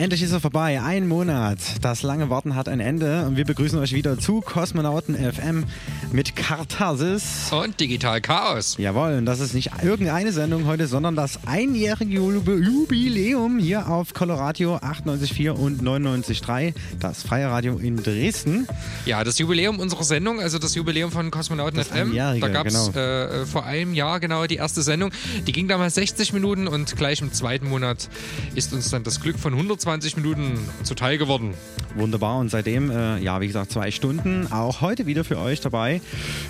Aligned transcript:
endlich 0.00 0.22
ist 0.22 0.32
er 0.32 0.40
vorbei. 0.40 0.80
Ein 0.80 1.06
Monat. 1.06 1.58
Das 1.82 2.02
lange 2.02 2.30
Warten 2.30 2.56
hat 2.56 2.68
ein 2.68 2.80
Ende 2.80 3.26
und 3.26 3.36
wir 3.36 3.44
begrüßen 3.44 3.78
euch 3.78 3.92
wieder 3.92 4.18
zu 4.18 4.40
Kosmonauten 4.40 5.14
FM 5.14 5.64
mit 6.12 6.34
Katharsis. 6.34 7.50
Und 7.52 7.78
Digital 7.78 8.20
Chaos. 8.20 8.76
Jawohl, 8.78 9.14
und 9.14 9.26
das 9.26 9.40
ist 9.40 9.54
nicht 9.54 9.70
irgendeine 9.82 10.32
Sendung 10.32 10.66
heute, 10.66 10.86
sondern 10.86 11.14
das 11.16 11.40
einjährige 11.46 12.12
Jubiläum 12.12 13.58
hier 13.58 13.88
auf 13.88 14.14
Coloradio 14.14 14.76
98.4 14.76 15.50
und 15.50 15.82
99.3, 15.82 16.74
das 16.98 17.22
freie 17.22 17.48
Radio 17.48 17.78
in 17.78 17.96
Dresden. 17.96 18.66
Ja, 19.06 19.22
das 19.24 19.38
Jubiläum 19.38 19.78
unserer 19.78 20.04
Sendung, 20.04 20.40
also 20.40 20.58
das 20.58 20.74
Jubiläum 20.74 21.12
von 21.12 21.30
Kosmonauten 21.30 21.76
Das 21.76 21.88
FM. 21.88 22.14
Da 22.14 22.48
gab 22.48 22.66
es 22.66 22.92
genau. 22.92 22.98
äh, 22.98 23.46
vor 23.46 23.64
einem 23.64 23.94
Jahr 23.94 24.20
genau 24.20 24.46
die 24.46 24.56
erste 24.56 24.82
Sendung. 24.82 25.10
Die 25.46 25.52
ging 25.52 25.68
damals 25.68 25.94
60 25.94 26.32
Minuten 26.32 26.66
und 26.66 26.96
gleich 26.96 27.20
im 27.20 27.32
zweiten 27.32 27.68
Monat 27.68 28.08
ist 28.54 28.72
uns 28.72 28.90
dann 28.90 29.04
das 29.04 29.20
Glück 29.20 29.38
von 29.38 29.52
120 29.52 30.16
Minuten 30.16 30.58
zuteil 30.82 31.18
geworden. 31.18 31.54
Wunderbar 31.96 32.38
und 32.38 32.50
seitdem, 32.50 32.90
äh, 32.90 33.18
ja, 33.18 33.40
wie 33.40 33.46
gesagt, 33.46 33.72
zwei 33.72 33.90
Stunden. 33.90 34.46
Auch 34.52 34.80
heute 34.80 35.06
wieder 35.06 35.24
für 35.24 35.38
euch 35.38 35.60
dabei. 35.60 36.00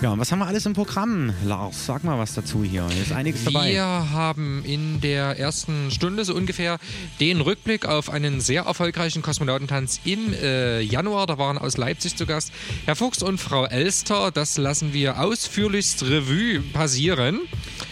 Ja, 0.02 0.12
und 0.12 0.18
was 0.18 0.30
haben 0.32 0.38
wir 0.40 0.46
alles 0.46 0.66
im 0.66 0.74
Programm? 0.74 1.32
Lars, 1.44 1.86
sag 1.86 2.04
mal 2.04 2.18
was 2.18 2.34
dazu 2.34 2.62
hier. 2.62 2.86
Hier 2.88 3.02
ist 3.02 3.12
einiges 3.12 3.44
dabei. 3.44 3.72
Wir 3.72 3.84
haben 3.84 4.62
in 4.64 5.00
der 5.00 5.38
ersten 5.38 5.90
Stunde 5.90 6.24
so 6.24 6.34
ungefähr 6.34 6.78
den 7.20 7.40
Rückblick 7.40 7.86
auf 7.86 8.10
einen 8.10 8.40
sehr 8.40 8.64
erfolgreichen 8.64 9.22
Kosmonautentanz 9.22 10.00
im 10.04 10.32
äh, 10.34 10.80
Januar. 10.80 11.26
Da 11.26 11.38
waren 11.38 11.56
aus 11.58 11.76
Leipzig 11.76 12.16
zu 12.16 12.26
Gast 12.26 12.52
Herr 12.84 12.96
Fuchs 12.96 13.22
und 13.22 13.38
Frau 13.38 13.64
Elster. 13.64 14.30
Das 14.30 14.58
lassen 14.58 14.92
wir 14.92 15.20
ausführlichst 15.20 16.02
Revue 16.04 16.60
passieren. 16.72 17.40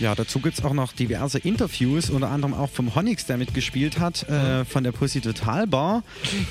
Ja, 0.00 0.14
dazu 0.14 0.38
gibt 0.38 0.56
es 0.56 0.64
auch 0.64 0.74
noch 0.74 0.92
diverse 0.92 1.38
Interviews, 1.38 2.08
unter 2.08 2.30
anderem 2.30 2.54
auch 2.54 2.70
vom 2.70 2.94
Honix, 2.94 3.26
der 3.26 3.36
mitgespielt 3.36 3.98
hat, 3.98 4.28
äh, 4.28 4.64
von 4.64 4.84
der 4.84 4.92
Pussy 4.92 5.20
Total 5.20 5.66
Bar. 5.66 6.04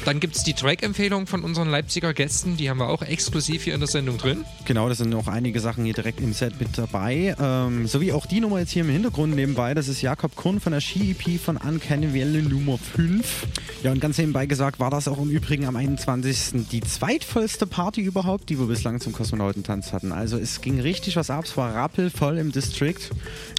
Dann 0.03 0.19
gibt 0.19 0.35
es 0.35 0.44
die 0.44 0.53
Track-Empfehlung 0.53 1.28
von 1.28 1.44
unseren 1.46 1.69
Leipziger 1.69 2.13
Gästen. 2.13 2.58
Die 2.58 2.69
haben 2.69 2.80
wir 2.80 2.90
auch 2.90 3.03
exklusiv 3.03 3.63
hier 3.63 3.74
in 3.74 3.80
der 3.80 3.88
Sendung 3.88 4.18
drin. 4.18 4.44
Genau, 4.66 4.90
das 4.90 4.97
sind 4.97 5.12
noch 5.12 5.28
einige 5.28 5.62
Sachen 5.62 5.85
hier 5.85 5.94
direkt 5.94 6.19
im 6.19 6.34
Set 6.34 6.59
mit 6.59 6.78
dabei. 6.78 7.35
Ähm, 7.40 7.88
sowie 7.88 8.12
auch 8.12 8.25
die 8.25 8.41
Nummer 8.41 8.59
jetzt 8.59 8.72
hier 8.72 8.84
im 8.84 8.90
Hintergrund 8.90 9.34
nebenbei. 9.34 9.74
Das 9.74 9.88
ist 9.88 10.02
Jakob 10.02 10.35
Kurn 10.35 10.59
von 10.59 10.74
der 10.74 10.81
Ski-EP 10.81 11.40
von 11.40 11.56
Uncanny 11.56 12.14
Valley 12.14 12.41
Nummer 12.41 12.78
5. 12.78 13.47
Ja, 13.84 13.94
und 13.94 14.02
ganz 14.02 14.18
nebenbei 14.18 14.46
gesagt 14.46 14.81
war 14.81 14.90
das 14.90 15.08
auch 15.08 15.19
im 15.19 15.29
Übrigen 15.29 15.66
am 15.66 15.78
21. 15.78 16.68
die 16.69 16.81
zweitvollste 16.81 17.66
Party 17.66 18.02
überhaupt, 18.02 18.50
die 18.50 18.59
wir 18.59 18.66
bislang 18.66 19.00
zum 19.00 19.14
Kosmonautentanz 19.14 19.94
hatten. 19.94 20.12
Also 20.12 20.38
es 20.38 20.59
ging 20.59 20.81
richtig 20.81 21.16
was 21.16 21.29
ab. 21.29 21.46
Es 21.46 21.56
war 21.56 21.74
rappelvoll 21.74 22.38
im 22.40 22.52
District. 22.52 23.00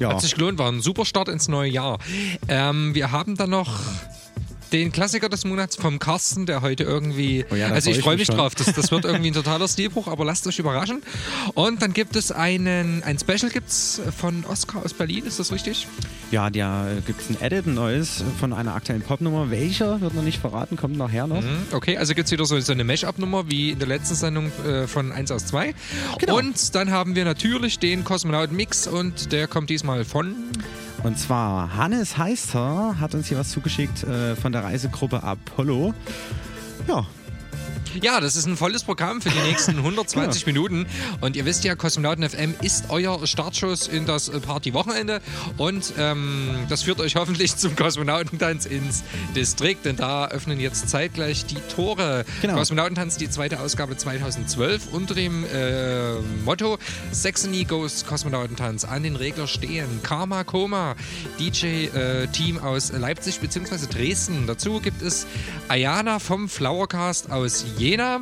Ja, 0.01 0.11
Hat 0.11 0.21
sich 0.21 0.35
gelohnt, 0.35 0.59
war 0.59 0.71
ein 0.71 0.81
super 0.81 1.05
Start 1.05 1.29
ins 1.29 1.49
neue 1.49 1.71
Jahr. 1.71 1.99
Ähm, 2.49 2.95
wir 2.95 3.11
haben 3.11 3.37
dann 3.37 3.51
noch 3.51 3.81
den 4.73 4.93
Klassiker 4.93 5.29
des 5.29 5.45
Monats 5.45 5.77
vom 5.77 5.99
Carsten, 5.99 6.47
der 6.47 6.63
heute 6.63 6.85
irgendwie. 6.85 7.45
Oh 7.51 7.55
ja, 7.55 7.69
also 7.69 7.91
ich 7.91 7.97
freu 7.97 7.99
ich 7.99 8.05
freue 8.05 8.17
mich 8.17 8.27
schon. 8.27 8.37
drauf. 8.37 8.55
Das, 8.55 8.73
das 8.73 8.91
wird 8.91 9.05
irgendwie 9.05 9.31
ein 9.31 9.35
totaler 9.35 9.69
Stilbruch, 9.69 10.09
aber 10.09 10.25
lasst 10.25 10.47
euch 10.47 10.59
überraschen. 10.59 11.03
Und 11.55 11.83
dann 11.83 11.93
gibt 11.93 12.17
es 12.17 12.33
einen, 12.33 13.03
ein 13.03 13.19
Special 13.19 13.51
gibt's 13.51 14.01
von 14.17 14.45
Oscar 14.47 14.85
aus 14.85 14.95
Berlin, 14.95 15.25
ist 15.25 15.39
das 15.39 15.53
richtig? 15.53 15.87
ja 16.31 16.51
da 16.51 16.89
gibt 17.07 17.23
es 17.23 17.31
ein 17.31 17.41
Edit, 17.41 17.67
ein 17.67 17.75
neues 17.75 18.23
von 18.39 18.53
einer 18.53 18.75
aktuellen 18.75 19.01
Popnummer. 19.03 19.51
Welcher 19.51 20.01
wird 20.01 20.15
noch 20.15 20.23
nicht 20.23 20.39
verraten, 20.41 20.77
kommt 20.77 20.97
nachher 20.99 21.27
noch. 21.27 21.41
Mhm, 21.41 21.67
Okay, 21.73 21.97
also 21.97 22.15
gibt 22.15 22.27
es 22.27 22.33
wieder 22.33 22.45
so, 22.45 22.59
so 22.61 22.73
eine 22.73 22.85
Mesh-Up-Nummer 22.85 23.49
wie 23.51 23.71
in 23.71 23.79
der 23.79 23.89
letzten 23.89 24.15
Sendung 24.15 24.51
äh, 24.67 24.87
von 24.87 25.13
1 25.13 25.31
aus 25.31 25.47
2. 25.47 25.75
Genau. 26.19 26.37
Und 26.37 26.75
dann 26.75 26.91
haben 26.91 27.15
wir 27.15 27.25
natürlich 27.25 27.79
den 27.79 28.05
Kosmonauten-Mix 28.05 28.87
und 28.89 29.33
der 29.33 29.47
kommt 29.47 29.71
diesmal 29.71 30.05
von. 30.05 30.35
Und 31.03 31.19
zwar 31.19 31.77
Hannes 31.77 32.19
Heister 32.19 32.97
hat 33.01 33.15
uns 33.15 33.29
hier 33.29 33.39
was 33.39 33.51
zugeschickt 33.51 34.05
äh, 34.05 34.35
von 34.37 34.53
der 34.53 34.65
Reisegruppe 34.65 35.23
Apollo. 35.23 35.95
Ja, 36.87 37.07
Ja, 38.03 38.21
das 38.21 38.37
ist 38.37 38.47
ein 38.47 38.57
volles 38.57 38.85
Programm 38.85 39.21
für 39.21 39.31
die 39.31 39.39
nächsten 39.41 39.77
120 39.79 40.47
Minuten. 40.47 40.87
Und 41.21 41.37
ihr 41.37 41.45
wisst 41.45 41.65
ja, 41.65 41.75
Kosmonauten 41.75 42.29
FM 42.29 42.55
ist 42.63 42.91
euer 42.91 43.27
Startschuss 43.27 43.89
in 43.89 44.07
das 44.07 44.29
äh, 44.29 44.41
Partywochenende. 44.41 45.21
Und 45.57 45.95
ähm, 45.99 46.67
das 46.69 46.83
führt 46.83 47.01
euch 47.01 47.17
hoffentlich 47.17 47.57
zum 47.57 47.75
Kosmonautentanz 47.77 48.67
ins 48.67 49.03
Distrikt. 49.35 49.85
Denn 49.85 49.97
da 49.97 50.29
öffnen 50.29 50.61
jetzt 50.61 50.89
zeitgleich 50.89 51.47
die 51.47 51.59
Tore. 51.75 52.25
Genau. 52.43 52.55
Kosmonautentanz, 52.55 53.17
die 53.17 53.31
zweite 53.31 53.61
Ausgabe 53.61 53.97
2012 53.97 54.89
unter 54.93 55.15
dem 55.15 55.45
äh, 55.45 56.15
Motto 56.45 56.79
Saxony 57.13 57.65
Goes 57.65 58.05
Kosmonautentanz. 58.05 58.85
An 58.85 59.03
den 59.03 59.17
Regler 59.17 59.47
stehen 59.47 60.01
Karma 60.03 60.45
Koma, 60.45 60.95
DJ-Team 61.39 62.59
aus 62.59 62.93
Leipzig 62.93 63.41
bzw. 63.41 63.87
Dresden. 63.91 64.47
Dazu 64.47 64.81
gibt 64.81 65.03
es 65.03 65.27
Ayana 65.69 66.19
vom 66.19 66.49
Flowercast 66.49 67.31
aus 67.31 67.65
Jena, 67.79 68.21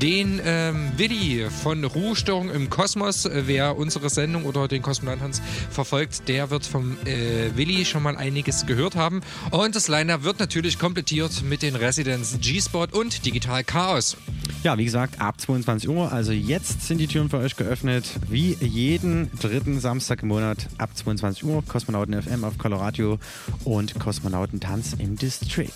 den 0.00 0.40
ähm, 0.42 0.92
Willi 0.96 1.46
von 1.50 1.84
Ruhestörung 1.84 2.50
im 2.50 2.70
Kosmos. 2.70 3.26
Äh, 3.26 3.42
Wer 3.46 3.76
unsere 3.76 4.08
Sendung 4.08 4.44
oder 4.44 4.68
den 4.68 4.80
Kosmonautentanz 4.80 5.42
verfolgt, 5.70 6.28
der 6.28 6.50
wird 6.50 6.64
vom 6.64 6.96
äh, 7.04 7.54
Willi 7.56 7.84
schon 7.84 8.02
mal 8.02 8.16
einiges 8.16 8.64
gehört 8.64 8.96
haben. 8.96 9.20
Und 9.50 9.76
das 9.76 9.88
Liner 9.88 10.22
wird 10.24 10.38
natürlich 10.38 10.78
komplettiert 10.78 11.42
mit 11.42 11.60
den 11.62 11.76
Residents 11.76 12.38
G-Spot 12.40 12.86
und 12.92 13.26
Digital 13.26 13.64
Chaos. 13.64 14.16
ja, 14.62 14.78
wie 14.78 14.84
gesagt, 14.84 15.20
ab 15.20 15.38
22 15.40 15.88
Uhr. 15.88 16.10
Also 16.10 16.32
jetzt 16.32 16.82
sind 16.86 16.98
die 16.98 17.06
Türen 17.06 17.28
für 17.28 17.38
euch 17.38 17.56
geöffnet. 17.56 18.06
Wie 18.28 18.56
jeden 18.60 19.30
dritten 19.38 19.78
Samstag 19.80 20.22
im 20.22 20.28
Monat 20.28 20.68
ab 20.78 20.96
22 20.96 21.44
Uhr. 21.44 21.62
Kosmonauten 21.66 22.20
FM 22.22 22.44
auf 22.44 22.56
Coloradio 22.56 23.18
und 23.64 23.98
Kosmonautentanz 23.98 24.94
im 24.98 25.16
District. 25.16 25.70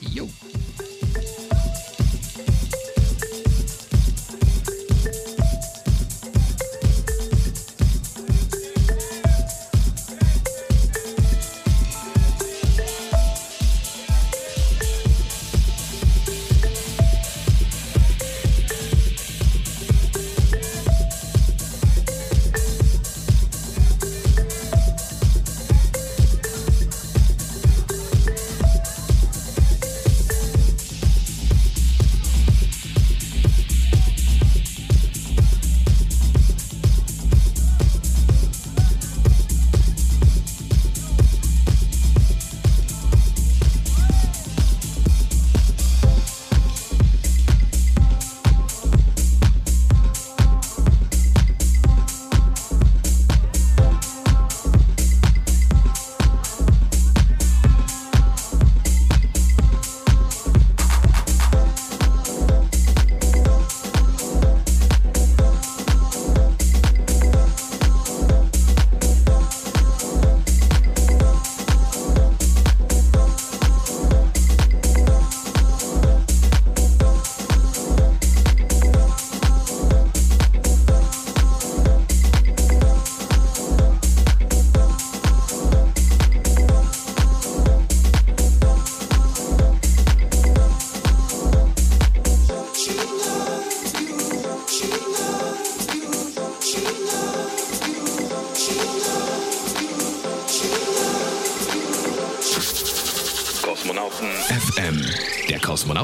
Jo. 0.00 0.28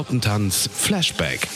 Der 0.05 0.19
Kosmonautentanz 0.19 0.69
Flashback. 0.71 1.47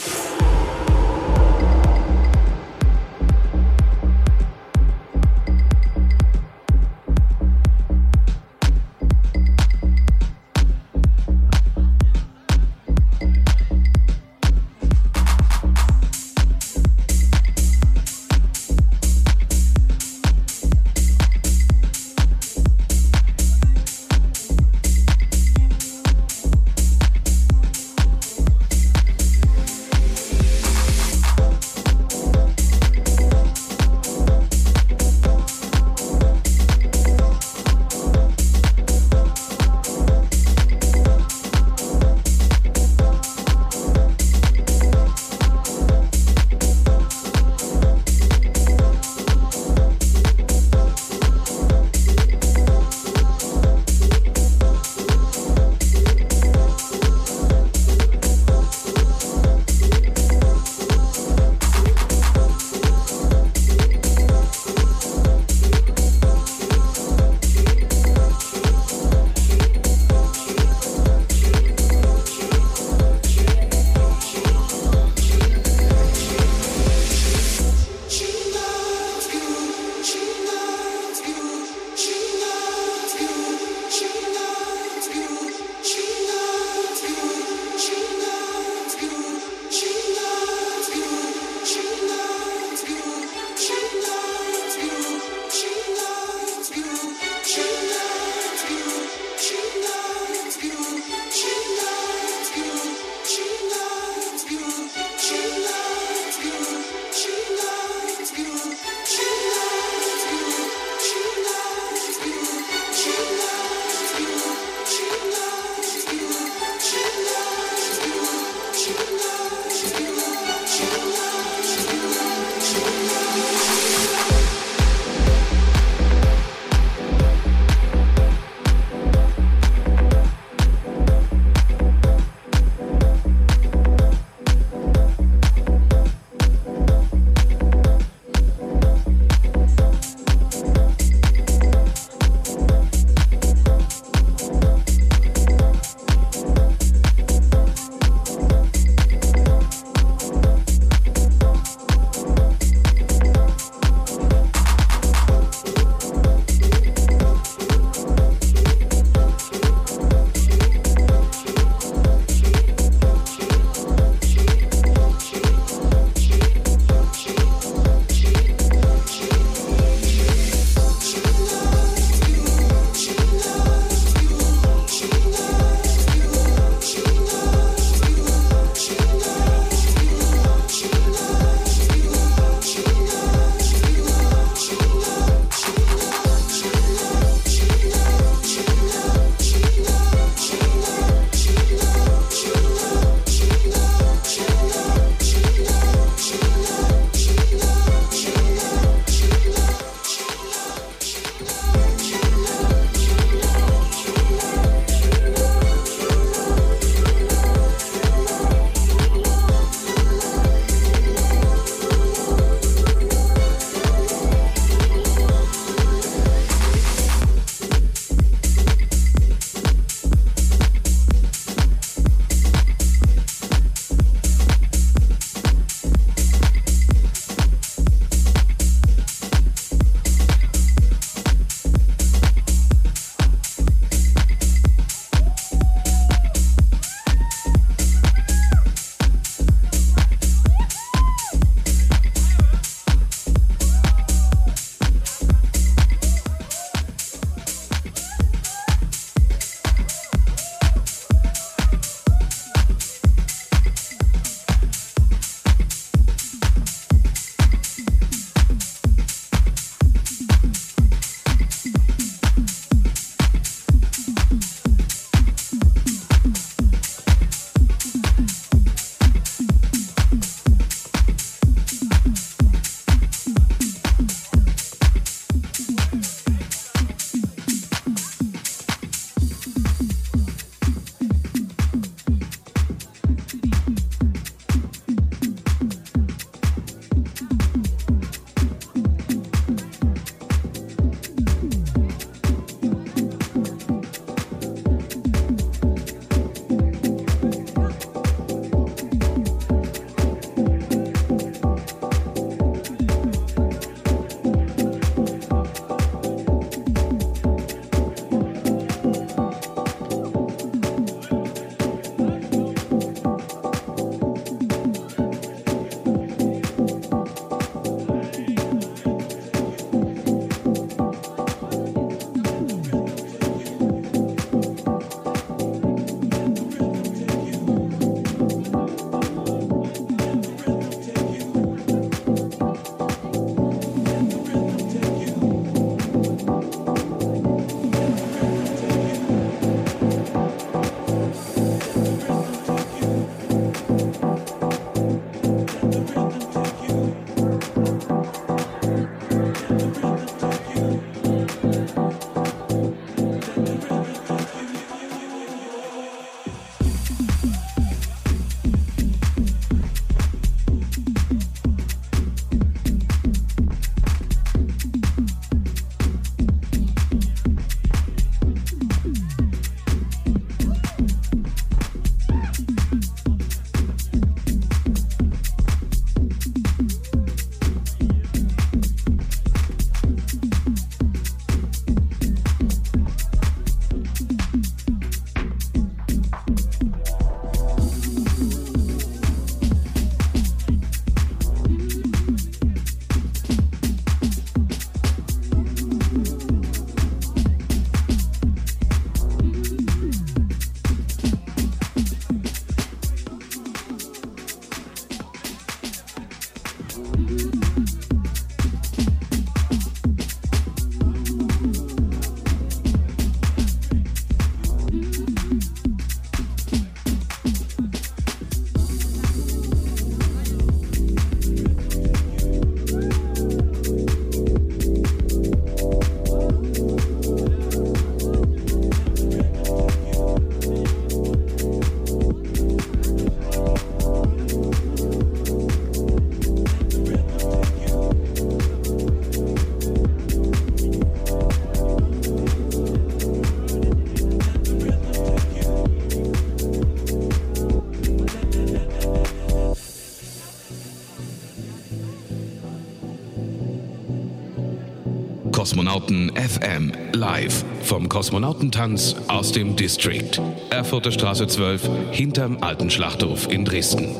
FM 456.19 456.73
live 456.91 457.45
vom 457.63 457.87
Kosmonautentanz 457.87 458.95
aus 459.07 459.31
dem 459.31 459.55
District. 459.55 460.21
Erfurter 460.49 460.91
Straße 460.91 461.27
12 461.27 461.69
hinterm 461.91 462.39
alten 462.41 462.69
Schlachthof 462.69 463.31
in 463.31 463.45
Dresden. 463.45 463.95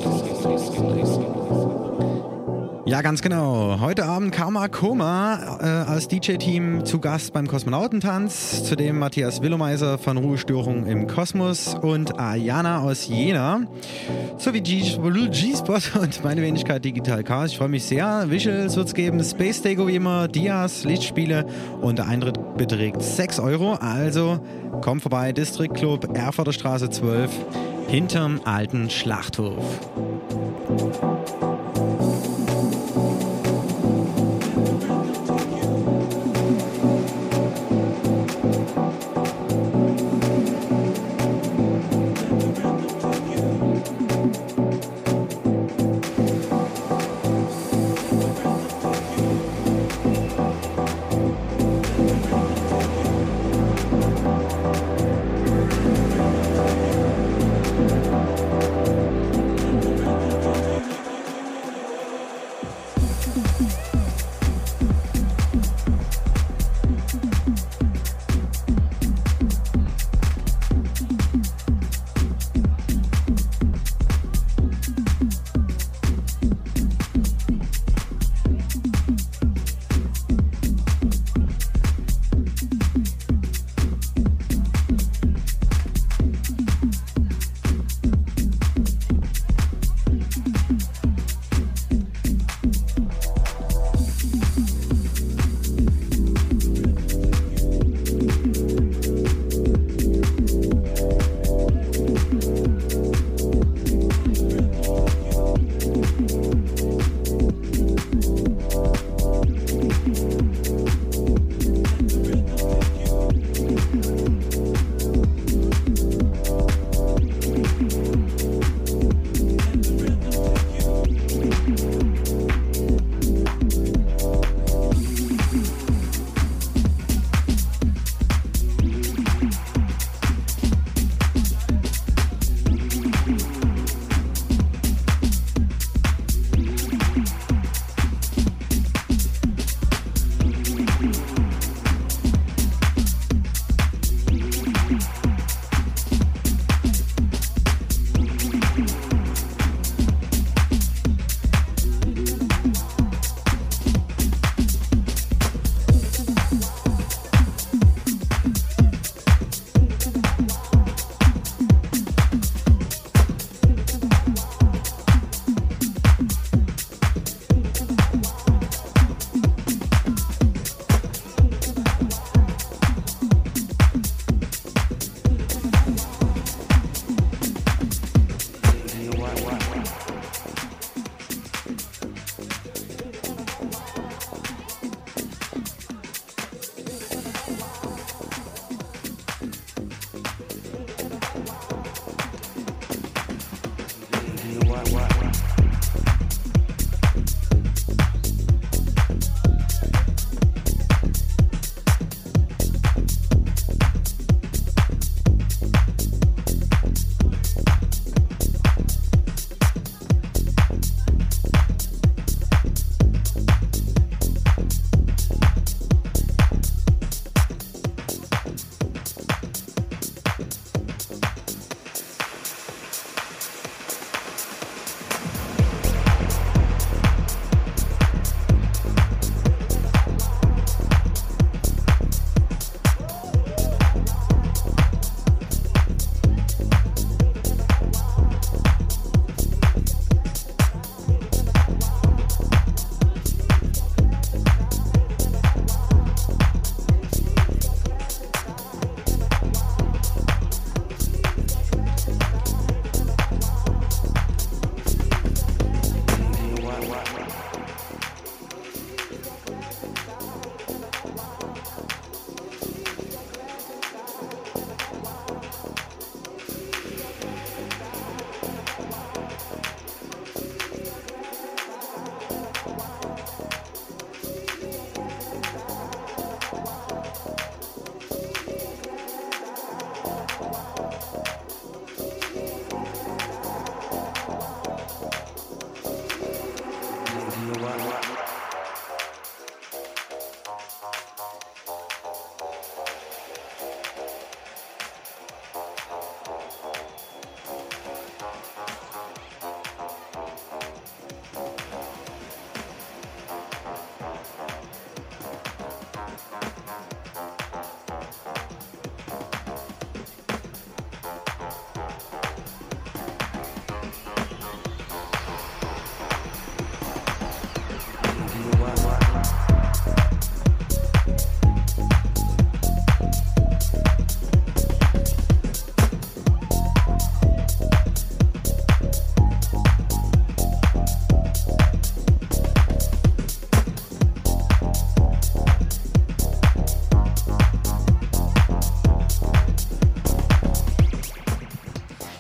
Ja, 2.86 3.02
ganz 3.02 3.22
genau. 3.22 3.80
Heute 3.80 4.06
Abend 4.06 4.34
Karma 4.34 4.68
Koma 4.68 5.60
äh, 5.62 5.66
als 5.90 6.08
DJ-Team 6.08 6.86
zu 6.86 7.00
Gast 7.00 7.32
beim 7.32 7.48
Kosmonautentanz. 7.48 8.64
Zudem 8.64 8.98
Matthias 9.00 9.42
Willomeiser 9.42 9.98
von 9.98 10.18
Ruhestörung 10.18 10.88
im 10.88 11.08
Kosmos 11.08 11.76
und 11.76 12.20
Ayana 12.20 12.82
aus 12.82 13.08
Jena. 13.08 13.62
Sowie 14.50 14.62
G-Spot 14.62 16.00
und 16.02 16.24
meine 16.24 16.42
Wenigkeit 16.42 16.84
Digital 16.84 17.24
Chaos. 17.24 17.52
Ich 17.52 17.58
freue 17.60 17.70
mich 17.70 17.84
sehr. 17.84 18.26
Visuals 18.32 18.76
wird 18.76 18.88
es 18.88 18.96
geben, 18.96 19.24
Space 19.24 19.62
Dago 19.62 19.86
wie 19.86 19.98
immer, 19.98 20.28
Dias, 20.28 20.86
Lichtspiele 20.86 21.46
und 21.82 22.00
der 22.00 22.08
Eintritt 22.08 22.58
beträgt 22.58 23.04
6 23.04 23.40
Euro. 23.42 23.74
Also 23.74 24.40
komm 24.82 25.02
vorbei, 25.02 25.34
District 25.34 25.72
Club, 25.72 26.18
Erfurter 26.18 26.52
Straße 26.52 26.90
12, 26.90 27.30
hinterm 27.90 28.42
alten 28.44 28.90
Schlachthof. 28.90 29.64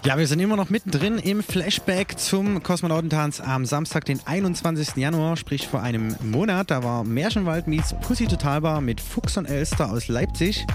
Ja, 0.09 0.17
wir 0.17 0.25
sind 0.25 0.39
immer 0.39 0.55
noch 0.55 0.71
mittendrin 0.71 1.19
im 1.19 1.43
Flashback 1.43 2.17
zum 2.17 2.63
Kosmonautentanz 2.63 3.39
am 3.41 3.63
Samstag, 3.67 4.05
den 4.05 4.19
21. 4.25 4.95
Januar, 4.95 5.37
sprich 5.37 5.67
vor 5.67 5.83
einem 5.83 6.15
Monat. 6.23 6.71
Da 6.71 6.83
war 6.83 7.03
Märchenwald 7.03 7.67
meets 7.67 7.93
Pussy 8.01 8.25
Totalbar 8.25 8.81
mit 8.81 9.01
Fuchs 9.01 9.37
und 9.37 9.45
Elster 9.45 9.91
aus 9.91 10.07
Leipzig 10.07 10.65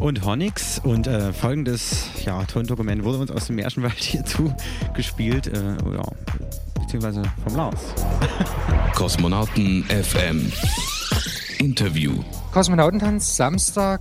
und 0.00 0.24
Honix. 0.24 0.80
Und 0.82 1.06
äh, 1.06 1.32
folgendes 1.32 2.08
ja, 2.24 2.42
Tondokument 2.42 3.04
wurde 3.04 3.18
uns 3.18 3.30
aus 3.30 3.46
dem 3.46 3.54
Märchenwald 3.54 3.94
hier 3.94 4.24
zugespielt, 4.24 5.46
äh, 5.46 5.76
ja, 5.94 6.02
beziehungsweise 6.80 7.22
vom 7.44 7.54
Lars. 7.54 7.94
Kosmonauten 8.96 9.84
FM 9.84 10.50
Interview. 11.58 12.24
Kosmonautentanz, 12.50 13.36
Samstag, 13.36 14.00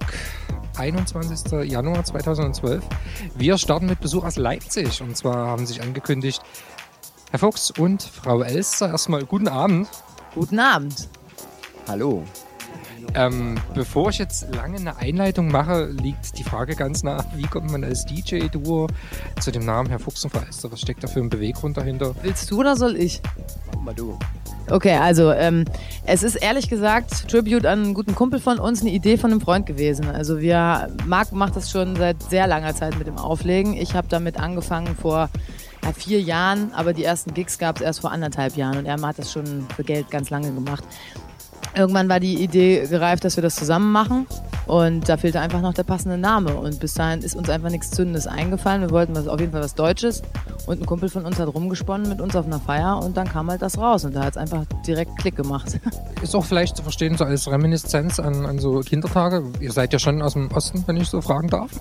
21. 0.79 1.69
Januar 1.69 2.03
2012. 2.03 2.83
Wir 3.35 3.57
starten 3.57 3.87
mit 3.87 3.99
Besuch 3.99 4.23
aus 4.23 4.37
Leipzig. 4.37 5.01
Und 5.01 5.15
zwar 5.15 5.47
haben 5.47 5.65
sich 5.65 5.81
angekündigt 5.81 6.41
Herr 7.31 7.39
Fuchs 7.39 7.71
und 7.71 8.01
Frau 8.01 8.41
Elster. 8.41 8.89
Erstmal 8.89 9.25
guten 9.25 9.47
Abend. 9.47 9.87
Guten 10.33 10.59
Abend. 10.59 11.09
Hallo. 11.87 12.23
Ähm, 13.15 13.55
bevor 13.73 14.09
ich 14.09 14.19
jetzt 14.19 14.53
lange 14.53 14.77
eine 14.77 14.97
Einleitung 14.97 15.49
mache, 15.49 15.85
liegt 15.85 16.37
die 16.37 16.43
Frage 16.43 16.75
ganz 16.75 17.01
nah, 17.03 17.25
wie 17.35 17.47
kommt 17.47 17.71
man 17.71 17.83
als 17.83 18.05
DJ-Duo 18.05 18.87
zu 19.39 19.51
dem 19.51 19.65
Namen 19.65 19.89
Herr 19.89 19.99
Fuchs 19.99 20.23
und 20.23 20.31
Frau 20.31 20.41
Elster? 20.41 20.71
Was 20.71 20.81
steckt 20.81 21.03
da 21.03 21.07
für 21.07 21.19
ein 21.19 21.29
Beweggrund 21.29 21.77
dahinter? 21.77 22.13
Willst 22.21 22.51
du 22.51 22.59
oder 22.59 22.75
soll 22.75 22.97
ich? 22.97 23.21
Mach 23.73 23.81
mal 23.81 23.95
du. 23.95 24.17
Okay, 24.69 24.95
also 24.97 25.31
ähm, 25.31 25.65
es 26.05 26.21
ist 26.21 26.35
ehrlich 26.35 26.69
gesagt 26.69 27.29
Tribute 27.29 27.65
an 27.65 27.83
einen 27.83 27.93
guten 27.93 28.13
Kumpel 28.13 28.39
von 28.39 28.59
uns, 28.59 28.81
eine 28.81 28.91
Idee 28.91 29.17
von 29.17 29.31
einem 29.31 29.41
Freund 29.41 29.65
gewesen. 29.65 30.09
Also 30.09 30.39
wir, 30.39 30.89
Marc 31.05 31.31
macht 31.31 31.55
das 31.55 31.71
schon 31.71 31.95
seit 31.95 32.21
sehr 32.21 32.45
langer 32.45 32.75
Zeit 32.75 32.97
mit 32.97 33.07
dem 33.07 33.17
Auflegen. 33.17 33.73
Ich 33.73 33.95
habe 33.95 34.07
damit 34.07 34.39
angefangen 34.39 34.95
vor 34.95 35.29
ja, 35.83 35.93
vier 35.93 36.21
Jahren, 36.21 36.71
aber 36.73 36.93
die 36.93 37.03
ersten 37.03 37.33
Gigs 37.33 37.57
gab 37.57 37.77
es 37.77 37.81
erst 37.81 38.01
vor 38.01 38.11
anderthalb 38.11 38.55
Jahren 38.57 38.77
und 38.77 38.85
er 38.85 39.01
hat 39.01 39.17
das 39.17 39.31
schon 39.31 39.65
für 39.75 39.83
Geld 39.83 40.11
ganz 40.11 40.29
lange 40.29 40.51
gemacht. 40.51 40.83
Irgendwann 41.75 42.09
war 42.09 42.19
die 42.19 42.41
Idee 42.43 42.85
gereift, 42.87 43.23
dass 43.23 43.35
wir 43.35 43.43
das 43.43 43.55
zusammen 43.55 43.91
machen. 43.91 44.27
Und 44.67 45.09
da 45.09 45.17
fehlte 45.17 45.39
einfach 45.39 45.61
noch 45.61 45.73
der 45.73 45.83
passende 45.83 46.17
Name. 46.17 46.55
Und 46.55 46.79
bis 46.79 46.93
dahin 46.93 47.21
ist 47.21 47.35
uns 47.35 47.49
einfach 47.49 47.71
nichts 47.71 47.89
Zündendes 47.89 48.27
eingefallen. 48.27 48.81
Wir 48.81 48.91
wollten 48.91 49.15
was, 49.15 49.27
auf 49.27 49.39
jeden 49.39 49.51
Fall 49.51 49.61
was 49.61 49.73
Deutsches. 49.73 50.21
Und 50.67 50.81
ein 50.81 50.85
Kumpel 50.85 51.09
von 51.09 51.25
uns 51.25 51.39
hat 51.39 51.51
rumgesponnen 51.51 52.07
mit 52.07 52.21
uns 52.21 52.35
auf 52.35 52.45
einer 52.45 52.59
Feier. 52.59 53.01
Und 53.03 53.17
dann 53.17 53.27
kam 53.27 53.49
halt 53.49 53.63
das 53.63 53.79
raus. 53.79 54.05
Und 54.05 54.15
da 54.15 54.23
hat 54.25 54.31
es 54.31 54.37
einfach 54.37 54.65
direkt 54.85 55.17
Klick 55.17 55.35
gemacht. 55.35 55.79
Ist 56.21 56.35
auch 56.35 56.45
vielleicht 56.45 56.77
zu 56.77 56.83
verstehen, 56.83 57.17
so 57.17 57.23
als 57.23 57.49
Reminiszenz 57.49 58.19
an, 58.19 58.45
an 58.45 58.59
so 58.59 58.79
Kindertage. 58.81 59.43
Ihr 59.59 59.71
seid 59.71 59.91
ja 59.91 59.99
schon 59.99 60.21
aus 60.21 60.33
dem 60.33 60.51
Osten, 60.51 60.83
wenn 60.85 60.97
ich 60.97 61.09
so 61.09 61.21
fragen 61.21 61.47
darf. 61.47 61.71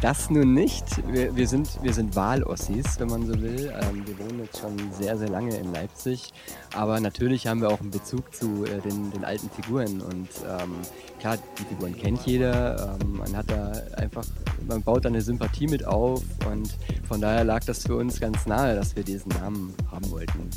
Das 0.00 0.30
nun 0.30 0.54
nicht. 0.54 0.84
Wir, 1.12 1.36
wir 1.36 1.46
sind, 1.46 1.78
wir 1.82 1.92
sind 1.92 2.16
Wahlossis, 2.16 2.98
wenn 2.98 3.08
man 3.08 3.26
so 3.26 3.34
will. 3.38 3.70
Ähm, 3.82 4.02
wir 4.06 4.18
wohnen 4.18 4.40
jetzt 4.44 4.58
schon 4.58 4.74
sehr, 4.98 5.18
sehr 5.18 5.28
lange 5.28 5.54
in 5.54 5.74
Leipzig. 5.74 6.32
Aber 6.74 6.98
natürlich 7.00 7.46
haben 7.46 7.60
wir 7.60 7.68
auch 7.68 7.80
einen 7.80 7.90
Bezug 7.90 8.34
zu 8.34 8.64
äh, 8.64 8.80
den, 8.80 9.10
den 9.10 9.26
alten 9.26 9.50
Figuren. 9.50 10.00
Und 10.00 10.28
ähm, 10.48 10.76
klar, 11.18 11.36
die 11.58 11.64
Figuren 11.64 11.94
kennt 11.94 12.24
jeder. 12.24 12.96
Ähm, 13.02 13.18
man 13.18 13.36
hat 13.36 13.50
da 13.50 13.72
einfach, 13.98 14.24
man 14.66 14.80
baut 14.82 15.04
da 15.04 15.10
eine 15.10 15.20
Sympathie 15.20 15.66
mit 15.66 15.86
auf. 15.86 16.22
Und 16.50 16.74
von 17.06 17.20
daher 17.20 17.44
lag 17.44 17.62
das 17.64 17.82
für 17.82 17.96
uns 17.96 18.20
ganz 18.20 18.46
nahe, 18.46 18.74
dass 18.74 18.96
wir 18.96 19.02
diesen 19.02 19.28
Namen 19.32 19.74
haben 19.90 20.10
wollten. 20.10 20.48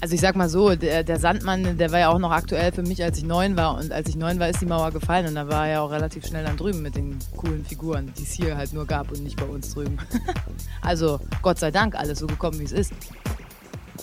Also 0.00 0.14
ich 0.14 0.20
sag 0.20 0.36
mal 0.36 0.48
so, 0.48 0.74
der, 0.74 1.04
der, 1.04 1.18
Sandmann, 1.18 1.78
der 1.78 1.90
war 1.90 1.98
ja 1.98 2.08
auch 2.10 2.18
noch 2.18 2.30
aktuell 2.30 2.70
für 2.72 2.82
mich, 2.82 3.02
als 3.02 3.18
ich 3.18 3.24
neun 3.24 3.56
war. 3.56 3.76
Und 3.76 3.92
als 3.92 4.08
ich 4.08 4.16
neun 4.16 4.38
war, 4.38 4.48
ist 4.48 4.60
die 4.60 4.66
Mauer 4.66 4.90
gefallen. 4.90 5.26
Und 5.26 5.34
da 5.34 5.48
war 5.48 5.66
er 5.66 5.72
ja 5.72 5.80
auch 5.80 5.90
relativ 5.90 6.26
schnell 6.26 6.44
dann 6.44 6.56
drüben 6.56 6.82
mit 6.82 6.96
den 6.96 7.18
coolen 7.36 7.64
Figuren, 7.64 8.12
die 8.18 8.22
es 8.22 8.32
hier 8.32 8.56
halt 8.56 8.72
nur 8.72 8.86
gab 8.86 9.10
und 9.10 9.22
nicht 9.22 9.36
bei 9.36 9.46
uns 9.46 9.72
drüben. 9.72 9.96
also 10.82 11.18
Gott 11.42 11.58
sei 11.58 11.70
Dank 11.70 11.94
alles 11.94 12.18
so 12.18 12.26
gekommen, 12.26 12.60
wie 12.60 12.64
es 12.64 12.72
ist. 12.72 12.92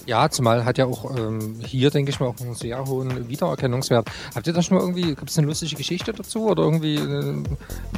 Ja, 0.06 0.30
zumal 0.30 0.66
hat 0.66 0.78
ja 0.78 0.86
auch 0.86 1.16
ähm, 1.16 1.56
hier, 1.66 1.90
denke 1.90 2.12
ich 2.12 2.20
mal, 2.20 2.28
auch 2.28 2.40
einen 2.42 2.56
sehr 2.56 2.84
hohen 2.86 3.30
Wiedererkennungswert. 3.30 4.10
Habt 4.36 4.48
ihr 4.48 4.54
da 4.54 4.62
schon 4.62 4.78
mal 4.78 4.84
irgendwie, 4.84 5.16
gibt 5.16 5.30
es 5.30 5.38
eine 5.38 5.48
lustige 5.48 5.76
Geschichte 5.76 6.12
dazu 6.12 6.48
oder 6.48 6.64
irgendwie 6.64 6.96
äh, 6.96 7.44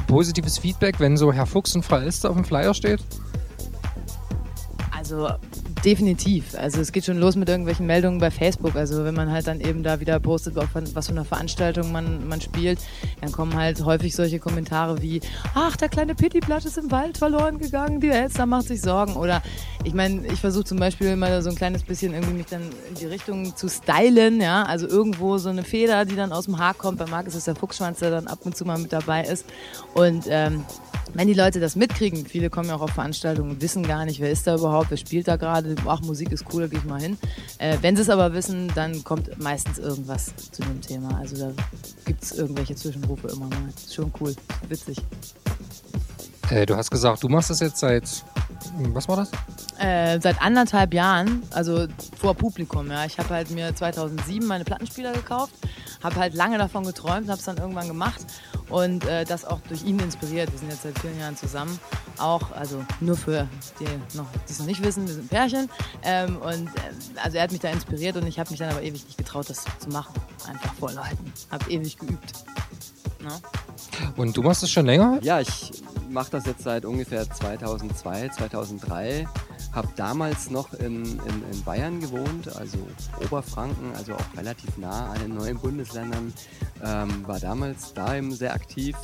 positives 0.07 0.59
Feedback, 0.59 0.99
wenn 0.99 1.17
so 1.17 1.33
Herr 1.33 1.47
Fuchs 1.47 1.75
und 1.75 1.83
Frau 1.83 1.97
Elster 1.97 2.29
auf 2.29 2.35
dem 2.35 2.45
Flyer 2.45 2.75
steht? 2.75 2.99
Also 5.05 5.29
definitiv. 5.83 6.55
Also 6.57 6.81
es 6.81 6.91
geht 6.91 7.05
schon 7.05 7.19
los 7.19 7.35
mit 7.35 7.47
irgendwelchen 7.47 7.85
Meldungen 7.85 8.19
bei 8.19 8.31
Facebook. 8.31 8.75
Also 8.75 9.05
wenn 9.05 9.13
man 9.13 9.31
halt 9.31 9.45
dann 9.45 9.61
eben 9.61 9.83
da 9.83 9.99
wieder 9.99 10.19
postet, 10.19 10.55
was 10.55 11.05
für 11.05 11.11
eine 11.11 11.23
Veranstaltung 11.23 11.91
man, 11.91 12.27
man 12.27 12.41
spielt, 12.41 12.79
dann 13.21 13.31
kommen 13.31 13.53
halt 13.53 13.85
häufig 13.85 14.15
solche 14.15 14.39
Kommentare 14.39 15.03
wie, 15.03 15.21
ach, 15.53 15.77
der 15.77 15.89
kleine 15.89 16.15
Pittiblatt 16.15 16.65
ist 16.65 16.79
im 16.79 16.89
Wald 16.89 17.19
verloren 17.19 17.59
gegangen, 17.59 18.01
die 18.01 18.09
Elster 18.09 18.47
macht 18.47 18.65
sich 18.65 18.81
Sorgen. 18.81 19.15
Oder 19.15 19.43
ich 19.83 19.93
meine, 19.93 20.25
ich 20.25 20.39
versuche 20.39 20.63
zum 20.63 20.79
Beispiel 20.79 21.15
mal 21.15 21.39
so 21.43 21.51
ein 21.51 21.55
kleines 21.55 21.83
bisschen 21.83 22.15
irgendwie 22.15 22.33
mich 22.33 22.47
dann 22.47 22.63
in 22.89 22.95
die 22.95 23.05
Richtung 23.05 23.55
zu 23.55 23.69
stylen, 23.69 24.41
ja. 24.41 24.63
Also 24.63 24.87
irgendwo 24.87 25.37
so 25.37 25.49
eine 25.49 25.63
Feder, 25.63 26.05
die 26.05 26.15
dann 26.15 26.31
aus 26.31 26.45
dem 26.45 26.57
Haar 26.57 26.73
kommt. 26.73 26.97
Bei 26.97 27.05
Marc 27.05 27.27
ist 27.27 27.35
es 27.35 27.45
der 27.45 27.55
Fuchsschwanz, 27.55 27.99
der 27.99 28.09
dann 28.09 28.25
ab 28.25 28.39
und 28.43 28.57
zu 28.57 28.65
mal 28.65 28.79
mit 28.79 28.91
dabei 28.91 29.23
ist. 29.23 29.45
Und 29.93 30.25
ähm, 30.29 30.65
wenn 31.15 31.27
die 31.27 31.33
Leute 31.33 31.59
das 31.61 31.75
mitkriegen, 31.75 32.25
viele 32.25 32.49
kommen 32.49 32.67
ja 32.67 32.75
auch 32.75 32.81
auf 32.81 32.91
Veranstaltungen 32.91 33.51
und 33.51 33.61
wissen 33.61 33.83
gar 33.87 34.03
nicht, 34.05 34.19
wer 34.19 34.31
ist 34.31 34.47
da 34.47 34.55
überhaupt, 34.55 34.91
wer 34.95 34.97
spielt 34.97 35.27
da 35.27 35.35
gerade, 35.35 35.75
ach, 35.87 36.01
Musik 36.01 36.31
ist 36.31 36.45
cool, 36.53 36.61
da 36.61 36.67
gehe 36.67 36.79
ich 36.79 36.85
mal 36.85 37.01
hin. 37.01 37.17
Äh, 37.57 37.77
wenn 37.81 37.97
sie 37.97 38.01
es 38.01 38.09
aber 38.09 38.33
wissen, 38.33 38.71
dann 38.75 39.03
kommt 39.03 39.37
meistens 39.41 39.77
irgendwas 39.77 40.33
zu 40.51 40.61
dem 40.61 40.79
Thema. 40.79 41.17
Also 41.19 41.35
da 41.37 41.51
gibt 42.05 42.23
es 42.23 42.31
irgendwelche 42.31 42.75
Zwischenrufe 42.75 43.27
immer 43.27 43.47
mal. 43.47 43.69
Ist 43.75 43.93
schon 43.93 44.11
cool, 44.21 44.33
witzig. 44.69 44.97
Äh, 46.49 46.65
du 46.65 46.77
hast 46.77 46.91
gesagt, 46.91 47.23
du 47.23 47.27
machst 47.27 47.49
das 47.49 47.59
jetzt 47.59 47.77
seit, 47.77 48.03
was 48.93 49.07
war 49.09 49.17
das? 49.17 49.31
Äh, 49.79 50.21
seit 50.21 50.41
anderthalb 50.41 50.93
Jahren, 50.93 51.43
also 51.51 51.87
vor 52.17 52.33
Publikum. 52.35 52.89
Ja. 52.89 53.03
Ich 53.05 53.17
habe 53.17 53.29
halt 53.29 53.51
mir 53.51 53.75
2007 53.75 54.47
meine 54.47 54.63
Plattenspieler 54.63 55.11
gekauft, 55.11 55.53
habe 56.03 56.15
halt 56.15 56.33
lange 56.35 56.57
davon 56.57 56.85
geträumt, 56.85 57.27
habe 57.27 57.39
es 57.39 57.45
dann 57.45 57.57
irgendwann 57.57 57.89
gemacht 57.89 58.21
und 58.69 59.05
äh, 59.05 59.25
das 59.25 59.43
auch 59.43 59.59
durch 59.67 59.83
ihn 59.83 59.99
inspiriert. 59.99 60.51
Wir 60.53 60.59
sind 60.59 60.69
jetzt 60.69 60.83
seit 60.83 60.97
vielen 60.99 61.19
Jahren 61.19 61.35
zusammen. 61.35 61.77
Auch, 62.17 62.51
also 62.51 62.83
nur 63.01 63.17
für 63.17 63.47
die, 63.79 64.17
noch, 64.17 64.25
die 64.47 64.51
es 64.51 64.59
noch 64.59 64.65
nicht 64.65 64.83
wissen, 64.83 65.07
wir 65.07 65.13
sind 65.13 65.29
Pärchen. 65.29 65.69
Ähm, 66.03 66.37
und 66.37 66.67
äh, 66.67 67.19
also 67.23 67.37
er 67.37 67.43
hat 67.43 67.51
mich 67.51 67.61
da 67.61 67.69
inspiriert 67.69 68.15
und 68.17 68.27
ich 68.27 68.39
habe 68.39 68.49
mich 68.49 68.59
dann 68.59 68.69
aber 68.69 68.81
ewig 68.81 69.05
nicht 69.05 69.17
getraut, 69.17 69.49
das 69.49 69.65
zu 69.79 69.89
machen. 69.89 70.13
Einfach 70.47 70.73
vor 70.75 70.91
Leuten. 70.91 71.33
Habe 71.51 71.69
ewig 71.71 71.97
geübt. 71.97 72.33
No? 73.21 73.31
Und 74.15 74.37
du 74.37 74.43
machst 74.43 74.63
es 74.63 74.71
schon 74.71 74.85
länger? 74.85 75.19
Ja, 75.21 75.39
ich 75.39 75.71
mache 76.09 76.31
das 76.31 76.45
jetzt 76.45 76.63
seit 76.63 76.85
ungefähr 76.85 77.29
2002, 77.29 78.29
2003 78.29 79.27
habe 79.75 79.89
damals 79.97 80.49
noch 80.49 80.73
in, 80.73 81.03
in, 81.03 81.43
in, 81.51 81.63
Bayern 81.65 81.99
gewohnt, 81.99 82.55
also 82.55 82.77
Oberfranken, 83.21 83.93
also 83.95 84.13
auch 84.13 84.37
relativ 84.37 84.77
nah 84.77 85.11
an 85.11 85.19
den 85.19 85.35
neuen 85.35 85.57
Bundesländern. 85.59 86.33
Ähm, 86.85 87.27
war 87.27 87.39
damals 87.39 87.93
da 87.93 88.15
eben 88.15 88.31
sehr 88.31 88.53
aktiv. 88.53 88.95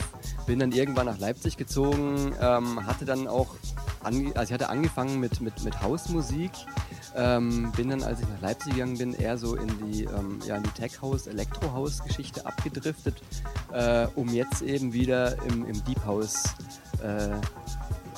Bin 0.45 0.59
dann 0.59 0.71
irgendwann 0.71 1.07
nach 1.07 1.17
Leipzig 1.17 1.57
gezogen, 1.57 2.33
ähm, 2.39 2.85
hatte 2.85 3.05
dann 3.05 3.27
auch, 3.27 3.55
also 4.03 4.21
ich 4.21 4.53
hatte 4.53 4.69
angefangen 4.69 5.19
mit, 5.19 5.41
mit, 5.41 5.63
mit 5.63 5.81
Hausmusik. 5.81 6.51
Ähm, 7.15 7.71
bin 7.75 7.89
dann, 7.89 8.03
als 8.03 8.19
ich 8.21 8.27
nach 8.27 8.41
Leipzig 8.41 8.73
gegangen 8.73 8.97
bin, 8.97 9.13
eher 9.13 9.37
so 9.37 9.55
in 9.55 9.67
die, 9.85 10.03
ähm, 10.03 10.39
ja, 10.45 10.59
die 10.59 10.69
Tech-House, 10.69 11.27
Elektro-House-Geschichte 11.27 12.45
abgedriftet, 12.45 13.15
äh, 13.73 14.07
um 14.15 14.29
jetzt 14.29 14.61
eben 14.61 14.93
wieder 14.93 15.41
im, 15.43 15.65
im 15.65 15.83
Deep 15.83 16.05
House 16.05 16.43
äh, 17.03 17.29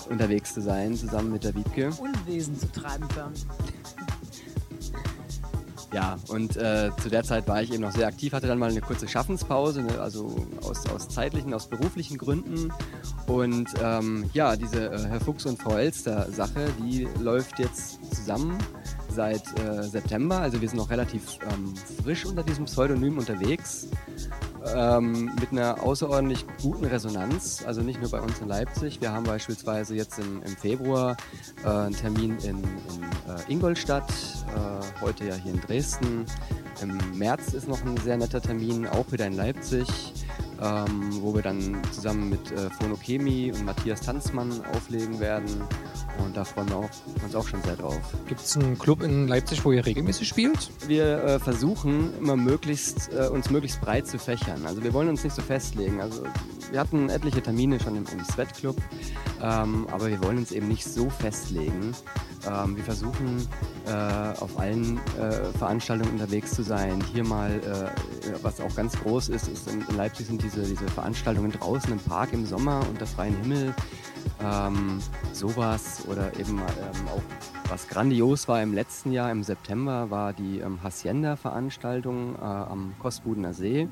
unterwegs 0.10 0.54
zu 0.54 0.62
sein, 0.62 0.96
zusammen 0.96 1.32
mit 1.32 1.44
der 1.44 1.56
Wiebke. 1.56 1.92
Unwesen 2.00 2.60
zu 2.60 2.72
treiben 2.72 3.08
förmlich. 3.10 3.46
Ja, 5.94 6.18
und 6.28 6.58
äh, 6.58 6.90
zu 7.02 7.10
der 7.10 7.24
Zeit 7.24 7.48
war 7.48 7.62
ich 7.62 7.72
eben 7.72 7.84
noch 7.84 7.92
sehr 7.92 8.08
aktiv, 8.08 8.34
hatte 8.34 8.48
dann 8.48 8.58
mal 8.58 8.72
eine 8.72 8.82
kurze 8.82 9.08
Schaffenspause, 9.08 9.84
ne, 9.84 10.00
also 10.00 10.48
aus, 10.64 10.88
aus 10.88 11.08
zeitlichen, 11.08 11.54
aus 11.54 11.68
beruflichen 11.68 12.18
Gründen. 12.18 12.74
Und 13.28 13.70
ähm, 13.82 14.28
ja, 14.34 14.56
diese 14.56 14.92
äh, 14.92 15.00
Herr 15.08 15.22
Fuchs 15.22 15.46
und 15.46 15.62
Frau 15.62 15.78
Elster 15.78 16.32
Sache, 16.32 16.68
die 16.80 17.08
läuft 17.22 17.60
jetzt 17.60 18.00
zusammen 18.16 18.58
seit 19.10 19.44
äh, 19.60 19.84
September. 19.84 20.40
Also 20.40 20.62
wir 20.62 20.68
sind 20.68 20.80
noch 20.80 20.90
relativ 20.90 21.38
ähm, 21.52 21.76
frisch 22.04 22.26
unter 22.26 22.42
diesem 22.42 22.66
Pseudonym 22.66 23.20
unterwegs 23.20 23.88
ähm, 24.76 25.32
mit 25.40 25.52
einer 25.52 25.84
außerordentlich 25.84 26.46
guten 26.62 26.86
Resonanz. 26.86 27.64
Also 27.66 27.82
nicht 27.82 28.02
nur 28.02 28.10
bei 28.12 28.22
uns 28.22 28.40
in 28.40 28.48
Leipzig. 28.48 29.02
Wir 29.02 29.12
haben 29.12 29.26
beispielsweise 29.26 29.96
jetzt 29.96 30.20
im, 30.20 30.42
im 30.44 30.56
Februar 30.56 31.18
äh, 31.64 31.68
einen 31.68 31.96
Termin 31.96 32.38
in, 32.40 32.58
in 32.58 32.64
äh, 33.28 33.52
Ingolstadt, 33.52 34.10
äh, 34.10 35.02
heute 35.02 35.26
ja 35.26 35.36
hier 35.36 35.54
in 35.54 35.62
Dresden. 35.62 36.26
Im 36.82 37.00
März 37.18 37.54
ist 37.54 37.68
noch 37.68 37.84
ein 37.86 37.98
sehr 37.98 38.18
netter 38.18 38.42
Termin, 38.42 38.88
auch 38.88 39.12
wieder 39.12 39.28
in 39.28 39.34
Leipzig 39.34 39.88
ähm, 40.64 41.22
wo 41.22 41.36
wir 41.36 41.42
dann 41.42 41.82
zusammen 41.92 42.30
mit 42.30 42.52
äh, 42.52 42.70
Phonochemie 42.70 43.52
und 43.52 43.66
Matthias 43.66 44.02
Tanzmann 44.02 44.64
auflegen 44.74 45.20
werden. 45.20 45.62
Und 46.24 46.38
da 46.38 46.46
freuen 46.46 46.70
wir 46.70 46.78
auch, 46.78 46.90
uns 47.24 47.36
auch 47.36 47.48
schon 47.48 47.62
sehr 47.64 47.76
drauf. 47.76 48.00
Gibt 48.28 48.42
es 48.42 48.56
einen 48.56 48.78
Club 48.78 49.02
in 49.02 49.28
Leipzig, 49.28 49.66
wo 49.66 49.72
ihr 49.72 49.86
regelmäßig 49.86 50.28
spielt? 50.28 50.70
Wir 50.88 51.24
äh, 51.24 51.40
versuchen 51.40 52.14
immer 52.20 52.36
möglichst, 52.36 53.12
äh, 53.12 53.28
uns 53.28 53.50
möglichst 53.50 53.82
breit 53.82 54.08
zu 54.08 54.20
fächern. 54.20 54.53
Also 54.66 54.84
wir 54.84 54.94
wollen 54.94 55.10
uns 55.10 55.24
nicht 55.24 55.36
so 55.36 55.42
festlegen. 55.42 56.02
Also 56.02 56.24
wir 56.72 56.80
hatten 56.80 57.10
etliche 57.10 57.42
Termine 57.42 57.80
schon 57.80 57.96
im, 57.96 58.06
im 58.12 58.24
Sweat 58.26 58.54
Club, 58.54 58.78
ähm, 59.42 59.88
aber 59.92 60.08
wir 60.08 60.24
wollen 60.24 60.38
uns 60.38 60.52
eben 60.52 60.68
nicht 60.68 60.86
so 60.86 61.10
festlegen. 61.10 61.94
Ähm, 62.48 62.76
wir 62.76 62.84
versuchen 62.84 63.48
äh, 63.86 64.40
auf 64.40 64.60
allen 64.60 64.98
äh, 65.20 65.58
Veranstaltungen 65.58 66.12
unterwegs 66.12 66.52
zu 66.52 66.64
sein. 66.64 67.04
Hier 67.14 67.24
mal, 67.24 67.52
äh, 67.52 68.34
was 68.42 68.60
auch 68.60 68.76
ganz 68.76 69.00
groß 69.00 69.30
ist, 69.30 69.48
ist 69.48 69.70
in, 69.70 69.82
in 69.88 69.96
Leipzig 69.98 70.28
sind 70.28 70.42
diese, 70.42 70.62
diese 70.62 70.88
Veranstaltungen 70.88 71.52
draußen 71.52 71.92
im 71.92 72.00
Park 72.00 72.34
im 72.34 72.46
Sommer 72.46 72.82
unter 72.90 73.06
freiem 73.06 73.36
Himmel. 73.42 73.74
Ähm, 74.42 75.00
sowas 75.32 76.04
oder 76.08 76.38
eben 76.40 76.58
ähm, 76.58 77.08
auch 77.14 77.22
was 77.70 77.88
grandios 77.88 78.48
war 78.48 78.62
im 78.62 78.74
letzten 78.74 79.12
Jahr, 79.12 79.32
im 79.32 79.44
September, 79.44 80.10
war 80.10 80.34
die 80.34 80.60
ähm, 80.60 80.82
Hacienda-Veranstaltung 80.84 82.36
äh, 82.36 82.40
am 82.42 82.94
Kostbudener 83.00 83.54
See. 83.54 83.88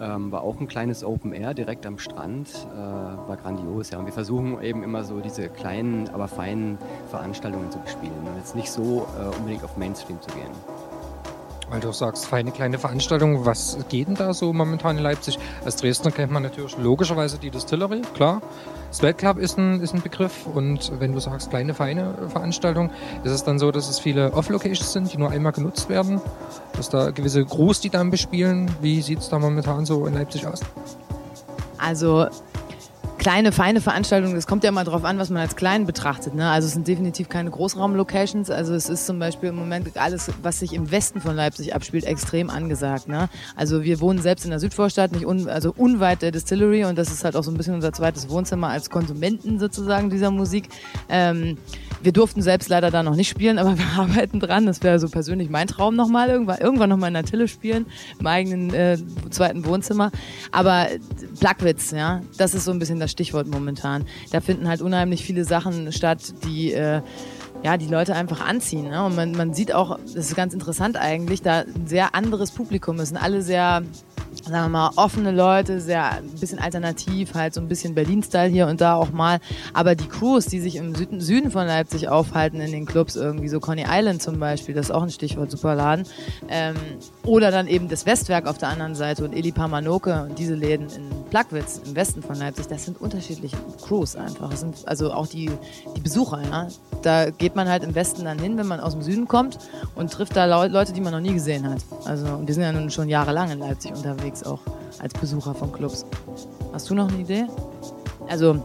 Ähm, 0.00 0.32
war 0.32 0.42
auch 0.42 0.60
ein 0.60 0.66
kleines 0.66 1.04
Open 1.04 1.32
Air 1.32 1.54
direkt 1.54 1.86
am 1.86 1.98
Strand. 1.98 2.48
Äh, 2.72 2.76
war 2.76 3.36
grandios, 3.36 3.90
ja. 3.90 3.98
Und 3.98 4.06
wir 4.06 4.12
versuchen 4.12 4.60
eben 4.62 4.82
immer 4.82 5.04
so 5.04 5.20
diese 5.20 5.48
kleinen, 5.48 6.08
aber 6.08 6.28
feinen 6.28 6.78
Veranstaltungen 7.10 7.70
zu 7.70 7.78
bespielen 7.78 8.12
und 8.26 8.36
jetzt 8.36 8.56
nicht 8.56 8.70
so 8.70 9.06
äh, 9.18 9.36
unbedingt 9.36 9.64
auf 9.64 9.76
Mainstream 9.76 10.20
zu 10.20 10.30
gehen. 10.34 10.50
Weil 11.74 11.80
du 11.80 11.90
sagst, 11.90 12.26
feine 12.26 12.52
kleine 12.52 12.78
Veranstaltung, 12.78 13.46
was 13.46 13.76
geht 13.88 14.06
denn 14.06 14.14
da 14.14 14.32
so 14.32 14.52
momentan 14.52 14.96
in 14.96 15.02
Leipzig? 15.02 15.40
Als 15.64 15.74
Dresdner 15.74 16.12
kennt 16.12 16.30
man 16.30 16.44
natürlich 16.44 16.78
logischerweise 16.78 17.36
die 17.36 17.50
Distillery, 17.50 18.02
klar. 18.14 18.42
Sweat 18.92 19.18
Club 19.18 19.38
ist 19.38 19.58
ein, 19.58 19.80
ist 19.80 19.92
ein 19.92 20.00
Begriff 20.00 20.46
und 20.46 20.92
wenn 21.00 21.12
du 21.12 21.18
sagst 21.18 21.50
kleine, 21.50 21.74
feine 21.74 22.14
Veranstaltung, 22.28 22.90
ist 23.24 23.32
es 23.32 23.42
dann 23.42 23.58
so, 23.58 23.72
dass 23.72 23.88
es 23.88 23.98
viele 23.98 24.34
Off-Locations 24.34 24.92
sind, 24.92 25.12
die 25.12 25.18
nur 25.18 25.32
einmal 25.32 25.50
genutzt 25.50 25.88
werden, 25.88 26.20
dass 26.76 26.90
da 26.90 27.10
gewisse 27.10 27.44
Crews, 27.44 27.80
die 27.80 27.90
dann 27.90 28.12
bespielen. 28.12 28.70
Wie 28.80 29.02
sieht 29.02 29.18
es 29.18 29.28
da 29.28 29.40
momentan 29.40 29.84
so 29.84 30.06
in 30.06 30.14
Leipzig 30.14 30.46
aus? 30.46 30.60
Also 31.78 32.28
kleine, 33.24 33.52
feine 33.52 33.80
Veranstaltungen, 33.80 34.34
das 34.34 34.46
kommt 34.46 34.64
ja 34.64 34.68
immer 34.68 34.84
darauf 34.84 35.02
an, 35.02 35.18
was 35.18 35.30
man 35.30 35.40
als 35.40 35.56
klein 35.56 35.86
betrachtet. 35.86 36.34
Ne? 36.34 36.50
Also 36.50 36.66
es 36.66 36.74
sind 36.74 36.86
definitiv 36.86 37.30
keine 37.30 37.50
Großraum-Locations. 37.50 38.50
Also 38.50 38.74
es 38.74 38.90
ist 38.90 39.06
zum 39.06 39.18
Beispiel 39.18 39.48
im 39.48 39.56
Moment 39.56 39.96
alles, 39.96 40.30
was 40.42 40.58
sich 40.58 40.74
im 40.74 40.90
Westen 40.90 41.22
von 41.22 41.34
Leipzig 41.34 41.74
abspielt, 41.74 42.04
extrem 42.04 42.50
angesagt. 42.50 43.08
Ne? 43.08 43.30
Also 43.56 43.82
wir 43.82 44.00
wohnen 44.00 44.20
selbst 44.20 44.44
in 44.44 44.50
der 44.50 44.60
Südvorstadt, 44.60 45.12
nicht 45.12 45.24
un, 45.24 45.48
also 45.48 45.72
unweit 45.74 46.20
der 46.20 46.32
Distillery 46.32 46.84
und 46.84 46.98
das 46.98 47.10
ist 47.10 47.24
halt 47.24 47.34
auch 47.34 47.42
so 47.42 47.50
ein 47.50 47.56
bisschen 47.56 47.74
unser 47.74 47.94
zweites 47.94 48.28
Wohnzimmer 48.28 48.68
als 48.68 48.90
Konsumenten 48.90 49.58
sozusagen 49.58 50.10
dieser 50.10 50.30
Musik. 50.30 50.68
Ähm, 51.08 51.56
wir 52.04 52.12
durften 52.12 52.42
selbst 52.42 52.68
leider 52.68 52.90
da 52.90 53.02
noch 53.02 53.16
nicht 53.16 53.28
spielen, 53.28 53.58
aber 53.58 53.78
wir 53.78 53.86
arbeiten 53.96 54.40
dran. 54.40 54.66
Das 54.66 54.82
wäre 54.82 54.98
so 54.98 55.08
persönlich 55.08 55.50
mein 55.50 55.66
Traum 55.66 55.96
nochmal, 55.96 56.28
irgendwann, 56.28 56.58
irgendwann 56.58 56.90
nochmal 56.90 57.08
in 57.08 57.14
der 57.14 57.24
Tille 57.24 57.48
spielen, 57.48 57.86
im 58.20 58.26
eigenen 58.26 58.72
äh, 58.72 58.98
zweiten 59.30 59.64
Wohnzimmer. 59.64 60.10
Aber 60.52 60.86
Plagwitz, 61.40 61.90
ja, 61.90 62.20
das 62.36 62.54
ist 62.54 62.64
so 62.64 62.70
ein 62.70 62.78
bisschen 62.78 63.00
das 63.00 63.10
Stichwort 63.10 63.46
momentan. 63.46 64.04
Da 64.30 64.40
finden 64.40 64.68
halt 64.68 64.82
unheimlich 64.82 65.24
viele 65.24 65.44
Sachen 65.44 65.92
statt, 65.92 66.34
die 66.46 66.72
äh, 66.72 67.00
ja, 67.64 67.78
die 67.78 67.86
Leute 67.86 68.14
einfach 68.14 68.42
anziehen. 68.42 68.90
Ne? 68.90 69.02
Und 69.02 69.16
man, 69.16 69.32
man 69.32 69.54
sieht 69.54 69.72
auch, 69.72 69.98
das 69.98 70.14
ist 70.16 70.36
ganz 70.36 70.52
interessant 70.52 70.98
eigentlich, 70.98 71.40
da 71.40 71.60
ein 71.60 71.86
sehr 71.86 72.14
anderes 72.14 72.50
Publikum 72.50 73.00
ist. 73.00 73.08
Sind 73.08 73.16
alle 73.16 73.40
sehr 73.40 73.82
sagen 74.44 74.66
wir 74.66 74.68
mal, 74.68 74.90
offene 74.96 75.30
Leute, 75.30 75.80
sehr 75.80 76.18
ein 76.18 76.28
bisschen 76.40 76.58
alternativ, 76.58 77.34
halt 77.34 77.54
so 77.54 77.60
ein 77.60 77.68
bisschen 77.68 77.94
Berlin-Style 77.94 78.50
hier 78.50 78.66
und 78.66 78.80
da 78.80 78.94
auch 78.94 79.10
mal. 79.10 79.40
Aber 79.72 79.94
die 79.94 80.06
Crews, 80.06 80.46
die 80.46 80.60
sich 80.60 80.76
im 80.76 80.94
Süden, 80.94 81.20
Süden 81.20 81.50
von 81.50 81.66
Leipzig 81.66 82.08
aufhalten 82.08 82.60
in 82.60 82.72
den 82.72 82.86
Clubs, 82.86 83.16
irgendwie 83.16 83.48
so 83.48 83.60
Coney 83.60 83.84
Island 83.88 84.22
zum 84.22 84.38
Beispiel, 84.38 84.74
das 84.74 84.86
ist 84.86 84.92
auch 84.92 85.02
ein 85.02 85.10
Stichwort, 85.10 85.50
super 85.50 85.74
Laden. 85.74 86.04
Ähm, 86.48 86.76
oder 87.24 87.50
dann 87.50 87.66
eben 87.66 87.88
das 87.88 88.06
Westwerk 88.06 88.46
auf 88.46 88.58
der 88.58 88.68
anderen 88.68 88.94
Seite 88.94 89.24
und 89.24 89.32
Eli 89.32 89.52
Pamanoke 89.52 90.26
und 90.28 90.38
diese 90.38 90.54
Läden 90.54 90.88
in 90.88 91.23
Plagwitz 91.34 91.80
im 91.84 91.96
Westen 91.96 92.22
von 92.22 92.36
Leipzig, 92.36 92.68
das 92.68 92.84
sind 92.84 93.00
unterschiedliche 93.00 93.56
Crews 93.84 94.14
einfach. 94.14 94.50
Das 94.50 94.60
sind 94.60 94.86
also 94.86 95.12
auch 95.12 95.26
die, 95.26 95.50
die 95.96 96.00
Besucher, 96.00 96.40
ja. 96.40 96.68
Da 97.02 97.30
geht 97.30 97.56
man 97.56 97.68
halt 97.68 97.82
im 97.82 97.92
Westen 97.96 98.24
dann 98.24 98.38
hin, 98.38 98.56
wenn 98.56 98.68
man 98.68 98.78
aus 98.78 98.92
dem 98.92 99.02
Süden 99.02 99.26
kommt 99.26 99.58
und 99.96 100.12
trifft 100.12 100.36
da 100.36 100.44
Leute, 100.44 100.92
die 100.92 101.00
man 101.00 101.12
noch 101.12 101.18
nie 101.18 101.34
gesehen 101.34 101.68
hat. 101.68 101.82
Also 102.04 102.40
wir 102.46 102.54
sind 102.54 102.62
ja 102.62 102.70
nun 102.70 102.88
schon 102.88 103.08
jahrelang 103.08 103.50
in 103.50 103.58
Leipzig 103.58 103.90
unterwegs 103.90 104.44
auch 104.44 104.60
als 105.00 105.12
Besucher 105.14 105.56
von 105.56 105.72
Clubs. 105.72 106.06
Hast 106.72 106.88
du 106.88 106.94
noch 106.94 107.08
eine 107.08 107.18
Idee? 107.18 107.46
Also 108.28 108.62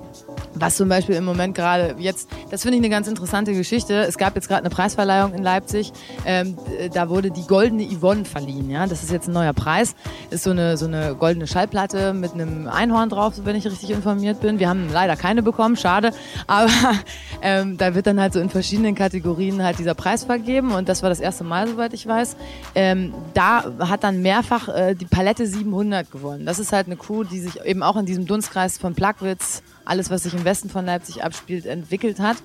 was 0.60 0.76
zum 0.76 0.90
Beispiel 0.90 1.16
im 1.16 1.26
Moment 1.26 1.56
gerade 1.56 1.96
jetzt, 1.98 2.30
das 2.50 2.64
finde 2.64 2.78
ich 2.78 2.84
eine 2.84 2.90
ganz 2.90 3.08
interessante 3.08 3.54
Geschichte. 3.54 3.96
Es 4.02 4.18
gab 4.18 4.36
jetzt 4.36 4.48
gerade 4.48 4.62
eine 4.62 4.70
Preisverleihung 4.70 5.34
in 5.34 5.44
Leipzig. 5.44 5.92
Ähm, 6.26 6.58
da 6.94 7.10
wurde 7.10 7.32
die 7.32 7.46
goldene 7.46 7.88
Yvonne 7.88 8.26
verliehen. 8.26 8.70
Ja, 8.70 8.88
das 8.88 9.04
ist 9.04 9.12
jetzt 9.12 9.28
ein 9.28 9.34
neuer 9.34 9.54
Preis. 9.54 9.96
Ist 10.30 10.44
so 10.44 10.52
eine 10.52 10.78
so 10.78 10.86
eine 10.86 11.16
goldene 11.16 11.48
Schallplatte 11.48 12.14
mit 12.14 12.34
einem 12.34 12.68
Einhorn 12.68 13.10
drauf, 13.10 13.34
wenn 13.44 13.56
ich 13.56 13.66
richtig 13.66 13.92
informiert 13.92 14.42
bin. 14.42 14.60
Wir 14.60 14.70
haben 14.70 14.90
leider 14.92 15.16
keine 15.16 15.44
bekommen, 15.44 15.76
schade. 15.76 16.12
Aber 16.48 16.70
ähm, 17.42 17.78
da 17.78 17.96
wird 17.96 18.08
dann 18.08 18.20
halt 18.20 18.34
so 18.34 18.40
in 18.40 18.50
verschiedenen 18.50 18.96
Kategorien 18.96 19.64
halt 19.64 19.80
dieser 19.80 19.94
Preis 19.94 20.24
vergeben 20.24 20.72
und 20.72 20.90
das 20.90 21.04
war 21.04 21.10
das 21.10 21.20
erste 21.20 21.44
Mal, 21.44 21.68
soweit 21.68 21.94
ich 21.94 22.06
weiß. 22.06 22.36
Ähm, 22.76 23.14
da 23.34 23.64
hat 23.80 24.04
dann 24.04 24.22
mehrfach 24.22 24.68
äh, 24.70 24.96
die 24.96 25.06
Palette 25.06 25.46
700 25.46 26.12
gewonnen. 26.12 26.46
Das 26.46 26.60
ist 26.60 26.72
halt 26.72 26.88
eine 26.88 26.98
Crew, 26.98 27.24
die 27.24 27.40
sich 27.40 27.62
eben 27.62 27.84
auch 27.84 27.96
in 27.98 28.06
diesem 28.06 28.26
Dunstkreis 28.26 28.78
von 28.78 28.96
Plagwitz 28.96 29.64
alles, 29.90 30.10
was 30.10 30.24
sich 30.24 30.34
im 30.34 30.46
Westen 30.46 30.70
von 30.70 30.86
Leipzig 30.86 31.24
abspielt, 31.24 31.66
entwickelt 31.66 32.20
hat. 32.20 32.38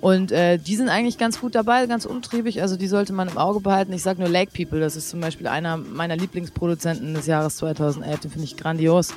Und 0.00 0.32
äh, 0.32 0.58
die 0.58 0.76
sind 0.76 0.88
eigentlich 0.88 1.18
ganz 1.18 1.40
gut 1.40 1.54
dabei, 1.54 1.86
ganz 1.86 2.04
umtriebig. 2.04 2.62
Also 2.62 2.76
die 2.76 2.88
sollte 2.88 3.12
man 3.12 3.28
im 3.28 3.38
Auge 3.38 3.60
behalten. 3.60 3.92
Ich 3.92 4.02
sage 4.02 4.20
nur 4.20 4.28
Lake 4.28 4.52
People, 4.54 4.80
das 4.80 4.96
ist 4.96 5.08
zum 5.08 5.20
Beispiel 5.20 5.46
einer 5.46 5.76
meiner 5.76 6.16
Lieblingsproduzenten 6.16 7.14
des 7.14 7.26
Jahres 7.26 7.56
2011. 7.56 8.20
Den 8.20 8.30
finde 8.30 8.44
ich 8.44 8.56
grandios. 8.56 9.14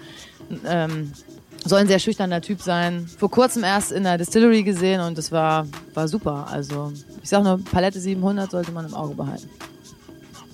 Ähm, 0.65 1.11
soll 1.63 1.79
ein 1.79 1.87
sehr 1.87 1.99
schüchterner 1.99 2.41
Typ 2.41 2.61
sein. 2.61 3.07
Vor 3.17 3.29
kurzem 3.29 3.63
erst 3.63 3.91
in 3.91 4.03
der 4.03 4.17
Distillery 4.17 4.63
gesehen 4.63 5.01
und 5.01 5.17
es 5.17 5.31
war, 5.31 5.67
war 5.93 6.07
super. 6.07 6.47
Also 6.49 6.91
ich 7.21 7.29
sage 7.29 7.43
nur, 7.43 7.63
Palette 7.63 7.99
700 7.99 8.49
sollte 8.49 8.71
man 8.71 8.85
im 8.85 8.93
Auge 8.93 9.15
behalten. 9.15 9.49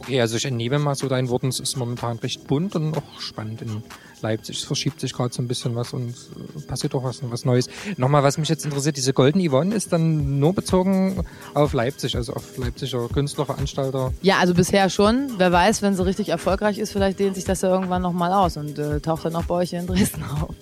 Okay, 0.07 0.21
also 0.21 0.37
ich 0.37 0.45
entnehme 0.45 0.79
mal 0.79 0.95
so 0.95 1.09
deinen 1.09 1.27
Worten, 1.27 1.49
es 1.49 1.59
ist 1.59 1.75
momentan 1.75 2.17
recht 2.19 2.47
bunt 2.47 2.77
und 2.77 2.95
auch 2.95 3.19
spannend 3.19 3.61
in 3.61 3.83
Leipzig. 4.21 4.59
Es 4.59 4.63
verschiebt 4.63 5.01
sich 5.01 5.11
gerade 5.11 5.33
so 5.33 5.41
ein 5.41 5.49
bisschen 5.49 5.75
was 5.75 5.91
und 5.91 6.11
äh, 6.11 6.61
passiert 6.61 6.93
doch 6.93 7.03
was, 7.03 7.19
was 7.23 7.43
Neues. 7.43 7.67
Nochmal, 7.97 8.23
was 8.23 8.37
mich 8.37 8.47
jetzt 8.47 8.63
interessiert, 8.63 8.95
diese 8.95 9.11
Golden 9.11 9.45
Yvonne 9.45 9.75
ist 9.75 9.91
dann 9.91 10.39
nur 10.39 10.53
bezogen 10.53 11.25
auf 11.53 11.73
Leipzig, 11.73 12.15
also 12.15 12.31
auf 12.31 12.57
Leipziger 12.57 13.09
Künstler, 13.09 13.45
Veranstalter. 13.45 14.13
Ja, 14.21 14.37
also 14.37 14.53
bisher 14.53 14.89
schon. 14.89 15.33
Wer 15.39 15.51
weiß, 15.51 15.81
wenn 15.81 15.93
sie 15.93 16.05
richtig 16.05 16.29
erfolgreich 16.29 16.77
ist, 16.77 16.93
vielleicht 16.93 17.19
dehnt 17.19 17.35
sich 17.35 17.43
das 17.43 17.59
ja 17.59 17.69
irgendwann 17.69 18.01
nochmal 18.01 18.31
aus 18.31 18.55
und 18.55 18.79
äh, 18.79 19.01
taucht 19.01 19.25
dann 19.25 19.35
auch 19.35 19.43
bei 19.43 19.55
euch 19.55 19.71
hier 19.71 19.81
in 19.81 19.87
Dresden 19.87 20.23
auf. 20.23 20.55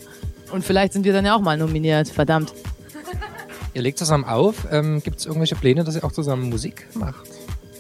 Und 0.51 0.65
vielleicht 0.65 0.93
sind 0.93 1.05
wir 1.05 1.13
dann 1.13 1.23
ja 1.25 1.36
auch 1.36 1.41
mal 1.41 1.55
nominiert, 1.55 2.10
verdammt. 2.10 2.51
Ihr 3.75 3.84
legt 3.84 3.99
zusammen 3.99 4.23
auf. 4.23 4.65
Ähm, 4.71 5.03
Gibt 5.03 5.19
es 5.19 5.27
irgendwelche 5.27 5.55
Pläne, 5.55 5.84
dass 5.84 5.95
ihr 5.95 6.03
auch 6.03 6.13
zusammen 6.13 6.49
Musik 6.49 6.88
macht? 6.95 7.35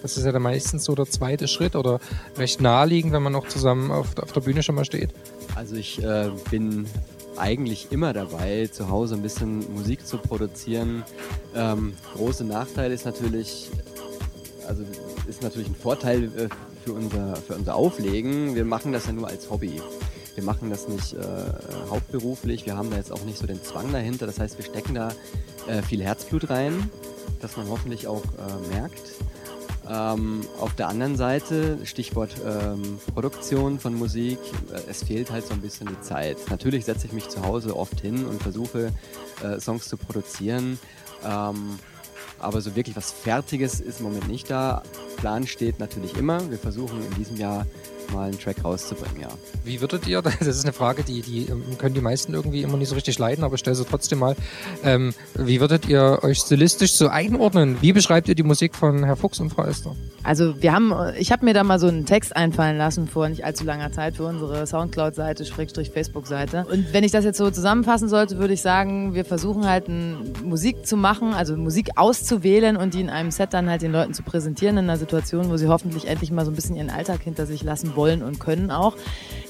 Das 0.05 0.17
ist 0.17 0.25
ja 0.25 0.31
dann 0.31 0.43
meistens 0.43 0.83
so 0.83 0.93
der 0.93 1.07
zweite 1.07 1.47
Schritt 1.47 1.75
oder 1.75 1.99
recht 2.37 2.61
naheliegend, 2.61 3.11
wenn 3.11 3.23
man 3.23 3.33
auch 3.33 3.47
zusammen 3.47 3.89
auf, 3.89 4.15
auf 4.19 4.31
der 4.33 4.41
Bühne 4.41 4.61
schon 4.61 4.75
mal 4.75 4.85
steht. 4.85 5.09
Also 5.55 5.73
ich 5.73 5.99
äh, 6.03 6.29
bin 6.51 6.85
eigentlich 7.37 7.87
immer 7.89 8.13
dabei, 8.13 8.67
zu 8.67 8.91
Hause 8.91 9.15
ein 9.15 9.23
bisschen 9.23 9.65
Musik 9.73 10.05
zu 10.05 10.19
produzieren. 10.19 11.03
Ähm, 11.55 11.93
große 12.13 12.43
Nachteil 12.43 12.91
ist 12.91 13.05
natürlich, 13.05 13.71
also 14.67 14.83
ist 15.27 15.41
natürlich 15.41 15.69
ein 15.69 15.75
Vorteil 15.75 16.25
äh, 16.25 16.49
für, 16.83 16.93
unser, 16.93 17.35
für 17.37 17.55
unser 17.55 17.73
Auflegen. 17.73 18.53
Wir 18.53 18.63
machen 18.63 18.91
das 18.91 19.07
ja 19.07 19.11
nur 19.11 19.27
als 19.27 19.49
Hobby. 19.49 19.81
Wir 20.35 20.43
machen 20.43 20.69
das 20.69 20.87
nicht 20.87 21.13
äh, 21.13 21.17
hauptberuflich. 21.89 22.67
Wir 22.67 22.77
haben 22.77 22.91
da 22.91 22.97
jetzt 22.97 23.11
auch 23.11 23.23
nicht 23.23 23.39
so 23.39 23.47
den 23.47 23.63
Zwang 23.63 23.91
dahinter. 23.91 24.27
Das 24.27 24.39
heißt, 24.39 24.55
wir 24.59 24.65
stecken 24.65 24.93
da 24.93 25.13
äh, 25.65 25.81
viel 25.81 26.03
Herzblut 26.03 26.51
rein, 26.51 26.91
das 27.41 27.57
man 27.57 27.67
hoffentlich 27.69 28.05
auch 28.05 28.21
äh, 28.23 28.75
merkt. 28.75 29.01
Ähm, 29.89 30.41
auf 30.59 30.73
der 30.75 30.87
anderen 30.87 31.15
Seite, 31.15 31.77
Stichwort 31.83 32.35
ähm, 32.45 32.99
Produktion 33.13 33.79
von 33.79 33.93
Musik, 33.93 34.39
äh, 34.73 34.79
es 34.89 35.03
fehlt 35.03 35.31
halt 35.31 35.45
so 35.45 35.53
ein 35.53 35.61
bisschen 35.61 35.87
die 35.87 36.01
Zeit. 36.01 36.37
Natürlich 36.49 36.85
setze 36.85 37.05
ich 37.05 37.13
mich 37.13 37.29
zu 37.29 37.43
Hause 37.43 37.75
oft 37.75 37.99
hin 37.99 38.25
und 38.25 38.41
versuche 38.41 38.91
äh, 39.43 39.59
Songs 39.59 39.87
zu 39.87 39.97
produzieren. 39.97 40.79
Ähm, 41.23 41.79
aber 42.39 42.61
so 42.61 42.75
wirklich 42.75 42.95
was 42.95 43.11
Fertiges 43.11 43.79
ist 43.79 43.99
im 43.99 44.07
Moment 44.07 44.27
nicht 44.27 44.49
da. 44.49 44.83
Plan 45.17 45.47
steht 45.47 45.79
natürlich 45.79 46.15
immer. 46.17 46.49
Wir 46.49 46.57
versuchen 46.57 47.03
in 47.03 47.15
diesem 47.15 47.37
Jahr 47.37 47.65
mal 48.11 48.29
einen 48.29 48.39
Track 48.39 48.63
rauszubringen, 48.63 49.21
ja. 49.21 49.29
Wie 49.63 49.81
würdet 49.81 50.07
ihr, 50.07 50.21
das 50.21 50.41
ist 50.41 50.63
eine 50.63 50.73
Frage, 50.73 51.03
die, 51.03 51.21
die 51.21 51.45
ähm, 51.45 51.63
können 51.77 51.95
die 51.95 52.01
meisten 52.01 52.33
irgendwie 52.33 52.61
immer 52.61 52.77
nicht 52.77 52.89
so 52.89 52.95
richtig 52.95 53.19
leiden, 53.19 53.43
aber 53.43 53.55
ich 53.55 53.59
stelle 53.59 53.75
sie 53.75 53.85
trotzdem 53.85 54.19
mal. 54.19 54.35
Ähm, 54.83 55.13
wie 55.35 55.59
würdet 55.59 55.87
ihr 55.87 56.19
euch 56.21 56.39
stilistisch 56.39 56.93
so 56.93 57.07
einordnen? 57.07 57.77
Wie 57.81 57.93
beschreibt 57.93 58.29
ihr 58.29 58.35
die 58.35 58.43
Musik 58.43 58.75
von 58.75 59.03
Herr 59.03 59.15
Fuchs 59.15 59.39
und 59.39 59.51
Frau 59.51 59.63
Esther? 59.63 59.95
Also 60.23 60.59
wir 60.61 60.73
haben, 60.73 60.91
ich 61.19 61.31
habe 61.31 61.45
mir 61.45 61.53
da 61.53 61.63
mal 61.63 61.77
so 61.77 61.87
einen 61.87 62.07
Text 62.07 62.35
einfallen 62.35 62.77
lassen 62.77 63.07
vor 63.07 63.29
nicht 63.29 63.45
allzu 63.45 63.63
langer 63.63 63.91
Zeit 63.91 64.15
für 64.15 64.23
unsere 64.23 64.65
Soundcloud-Seite, 64.65 65.45
Schrägstrich 65.45 65.91
Facebook-Seite. 65.91 66.65
Und 66.71 66.93
wenn 66.93 67.03
ich 67.03 67.11
das 67.11 67.25
jetzt 67.25 67.37
so 67.37 67.51
zusammenfassen 67.51 68.09
sollte, 68.09 68.39
würde 68.39 68.55
ich 68.55 68.61
sagen, 68.61 69.13
wir 69.13 69.23
versuchen 69.23 69.67
halt 69.67 69.85
Musik 70.43 70.87
zu 70.87 70.97
machen, 70.97 71.33
also 71.33 71.55
Musik 71.55 71.91
auszuwählen 71.95 72.75
und 72.75 72.95
die 72.95 73.01
in 73.01 73.11
einem 73.11 73.29
Set 73.29 73.53
dann 73.53 73.69
halt 73.69 73.83
den 73.83 73.91
Leuten 73.91 74.15
zu 74.15 74.23
präsentieren 74.23 74.77
in 74.77 74.85
einer 74.85 74.97
Situation, 74.97 75.49
wo 75.49 75.57
sie 75.57 75.67
hoffentlich 75.67 76.07
endlich 76.07 76.31
mal 76.31 76.43
so 76.43 76.51
ein 76.51 76.55
bisschen 76.55 76.75
ihren 76.75 76.89
Alltag 76.89 77.21
hinter 77.21 77.45
sich 77.45 77.61
lassen 77.63 77.94
wollen 77.95 78.23
und 78.23 78.39
können 78.39 78.71
auch. 78.71 78.95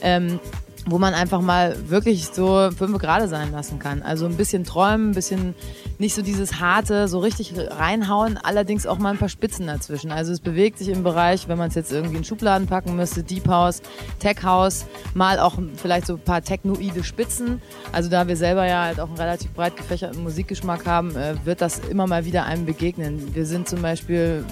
Ähm, 0.02 0.40
wo 0.88 1.00
man 1.00 1.14
einfach 1.14 1.42
mal 1.42 1.76
wirklich 1.90 2.28
so 2.28 2.70
fünf 2.72 3.00
gerade 3.00 3.28
sein 3.28 3.52
lassen 3.52 3.80
kann. 3.80 4.04
Also 4.04 4.26
ein 4.28 4.38
bisschen 4.38 4.64
träumen, 4.64 5.12
ein 5.12 5.16
bisschen 5.16 5.56
nicht 5.98 6.14
so 6.14 6.22
dieses 6.22 6.60
harte, 6.60 7.08
so 7.08 7.20
richtig 7.20 7.54
reinhauen, 7.56 8.38
allerdings 8.38 8.86
auch 8.86 9.00
mal 9.00 9.12
ein 9.12 9.18
paar 9.18 9.30
Spitzen 9.30 9.66
dazwischen. 9.66 10.12
Also 10.12 10.32
es 10.32 10.40
bewegt 10.40 10.78
sich 10.78 10.90
im 10.90 11.04
Bereich, 11.04 11.48
wenn 11.48 11.58
man 11.58 11.70
es 11.70 11.76
jetzt 11.76 11.92
irgendwie 11.92 12.18
in 12.18 12.24
Schubladen 12.24 12.68
packen 12.68 12.96
müsste, 12.96 13.24
Deep 13.24 13.48
House, 13.48 13.82
Tech 14.20 14.44
House, 14.44 14.86
mal 15.14 15.40
auch 15.40 15.56
vielleicht 15.76 16.06
so 16.06 16.14
ein 16.14 16.20
paar 16.20 16.44
technoide 16.44 17.04
Spitzen. 17.04 17.62
Also 17.92 18.10
da 18.10 18.28
wir 18.28 18.38
selber 18.38 18.68
ja 18.68 18.84
halt 18.84 19.00
auch 19.00 19.08
einen 19.08 19.18
relativ 19.18 19.52
breit 19.54 19.76
gefächerten 19.78 20.22
Musikgeschmack 20.22 20.86
haben, 20.86 21.16
äh, 21.16 21.36
wird 21.46 21.62
das 21.62 21.80
immer 21.80 22.06
mal 22.06 22.26
wieder 22.26 22.46
einem 22.46 22.66
begegnen. 22.66 23.34
Wir 23.34 23.46
sind 23.46 23.68
zum 23.68 23.82
Beispiel 23.82 24.46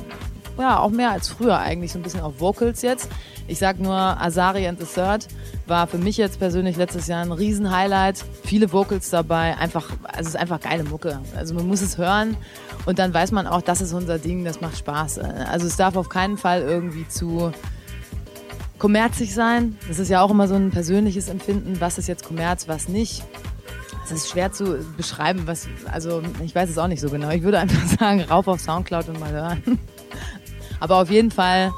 ja, 0.58 0.80
auch 0.80 0.90
mehr 0.90 1.12
als 1.12 1.30
früher 1.30 1.58
eigentlich, 1.58 1.92
so 1.92 2.00
ein 2.00 2.04
bisschen 2.04 2.22
auf 2.22 2.40
Vocals 2.40 2.82
jetzt. 2.82 3.10
Ich 3.48 3.60
sag 3.60 3.80
nur, 3.80 3.96
Azari 3.96 4.68
and 4.68 4.80
the 4.80 4.86
Third 4.86 5.28
war 5.68 5.88
für 5.88 5.98
mich 5.98 6.18
jetzt 6.18 6.40
persönlich 6.40 6.78
letztes 6.78 7.08
Jahr 7.08 7.22
ein 7.22 7.32
Riesen-Highlight. 7.32 8.24
Viele 8.44 8.72
Vocals 8.72 9.10
dabei, 9.10 9.58
einfach, 9.58 9.90
also 10.04 10.22
es 10.22 10.28
ist 10.30 10.38
einfach 10.38 10.60
geile 10.60 10.84
Mucke. 10.84 11.20
Also 11.36 11.54
man 11.54 11.68
muss 11.68 11.82
es 11.82 11.98
hören 11.98 12.38
und 12.86 13.00
dann 13.00 13.14
weiß 13.14 13.32
man 13.32 13.48
auch, 13.48 13.62
das 13.62 13.82
ist 13.82 13.94
unser 13.94 14.20
Ding, 14.20 14.46
das 14.46 14.62
macht 14.62 14.78
Spaß. 14.78 15.20
Also 15.20 15.68
es 15.68 15.76
darf 15.76 15.96
auf 15.96 16.10
keinen 16.10 16.38
Fall 16.38 16.62
irgendwie 16.62 17.08
zu 17.08 17.52
kommerzig 18.80 19.34
sein. 19.34 19.78
Das 19.88 20.00
ist 20.00 20.10
ja 20.10 20.22
auch 20.22 20.32
immer 20.32 20.48
so 20.48 20.56
ein 20.56 20.70
persönliches 20.72 21.30
Empfinden, 21.30 21.80
was 21.80 21.98
ist 21.98 22.08
jetzt 22.08 22.26
Kommerz, 22.26 22.68
was 22.68 22.90
nicht. 22.90 23.24
Es 24.06 24.12
ist 24.12 24.30
schwer 24.30 24.52
zu 24.52 24.80
beschreiben, 24.98 25.44
was, 25.46 25.68
also 25.90 26.22
ich 26.44 26.54
weiß 26.54 26.70
es 26.70 26.78
auch 26.78 26.88
nicht 26.88 27.00
so 27.00 27.10
genau. 27.10 27.30
Ich 27.30 27.44
würde 27.44 27.60
einfach 27.60 27.88
sagen, 28.00 28.22
rauf 28.22 28.48
auf 28.48 28.60
Soundcloud 28.60 29.08
und 29.10 29.20
mal 29.20 29.32
hören. 29.32 29.80
Aber 30.84 30.98
auf 30.98 31.10
jeden 31.10 31.32
Fall 31.32 31.72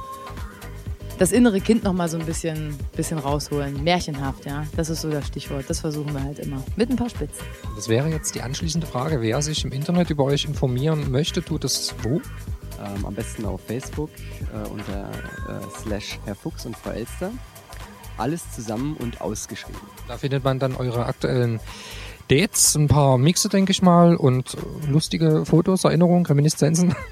das 1.20 1.32
innere 1.32 1.62
Kind 1.62 1.84
noch 1.84 1.94
mal 1.94 2.10
so 2.10 2.18
ein 2.18 2.26
bisschen, 2.26 2.76
bisschen 2.96 3.20
rausholen. 3.20 3.84
Märchenhaft, 3.84 4.48
ja. 4.48 4.66
Das 4.76 4.90
ist 4.90 5.02
so 5.02 5.12
das 5.12 5.28
Stichwort. 5.28 5.66
Das 5.68 5.82
versuchen 5.82 6.12
wir 6.12 6.24
halt 6.24 6.40
immer. 6.40 6.64
Mit 6.76 6.90
ein 6.90 6.96
paar 6.96 7.12
Spitzen. 7.12 7.46
Das 7.76 7.88
wäre 7.88 8.10
jetzt 8.10 8.34
die 8.34 8.42
anschließende 8.42 8.88
Frage. 8.88 9.22
Wer 9.22 9.40
sich 9.44 9.64
im 9.64 9.72
Internet 9.72 10.10
über 10.10 10.24
euch 10.24 10.46
informieren 10.46 11.12
möchte, 11.12 11.44
tut 11.44 11.64
das 11.64 11.94
wo? 12.02 12.16
Ähm, 12.84 13.06
am 13.06 13.14
besten 13.14 13.46
auf 13.46 13.62
Facebook 13.62 14.10
äh, 14.52 14.68
unter 14.70 15.12
äh, 15.12 15.82
slash 15.84 16.18
Herr 16.26 16.34
Fuchs 16.34 16.66
und 16.66 16.76
Frau 16.76 16.90
Elster. 16.90 17.32
Alles 18.18 18.52
zusammen 18.56 18.98
und 18.98 19.22
ausgeschrieben. 19.22 19.82
Da 20.08 20.18
findet 20.18 20.44
man 20.44 20.58
dann 20.58 20.76
eure 20.76 21.06
aktuellen 21.06 21.60
Dates, 22.28 22.74
ein 22.74 22.88
paar 22.88 23.20
Mixe, 23.20 23.50
denke 23.50 23.72
ich 23.72 23.84
mal, 23.84 24.16
und 24.16 24.58
lustige 24.90 25.46
Fotos, 25.46 25.84
Erinnerungen, 25.84 26.26
Reminiszenzen. 26.26 26.96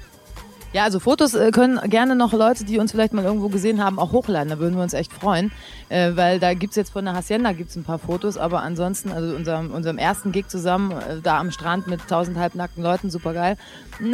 Ja, 0.74 0.82
also 0.82 0.98
Fotos 0.98 1.34
äh, 1.34 1.52
können 1.52 1.78
gerne 1.88 2.16
noch 2.16 2.32
Leute, 2.32 2.64
die 2.64 2.80
uns 2.80 2.90
vielleicht 2.90 3.12
mal 3.12 3.24
irgendwo 3.24 3.48
gesehen 3.48 3.82
haben, 3.82 4.00
auch 4.00 4.10
hochladen. 4.10 4.48
Da 4.48 4.58
würden 4.58 4.74
wir 4.74 4.82
uns 4.82 4.92
echt 4.92 5.12
freuen. 5.12 5.52
Äh, 5.88 6.16
weil 6.16 6.40
da 6.40 6.52
gibt's 6.54 6.74
jetzt 6.74 6.90
von 6.90 7.04
der 7.04 7.14
Hacienda 7.14 7.52
gibt's 7.52 7.76
ein 7.76 7.84
paar 7.84 8.00
Fotos, 8.00 8.36
aber 8.36 8.60
ansonsten, 8.62 9.12
also 9.12 9.36
unserem, 9.36 9.70
unserem 9.70 9.98
ersten 9.98 10.32
Gig 10.32 10.48
zusammen, 10.48 10.90
äh, 10.90 11.20
da 11.22 11.38
am 11.38 11.52
Strand 11.52 11.86
mit 11.86 12.00
tausend 12.08 12.36
halbnackten 12.38 12.82
Leuten, 12.82 13.08
super 13.08 13.34
geil. 13.34 13.56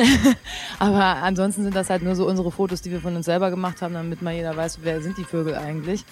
aber 0.79 1.03
ansonsten 1.23 1.63
sind 1.63 1.75
das 1.75 1.89
halt 1.89 2.03
nur 2.03 2.15
so 2.15 2.27
unsere 2.27 2.53
Fotos, 2.53 2.83
die 2.83 2.91
wir 2.91 3.01
von 3.01 3.17
uns 3.17 3.25
selber 3.25 3.49
gemacht 3.49 3.81
haben, 3.81 3.95
damit 3.95 4.21
mal 4.21 4.35
jeder 4.35 4.55
weiß, 4.55 4.81
wer 4.83 5.01
sind 5.01 5.17
die 5.17 5.25
Vögel 5.25 5.55
eigentlich. 5.55 6.05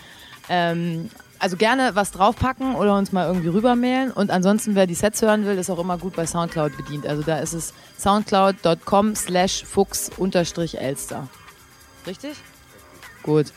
Ähm, 0.48 1.10
also 1.38 1.56
gerne 1.56 1.90
was 1.94 2.10
draufpacken 2.10 2.74
oder 2.74 2.96
uns 2.96 3.12
mal 3.12 3.26
irgendwie 3.26 3.48
rübermailen. 3.48 4.10
Und 4.10 4.30
ansonsten, 4.30 4.74
wer 4.74 4.86
die 4.86 4.94
Sets 4.94 5.22
hören 5.22 5.44
will, 5.44 5.58
ist 5.58 5.70
auch 5.70 5.78
immer 5.78 5.98
gut 5.98 6.16
bei 6.16 6.26
Soundcloud 6.26 6.76
bedient. 6.76 7.06
Also 7.06 7.22
da 7.22 7.38
ist 7.38 7.52
es 7.52 7.72
soundcloud.com 7.98 9.14
slash 9.14 9.64
fuchs 9.64 10.10
unterstrich 10.16 10.78
Elster. 10.78 11.28
Richtig? 12.06 12.36
Gut. 13.22 13.52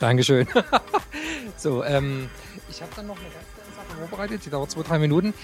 Dankeschön. 0.00 0.46
so, 1.56 1.84
ähm, 1.84 2.28
ich 2.68 2.82
habe 2.82 2.90
dann 2.96 3.06
noch 3.06 3.16
eine 3.16 3.28
vorbereitet, 3.94 4.42
die 4.44 4.50
dauert 4.50 4.70
zwei, 4.70 4.82
drei 4.82 4.98
Minuten. 4.98 5.34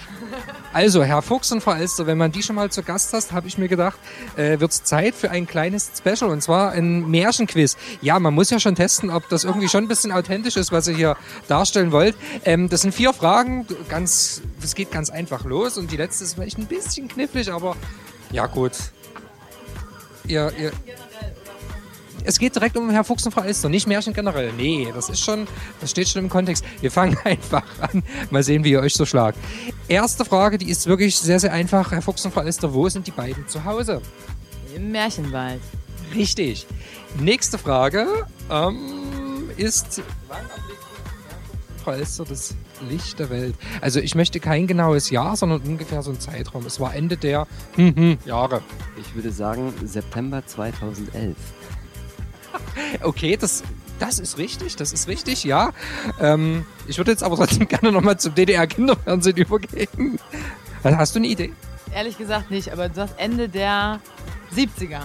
Also, 0.73 1.03
Herr 1.03 1.21
Fuchs 1.21 1.51
und 1.51 1.61
Frau 1.61 1.73
Elster, 1.73 2.07
wenn 2.07 2.17
man 2.17 2.31
die 2.31 2.43
schon 2.43 2.55
mal 2.55 2.71
zu 2.71 2.83
Gast 2.83 3.13
hast, 3.13 3.31
habe 3.31 3.47
ich 3.47 3.57
mir 3.57 3.67
gedacht, 3.67 3.97
äh, 4.35 4.59
wird 4.59 4.71
es 4.71 4.83
Zeit 4.83 5.15
für 5.15 5.31
ein 5.31 5.47
kleines 5.47 5.91
Special 5.97 6.29
und 6.29 6.41
zwar 6.41 6.71
ein 6.71 7.09
Märchenquiz. 7.09 7.77
Ja, 8.01 8.19
man 8.19 8.33
muss 8.33 8.49
ja 8.49 8.59
schon 8.59 8.75
testen, 8.75 9.09
ob 9.09 9.27
das 9.29 9.43
irgendwie 9.43 9.67
schon 9.67 9.85
ein 9.85 9.87
bisschen 9.87 10.11
authentisch 10.11 10.57
ist, 10.57 10.71
was 10.71 10.87
ihr 10.87 10.95
hier 10.95 11.17
darstellen 11.47 11.91
wollt. 11.91 12.15
Ähm, 12.45 12.69
das 12.69 12.81
sind 12.81 12.93
vier 12.93 13.13
Fragen, 13.13 13.67
ganz, 13.89 14.41
das 14.61 14.75
geht 14.75 14.91
ganz 14.91 15.09
einfach 15.09 15.45
los 15.45 15.77
und 15.77 15.91
die 15.91 15.97
letzte 15.97 16.23
ist 16.23 16.35
vielleicht 16.35 16.57
ein 16.57 16.67
bisschen 16.67 17.07
knifflig, 17.07 17.51
aber 17.51 17.75
ja 18.31 18.47
gut. 18.47 18.73
Ihr, 20.27 20.51
ihr, 20.57 20.71
es 22.23 22.39
geht 22.39 22.55
direkt 22.55 22.77
um 22.77 22.89
Herr 22.89 23.03
Fuchs 23.03 23.25
und 23.25 23.31
Frau 23.31 23.41
Elster, 23.41 23.69
nicht 23.69 23.87
Märchen 23.87 24.13
generell. 24.13 24.51
Nee, 24.53 24.87
das 24.93 25.09
ist 25.09 25.21
schon, 25.21 25.47
das 25.79 25.91
steht 25.91 26.09
schon 26.09 26.23
im 26.23 26.29
Kontext. 26.29 26.63
Wir 26.81 26.91
fangen 26.91 27.17
einfach 27.23 27.63
an. 27.79 28.03
Mal 28.29 28.43
sehen, 28.43 28.63
wie 28.63 28.71
ihr 28.71 28.79
euch 28.79 28.93
so 28.93 29.05
schlagt. 29.05 29.37
Erste 29.87 30.25
Frage, 30.25 30.57
die 30.57 30.69
ist 30.69 30.87
wirklich 30.87 31.17
sehr, 31.17 31.39
sehr 31.39 31.53
einfach. 31.53 31.91
Herr 31.91 32.01
Fuchs 32.01 32.25
und 32.25 32.33
Frau 32.33 32.41
Elster, 32.41 32.73
wo 32.73 32.87
sind 32.89 33.07
die 33.07 33.11
beiden 33.11 33.47
zu 33.47 33.63
Hause? 33.65 34.01
Im 34.75 34.91
Märchenwald. 34.91 35.61
Richtig. 36.15 36.67
Nächste 37.19 37.57
Frage 37.57 38.07
ähm, 38.49 39.49
ist, 39.57 40.01
wann 40.27 40.39
erblickt 40.39 40.81
Frau 41.83 41.91
Elster 41.91 42.25
das 42.25 42.55
Licht 42.89 43.19
der 43.19 43.29
Welt? 43.29 43.55
Also 43.81 43.99
ich 43.99 44.15
möchte 44.15 44.39
kein 44.39 44.67
genaues 44.67 45.09
Jahr, 45.09 45.35
sondern 45.35 45.61
ungefähr 45.61 46.01
so 46.01 46.11
ein 46.11 46.19
Zeitraum. 46.19 46.65
Es 46.65 46.79
war 46.79 46.95
Ende 46.95 47.17
der 47.17 47.47
hm, 47.75 47.95
hm, 47.95 48.17
Jahre. 48.25 48.61
Ich 48.99 49.15
würde 49.15 49.31
sagen 49.31 49.73
September 49.83 50.45
2011. 50.45 51.35
Okay, 53.01 53.37
das, 53.37 53.63
das 53.99 54.19
ist 54.19 54.37
richtig, 54.37 54.75
das 54.75 54.93
ist 54.93 55.07
richtig, 55.07 55.43
ja. 55.43 55.71
Ähm, 56.19 56.65
ich 56.87 56.97
würde 56.97 57.11
jetzt 57.11 57.23
aber 57.23 57.35
trotzdem 57.35 57.67
gerne 57.67 57.91
nochmal 57.91 58.19
zum 58.19 58.35
DDR-Kinderfernsehen 58.35 59.37
übergehen. 59.37 60.19
Hast 60.83 61.15
du 61.15 61.19
eine 61.19 61.27
Idee? 61.27 61.53
Ehrlich 61.93 62.17
gesagt 62.17 62.51
nicht, 62.51 62.71
aber 62.71 62.89
du 62.89 62.95
sagst 62.95 63.15
Ende 63.17 63.49
der 63.49 63.99
70er. 64.55 65.01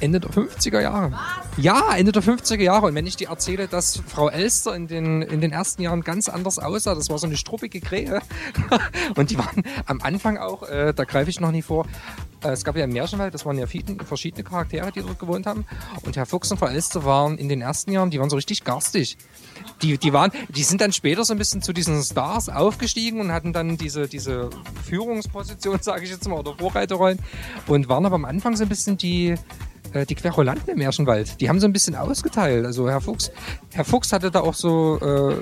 Ende 0.00 0.20
der 0.20 0.30
50er 0.30 0.80
Jahre. 0.80 1.12
Was? 1.12 1.48
Ja, 1.56 1.94
Ende 1.96 2.12
der 2.12 2.22
50er 2.22 2.62
Jahre. 2.62 2.86
Und 2.86 2.94
wenn 2.94 3.06
ich 3.06 3.16
dir 3.16 3.28
erzähle, 3.30 3.66
dass 3.66 4.00
Frau 4.06 4.28
Elster 4.28 4.74
in 4.74 4.86
den, 4.86 5.22
in 5.22 5.40
den 5.40 5.50
ersten 5.50 5.82
Jahren 5.82 6.02
ganz 6.02 6.28
anders 6.28 6.58
aussah, 6.58 6.94
das 6.94 7.10
war 7.10 7.18
so 7.18 7.26
eine 7.26 7.36
struppige 7.36 7.80
Krähe. 7.80 8.20
Und 9.16 9.30
die 9.30 9.38
waren 9.38 9.64
am 9.86 10.00
Anfang 10.00 10.38
auch, 10.38 10.62
äh, 10.62 10.94
da 10.94 11.04
greife 11.04 11.30
ich 11.30 11.40
noch 11.40 11.50
nie 11.50 11.62
vor, 11.62 11.86
es 12.42 12.64
gab 12.64 12.76
ja 12.76 12.84
im 12.84 12.92
Märchenwald, 12.92 13.34
das 13.34 13.44
waren 13.44 13.58
ja 13.58 13.66
viele, 13.66 13.96
verschiedene 14.04 14.44
Charaktere, 14.44 14.92
die 14.92 15.00
dort 15.00 15.18
gewohnt 15.18 15.46
haben. 15.46 15.64
Und 16.02 16.16
Herr 16.16 16.26
Fuchs 16.26 16.50
und 16.50 16.58
Frau 16.58 16.66
Elster 16.66 17.04
waren 17.04 17.38
in 17.38 17.48
den 17.48 17.60
ersten 17.60 17.92
Jahren, 17.92 18.10
die 18.10 18.20
waren 18.20 18.30
so 18.30 18.36
richtig 18.36 18.64
garstig. 18.64 19.16
Die, 19.82 19.98
die, 19.98 20.12
waren, 20.12 20.30
die 20.48 20.62
sind 20.62 20.80
dann 20.80 20.92
später 20.92 21.24
so 21.24 21.34
ein 21.34 21.38
bisschen 21.38 21.62
zu 21.62 21.72
diesen 21.72 22.02
Stars 22.02 22.48
aufgestiegen 22.48 23.20
und 23.20 23.32
hatten 23.32 23.52
dann 23.52 23.76
diese, 23.76 24.08
diese 24.08 24.50
Führungsposition, 24.84 25.78
sage 25.82 26.04
ich 26.04 26.10
jetzt 26.10 26.28
mal, 26.28 26.38
oder 26.38 26.54
Vorreiterrollen. 26.56 27.18
Und 27.66 27.88
waren 27.88 28.06
aber 28.06 28.16
am 28.16 28.24
Anfang 28.24 28.56
so 28.56 28.62
ein 28.62 28.68
bisschen 28.68 28.96
die, 28.96 29.34
äh, 29.92 30.06
die 30.06 30.14
Querulanten 30.14 30.68
im 30.72 30.78
Märchenwald. 30.78 31.40
Die 31.40 31.48
haben 31.48 31.60
so 31.60 31.66
ein 31.66 31.72
bisschen 31.72 31.94
ausgeteilt. 31.94 32.64
Also 32.64 32.88
Herr 32.88 33.00
Fuchs, 33.00 33.30
Herr 33.72 33.84
Fuchs 33.84 34.12
hatte 34.12 34.30
da 34.30 34.40
auch 34.40 34.54
so 34.54 34.98
äh, 35.00 35.36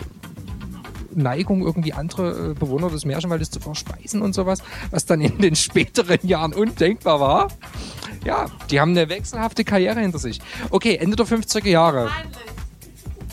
Neigung, 1.16 1.62
irgendwie 1.62 1.92
andere 1.92 2.50
äh, 2.50 2.54
Bewohner 2.54 2.90
des 2.90 3.04
Märchenwaldes 3.04 3.50
zu 3.50 3.60
verspeisen 3.60 4.22
und 4.22 4.34
sowas, 4.34 4.62
was 4.90 5.06
dann 5.06 5.20
in 5.20 5.38
den 5.38 5.56
späteren 5.56 6.18
Jahren 6.22 6.52
undenkbar 6.52 7.20
war. 7.20 7.48
Ja, 8.24 8.46
die 8.70 8.80
haben 8.80 8.90
eine 8.90 9.08
wechselhafte 9.08 9.64
Karriere 9.64 10.00
hinter 10.00 10.18
sich. 10.18 10.40
Okay, 10.70 10.96
Ende 10.96 11.16
der 11.16 11.26
50er 11.26 11.68
Jahre. 11.68 12.10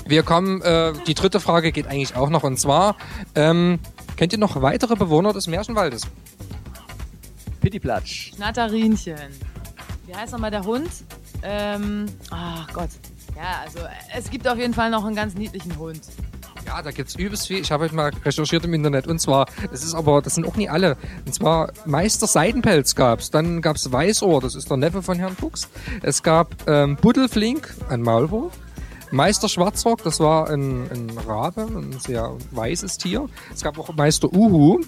Wir 0.06 0.24
kommen, 0.24 0.62
äh, 0.62 0.93
die 1.08 1.13
dritte 1.13 1.39
Frage 1.39 1.72
geht 1.72 1.88
eigentlich 1.88 2.15
auch 2.15 2.30
noch 2.30 2.43
und 2.43 2.60
zwar, 2.60 2.98
ähm, 3.36 3.80
kennt 4.17 4.34
ihr 4.34 4.39
noch 4.39 4.62
weitere 4.62 4.96
Bewohner 4.96 5.34
des 5.34 5.48
Märchenwaldes? 5.48 6.08
Pittiplatsch. 7.62 8.34
Schnatterinchen. 8.36 9.17
Wie 10.06 10.13
heißt 10.13 10.34
nochmal 10.34 10.52
der 10.52 10.63
Hund? 10.65 10.89
Ähm, 11.43 12.06
ach 12.30 12.72
Gott. 12.74 12.89
Ja, 13.36 13.62
also 13.63 13.80
es 14.15 14.30
gibt 14.30 14.48
auf 14.48 14.58
jeden 14.58 14.74
Fall 14.74 14.89
noch 14.89 15.06
einen 15.06 15.15
ganz 15.15 15.36
niedlichen 15.36 15.78
Hund. 15.78 16.02
Ja, 16.65 16.82
da 16.82 16.91
gibt's 16.91 17.15
übelst 17.15 17.48
viel. 17.48 17.60
Ich 17.60 17.72
habe 17.72 17.84
heute 17.84 17.96
mal 17.96 18.12
recherchiert 18.24 18.63
im 18.65 18.74
Internet. 18.74 19.08
Und 19.08 19.19
zwar, 19.19 19.48
das 19.72 19.84
ist 19.84 19.93
aber, 19.93 20.22
das 20.22 20.36
sind 20.36 20.48
auch 20.48 20.56
nie 20.56 20.69
alle. 20.69 20.98
Und 21.26 21.34
zwar 21.34 21.72
Meister 21.86 22.28
Seidenpelz 22.28 22.96
gab's. 22.96 23.32
Dann 23.32 23.62
gab's 23.62 23.91
Weißohr, 23.91 24.41
das 24.41 24.56
ist 24.56 24.69
der 24.69 24.78
Neffe 24.78 25.02
von 25.02 25.17
Herrn 25.19 25.36
Fuchs. 25.36 25.67
Es 26.02 26.24
gab 26.24 26.56
ähm, 26.67 26.96
Buddelflink, 26.96 27.74
ein 27.89 28.02
Maulwurf. 28.02 28.54
Meister 29.12 29.48
Schwarzrock, 29.48 30.02
das 30.04 30.19
war 30.19 30.50
ein, 30.50 30.89
ein 30.89 31.12
Rabe, 31.28 31.62
ein 31.62 32.00
sehr 32.00 32.36
weißes 32.50 32.98
Tier. 32.98 33.30
Es 33.54 33.62
gab 33.62 33.78
auch 33.78 33.93
Meister 33.93 34.34
Uhu. 34.34 34.80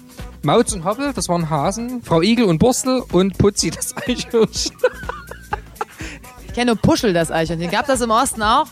Mauz 0.42 0.72
und 0.72 0.84
Hoppel, 0.84 1.12
das 1.12 1.28
waren 1.28 1.48
Hasen. 1.48 2.02
Frau 2.02 2.22
Igel 2.22 2.46
und 2.46 2.58
Burstel 2.58 3.04
und 3.12 3.38
Putzi, 3.38 3.70
das 3.70 3.96
Eichhörnchen. 3.96 4.76
Ich 6.56 6.58
kenne 6.58 6.72
nur 6.72 6.80
Puschel, 6.80 7.12
das 7.12 7.30
Eichhörnchen. 7.30 7.70
Gab 7.70 7.86
das 7.86 8.00
im 8.00 8.08
Osten 8.08 8.42
auch? 8.42 8.68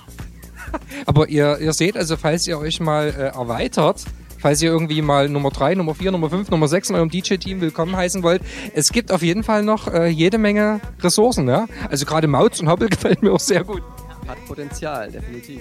Aber 1.05 1.29
ihr, 1.29 1.59
ihr 1.59 1.75
seht 1.75 1.99
also, 1.99 2.17
falls 2.17 2.47
ihr 2.47 2.59
euch 2.59 2.81
mal 2.81 3.09
äh, 3.09 3.37
erweitert, 3.39 4.03
falls 4.39 4.63
ihr 4.63 4.71
irgendwie 4.71 5.03
mal 5.03 5.29
Nummer 5.29 5.51
3, 5.51 5.75
Nummer 5.75 5.95
4, 5.95 6.13
Nummer 6.13 6.31
5, 6.31 6.51
Nummer 6.51 6.67
6 6.67 6.89
in 6.89 6.97
eurem 6.97 7.11
DJ-Team 7.11 7.61
willkommen 7.61 7.95
heißen 7.95 8.23
wollt, 8.23 8.41
es 8.73 8.91
gibt 8.91 9.13
auf 9.13 9.21
jeden 9.21 9.43
Fall 9.43 9.65
noch 9.65 9.93
äh, 9.93 10.07
jede 10.07 10.39
Menge 10.39 10.81
Ressourcen. 11.03 11.47
Ja? 11.47 11.67
Also 11.91 12.07
gerade 12.07 12.27
Mauz 12.27 12.59
und 12.59 12.71
Hoppel 12.71 12.89
gefällt 12.91 13.23
mir 13.23 13.35
auch 13.35 13.39
sehr 13.39 13.65
gut. 13.65 13.83
Hat 14.27 14.43
Potenzial, 14.47 15.11
definitiv. 15.11 15.61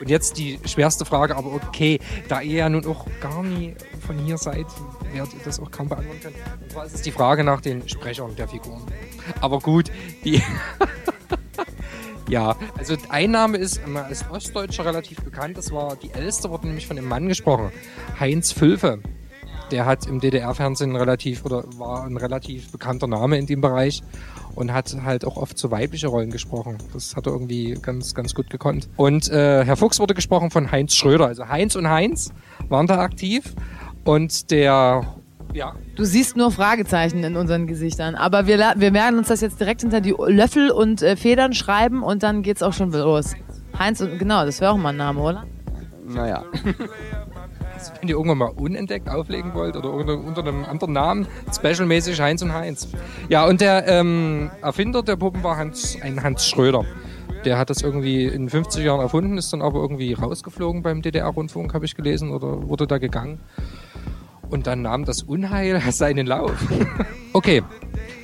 Und 0.00 0.10
jetzt 0.10 0.38
die 0.38 0.58
schwerste 0.64 1.04
Frage, 1.04 1.36
aber 1.36 1.52
okay, 1.52 1.98
da 2.28 2.40
ihr 2.40 2.58
ja 2.58 2.68
nun 2.68 2.86
auch 2.86 3.06
gar 3.20 3.42
nie 3.42 3.74
von 4.06 4.18
hier 4.18 4.38
seid, 4.38 4.66
werdet 5.12 5.34
ihr 5.34 5.40
das 5.44 5.60
auch 5.60 5.70
kaum 5.70 5.88
beantworten 5.88 6.20
können. 6.20 6.36
Und 6.62 6.72
zwar 6.72 6.86
ist 6.86 6.94
es 6.94 7.02
die 7.02 7.10
Frage 7.10 7.44
nach 7.44 7.60
den 7.60 7.88
Sprechern 7.88 8.34
der 8.36 8.48
Figuren. 8.48 8.82
Aber 9.40 9.58
gut, 9.58 9.90
die. 10.24 10.42
ja, 12.28 12.56
also 12.76 12.96
ein 13.08 13.30
Name 13.30 13.58
ist 13.58 13.80
als 13.94 14.28
Ostdeutscher 14.30 14.84
relativ 14.84 15.22
bekannt. 15.22 15.58
Das 15.58 15.72
war 15.72 15.96
die 15.96 16.10
Älteste, 16.10 16.50
wurde 16.50 16.66
nämlich 16.66 16.86
von 16.86 16.96
einem 16.96 17.08
Mann 17.08 17.28
gesprochen. 17.28 17.72
Heinz 18.20 18.52
Fülfe. 18.52 19.00
Der 19.70 19.84
hat 19.84 20.06
im 20.06 20.20
DDR-Fernsehen 20.20 20.96
relativ 20.96 21.44
oder 21.44 21.64
war 21.78 22.04
ein 22.04 22.16
relativ 22.16 22.72
bekannter 22.72 23.06
Name 23.06 23.38
in 23.38 23.46
dem 23.46 23.60
Bereich 23.60 24.02
und 24.54 24.72
hat 24.72 24.96
halt 25.04 25.24
auch 25.24 25.36
oft 25.36 25.58
so 25.58 25.70
weibliche 25.70 26.08
Rollen 26.08 26.30
gesprochen. 26.30 26.78
Das 26.92 27.14
hat 27.14 27.26
er 27.26 27.32
irgendwie 27.32 27.78
ganz, 27.80 28.14
ganz 28.14 28.34
gut 28.34 28.50
gekonnt. 28.50 28.88
Und 28.96 29.30
äh, 29.30 29.64
Herr 29.64 29.76
Fuchs 29.76 30.00
wurde 30.00 30.14
gesprochen 30.14 30.50
von 30.50 30.72
Heinz 30.72 30.94
Schröder. 30.94 31.26
Also 31.26 31.48
Heinz 31.48 31.76
und 31.76 31.88
Heinz 31.88 32.32
waren 32.68 32.86
da 32.86 32.98
aktiv. 32.98 33.54
Und 34.04 34.50
der, 34.50 35.04
ja. 35.52 35.74
Du 35.96 36.04
siehst 36.04 36.36
nur 36.36 36.50
Fragezeichen 36.50 37.22
in 37.24 37.36
unseren 37.36 37.66
Gesichtern. 37.66 38.14
Aber 38.14 38.46
wir, 38.46 38.58
wir 38.76 38.92
werden 38.92 39.18
uns 39.18 39.28
das 39.28 39.40
jetzt 39.40 39.60
direkt 39.60 39.82
hinter 39.82 40.00
die 40.00 40.14
Löffel 40.26 40.70
und 40.70 41.02
äh, 41.02 41.16
Federn 41.16 41.52
schreiben 41.52 42.02
und 42.02 42.22
dann 42.22 42.42
geht's 42.42 42.62
auch 42.62 42.72
schon 42.72 42.92
los. 42.92 43.34
Heinz 43.78 44.00
und 44.00 44.18
genau, 44.18 44.44
das 44.44 44.60
wäre 44.60 44.72
auch 44.72 44.76
mal 44.76 44.90
ein 44.90 44.96
Name, 44.96 45.20
oder? 45.20 45.44
Naja, 46.06 46.44
Wenn 48.00 48.08
ihr 48.08 48.16
irgendwann 48.16 48.38
mal 48.38 48.52
unentdeckt 48.56 49.08
auflegen 49.08 49.54
wollt 49.54 49.76
oder 49.76 49.92
unter, 49.92 50.42
einem 50.42 50.64
anderen 50.64 50.92
Namen, 50.92 51.26
specialmäßig 51.54 52.20
Heinz 52.20 52.42
und 52.42 52.52
Heinz. 52.52 52.88
Ja, 53.28 53.46
und 53.46 53.60
der 53.60 53.86
ähm, 53.88 54.50
Erfinder 54.62 55.02
der 55.02 55.16
Puppen 55.16 55.42
war 55.42 55.56
Hans, 55.56 55.98
ein 56.02 56.22
Hans 56.22 56.46
Schröder. 56.46 56.84
Der 57.44 57.58
hat 57.58 57.70
das 57.70 57.82
irgendwie 57.82 58.24
in 58.24 58.42
den 58.42 58.48
50 58.50 58.84
Jahren 58.84 59.00
erfunden, 59.00 59.38
ist 59.38 59.52
dann 59.52 59.62
aber 59.62 59.80
irgendwie 59.80 60.12
rausgeflogen 60.12 60.82
beim 60.82 61.02
DDR-Rundfunk, 61.02 61.72
habe 61.72 61.84
ich 61.84 61.94
gelesen, 61.94 62.30
oder 62.30 62.68
wurde 62.68 62.86
da 62.86 62.98
gegangen. 62.98 63.40
Und 64.50 64.66
dann 64.66 64.82
nahm 64.82 65.04
das 65.04 65.22
Unheil 65.22 65.80
seinen 65.90 66.26
Lauf. 66.26 66.56
okay. 67.32 67.62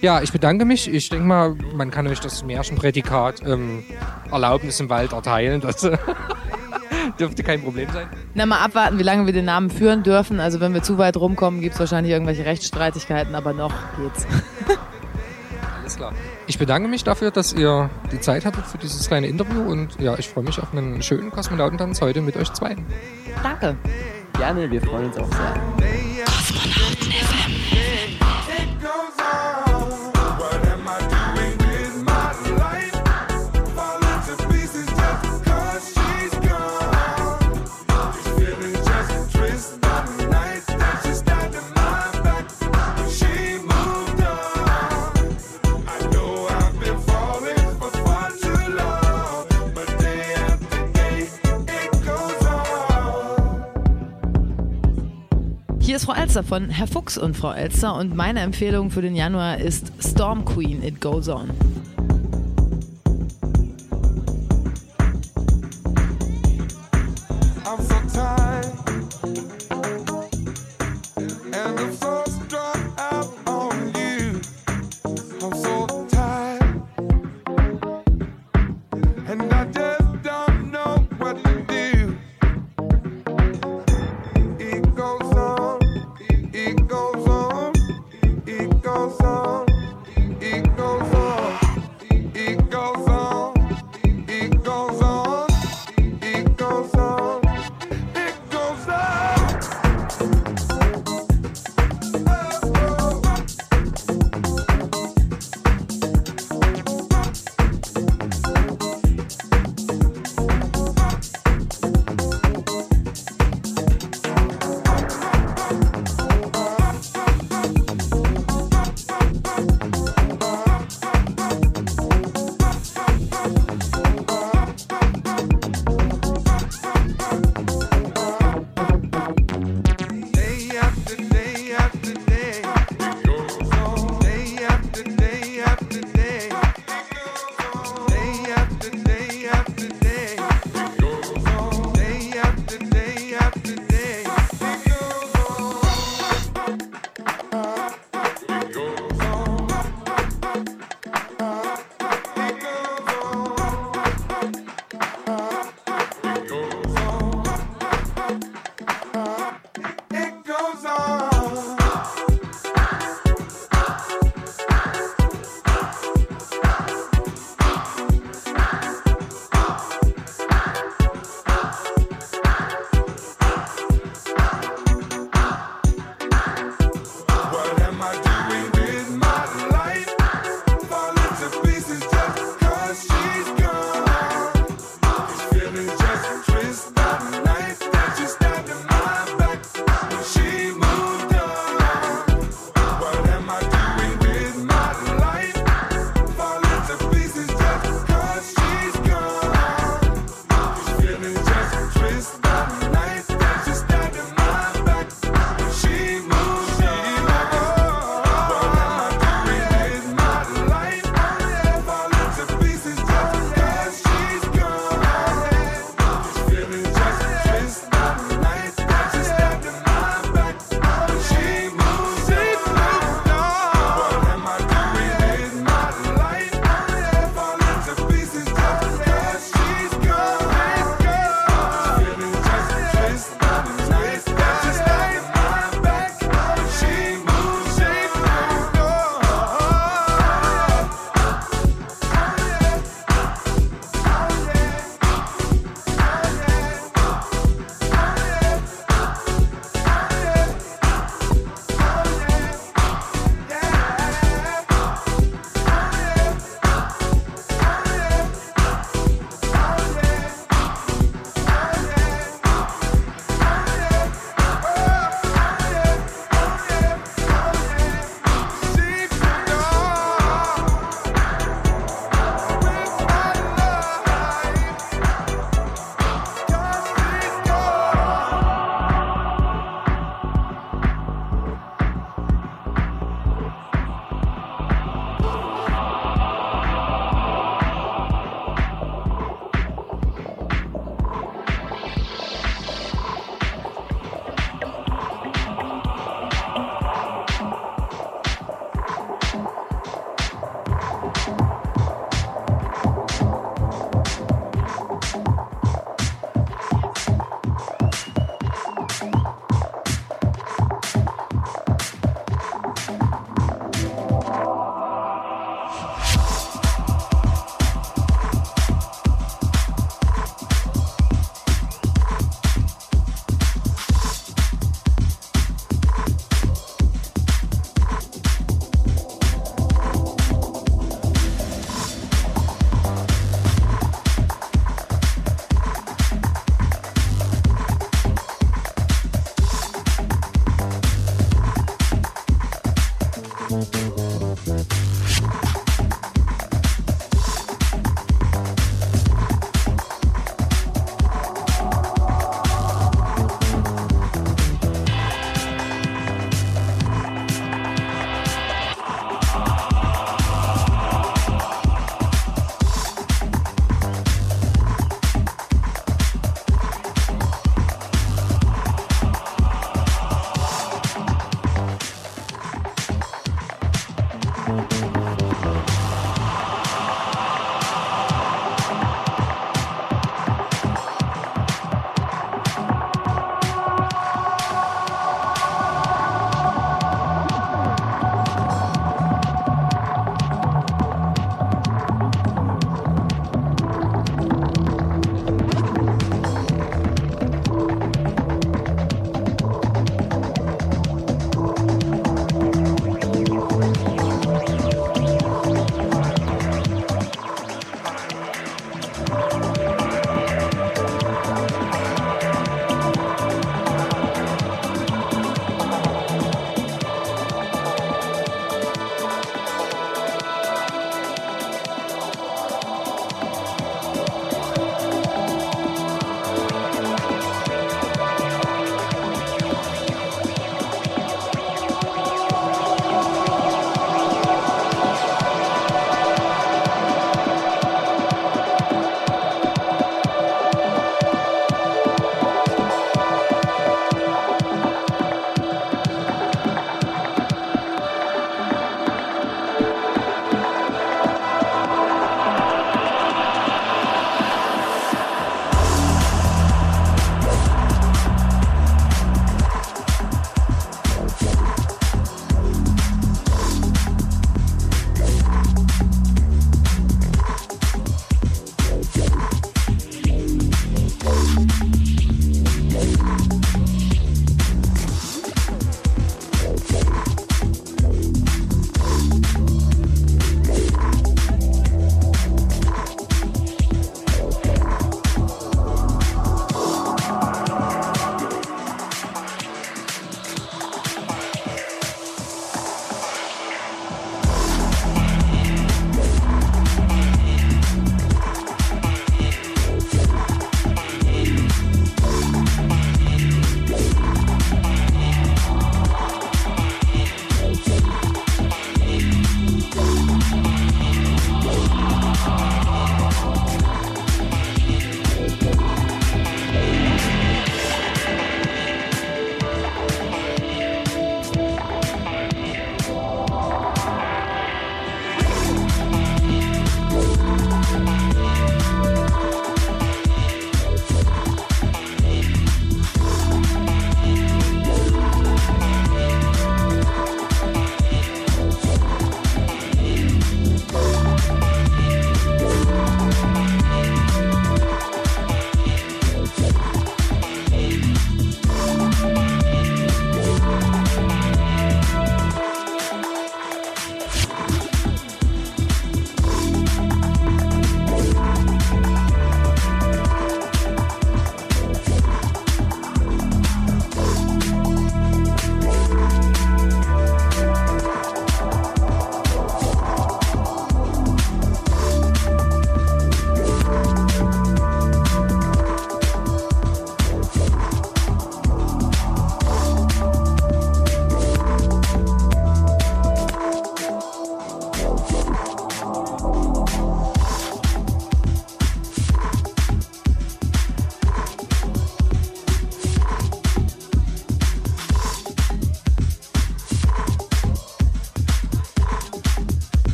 Ja, 0.00 0.22
ich 0.22 0.32
bedanke 0.32 0.64
mich. 0.64 0.88
Ich 0.92 1.10
denke 1.10 1.26
mal, 1.26 1.56
man 1.74 1.90
kann 1.90 2.06
euch 2.06 2.20
das 2.20 2.42
Märchenprädikat 2.42 3.42
ähm, 3.46 3.84
Erlaubnis 4.30 4.80
im 4.80 4.88
Wald 4.88 5.12
erteilen. 5.12 5.60
Das 5.60 5.82
dürfte 7.18 7.42
kein 7.42 7.62
Problem 7.62 7.88
sein. 7.92 8.08
Na, 8.34 8.46
mal 8.46 8.58
abwarten, 8.58 8.98
wie 8.98 9.02
lange 9.02 9.26
wir 9.26 9.32
den 9.32 9.44
Namen 9.44 9.70
führen 9.70 10.02
dürfen. 10.02 10.40
Also 10.40 10.60
wenn 10.60 10.74
wir 10.74 10.82
zu 10.82 10.98
weit 10.98 11.16
rumkommen, 11.16 11.60
gibt's 11.60 11.78
wahrscheinlich 11.78 12.12
irgendwelche 12.12 12.44
Rechtsstreitigkeiten, 12.44 13.34
aber 13.34 13.52
noch 13.52 13.72
geht's. 13.96 14.26
Alles 15.80 15.96
klar. 15.96 16.12
Ich 16.46 16.58
bedanke 16.58 16.88
mich 16.88 17.04
dafür, 17.04 17.30
dass 17.30 17.52
ihr 17.52 17.90
die 18.12 18.20
Zeit 18.20 18.44
hattet 18.44 18.66
für 18.66 18.78
dieses 18.78 19.08
kleine 19.08 19.26
Interview 19.28 19.62
und 19.62 20.00
ja, 20.00 20.18
ich 20.18 20.28
freue 20.28 20.44
mich 20.44 20.60
auf 20.60 20.72
einen 20.72 21.02
schönen 21.02 21.30
Kosmonautentanz 21.30 22.00
heute 22.00 22.20
mit 22.20 22.36
euch 22.36 22.52
zwei. 22.52 22.76
Danke. 23.42 23.76
gerne, 24.36 24.70
wir 24.70 24.80
freuen 24.80 25.06
uns 25.06 25.18
auch 25.18 25.28
sehr. 25.32 26.09
Ist 56.00 56.06
Frau 56.06 56.14
Elster 56.14 56.42
von 56.42 56.70
Herr 56.70 56.86
Fuchs 56.86 57.18
und 57.18 57.36
Frau 57.36 57.52
Elster 57.52 57.94
und 57.94 58.16
meine 58.16 58.40
Empfehlung 58.40 58.90
für 58.90 59.02
den 59.02 59.14
Januar 59.14 59.58
ist 59.58 59.92
Storm 60.00 60.46
Queen, 60.46 60.82
It 60.82 60.98
Goes 60.98 61.28
On. 61.28 61.50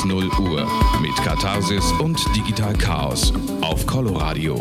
Bis 0.00 0.04
0 0.04 0.30
Uhr 0.38 0.66
mit 1.00 1.14
Katharsis 1.16 1.92
und 2.00 2.18
Digital 2.34 2.74
Chaos 2.74 3.32
auf 3.60 3.86
Coloradio. 3.86 4.58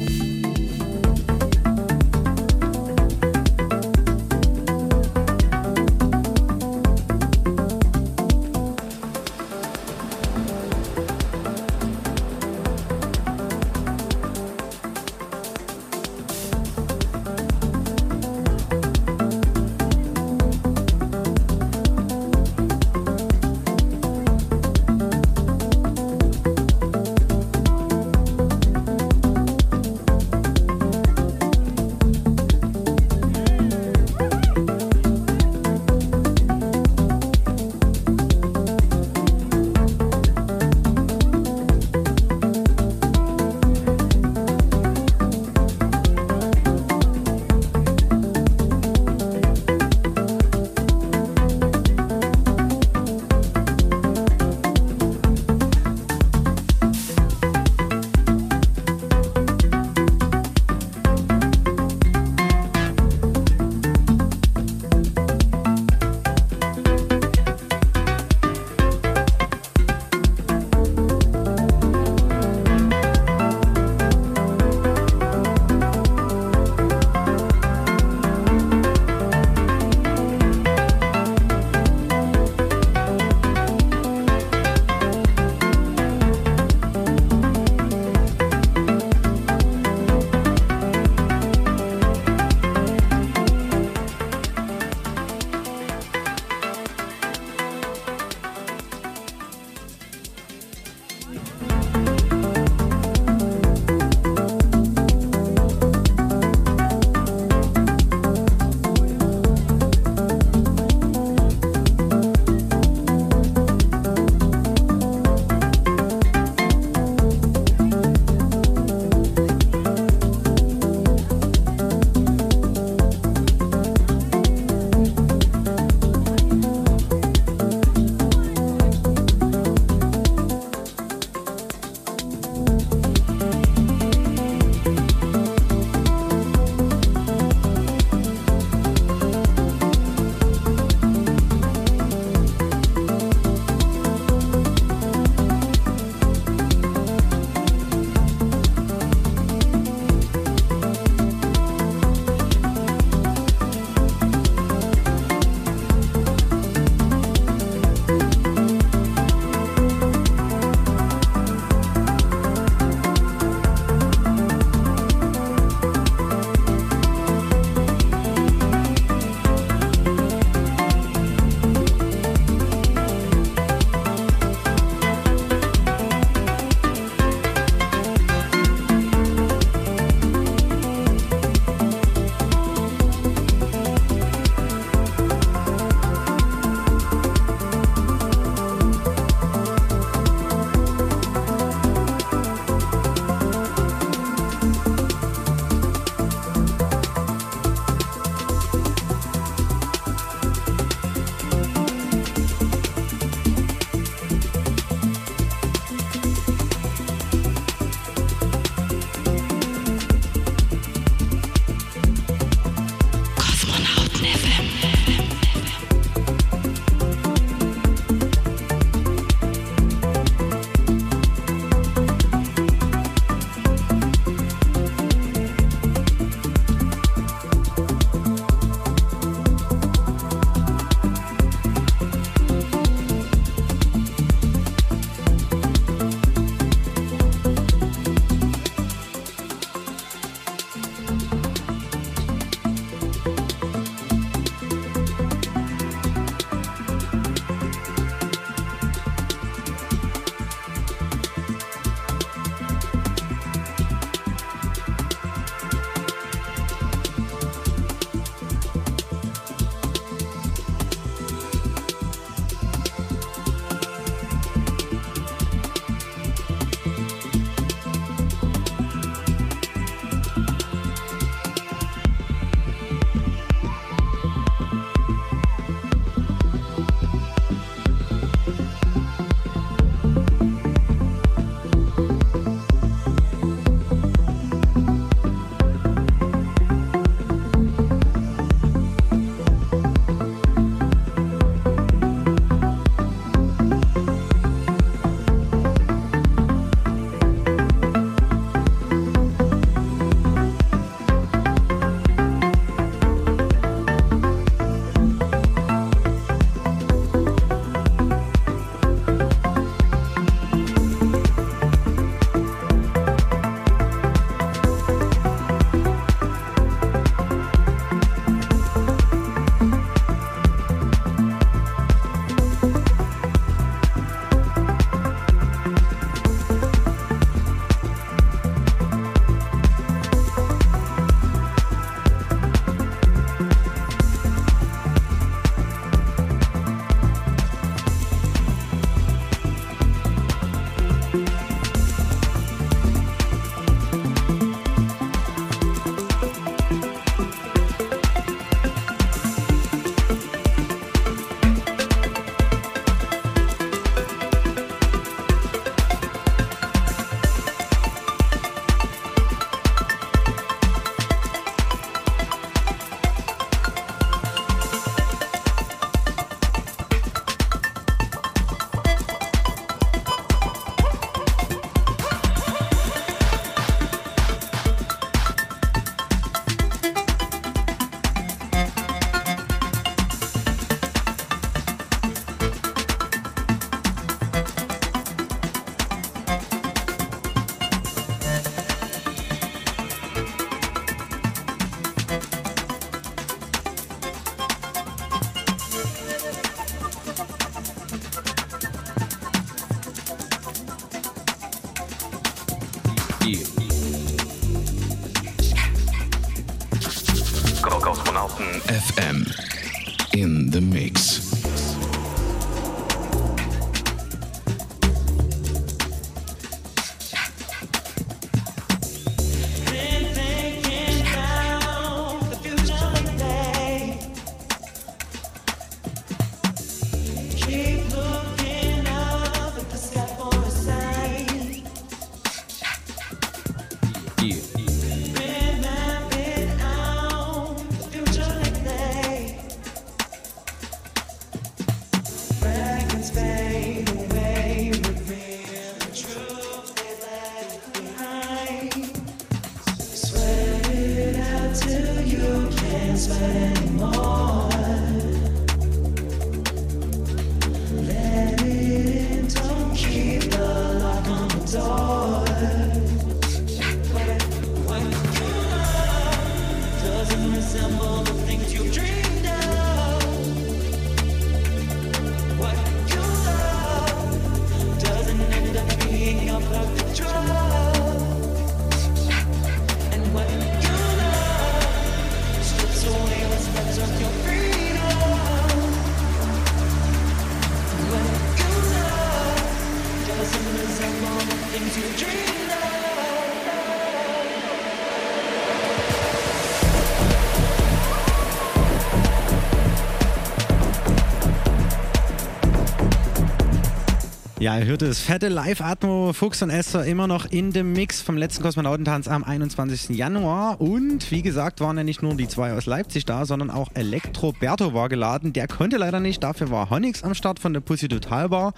Ja, 504.50 504.58
ihr 504.58 504.66
hört 504.66 504.82
es. 504.82 505.00
Fette 505.00 505.28
Live-Atmo, 505.28 506.12
Fuchs 506.12 506.41
und 506.41 506.50
Esther 506.50 506.84
immer 506.84 507.06
noch 507.06 507.30
in 507.30 507.52
dem 507.52 507.72
Mix 507.72 508.02
vom 508.02 508.18
letzten 508.18 508.41
Kosmonautentanz 508.41 509.08
am 509.08 509.24
21. 509.24 509.95
Januar. 509.95 510.60
Und 510.60 511.12
wie 511.12 511.22
gesagt, 511.22 511.62
waren 511.62 511.78
ja 511.78 511.84
nicht 511.84 512.02
nur 512.02 512.16
die 512.16 512.28
zwei 512.28 512.54
aus 512.54 512.66
Leipzig 512.66 513.06
da, 513.06 513.28
sondern 513.28 513.52
auch 513.52 513.68
Elektro 513.76 514.32
Berto 514.32 514.74
war 514.74 514.89
geladen. 514.89 515.34
Der 515.34 515.47
konnte 515.47 515.78
leider 515.78 516.00
nicht. 516.00 516.24
Dafür 516.24 516.50
war 516.50 516.72
Honix 516.72 517.04
am 517.04 517.14
Start 517.14 517.38
von 517.38 517.54
der 517.54 517.60
Pussy 517.60 517.89
Total 517.89 518.30
Bar 518.30 518.56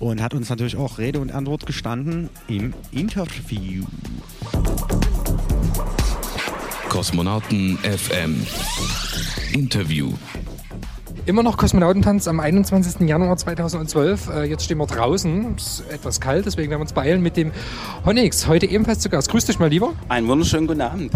und 0.00 0.20
hat 0.20 0.34
uns 0.34 0.50
natürlich 0.50 0.76
auch 0.76 0.98
Rede 0.98 1.20
und 1.20 1.30
Antwort 1.30 1.64
gestanden 1.64 2.28
im 2.48 2.74
Interview. 2.90 3.84
Kosmonauten 6.88 7.78
FM. 7.78 8.44
Interview. 9.52 10.12
Immer 11.30 11.44
noch 11.44 11.56
Kosmonautentanz 11.58 12.26
am 12.26 12.40
21. 12.40 13.08
Januar 13.08 13.36
2012. 13.36 14.30
Äh, 14.30 14.44
jetzt 14.46 14.64
stehen 14.64 14.78
wir 14.78 14.86
draußen. 14.86 15.54
Es 15.56 15.78
ist 15.78 15.88
etwas 15.88 16.20
kalt, 16.20 16.44
deswegen 16.44 16.70
werden 16.70 16.80
wir 16.80 16.82
uns 16.82 16.92
beeilen 16.92 17.22
mit 17.22 17.36
dem 17.36 17.52
Honix. 18.04 18.48
Heute 18.48 18.66
ebenfalls 18.66 18.98
zu 18.98 19.10
Gast. 19.10 19.30
Grüß 19.30 19.44
dich 19.44 19.60
mal 19.60 19.68
lieber. 19.68 19.92
Einen 20.08 20.26
wunderschönen 20.26 20.66
guten 20.66 20.80
Abend. 20.80 21.12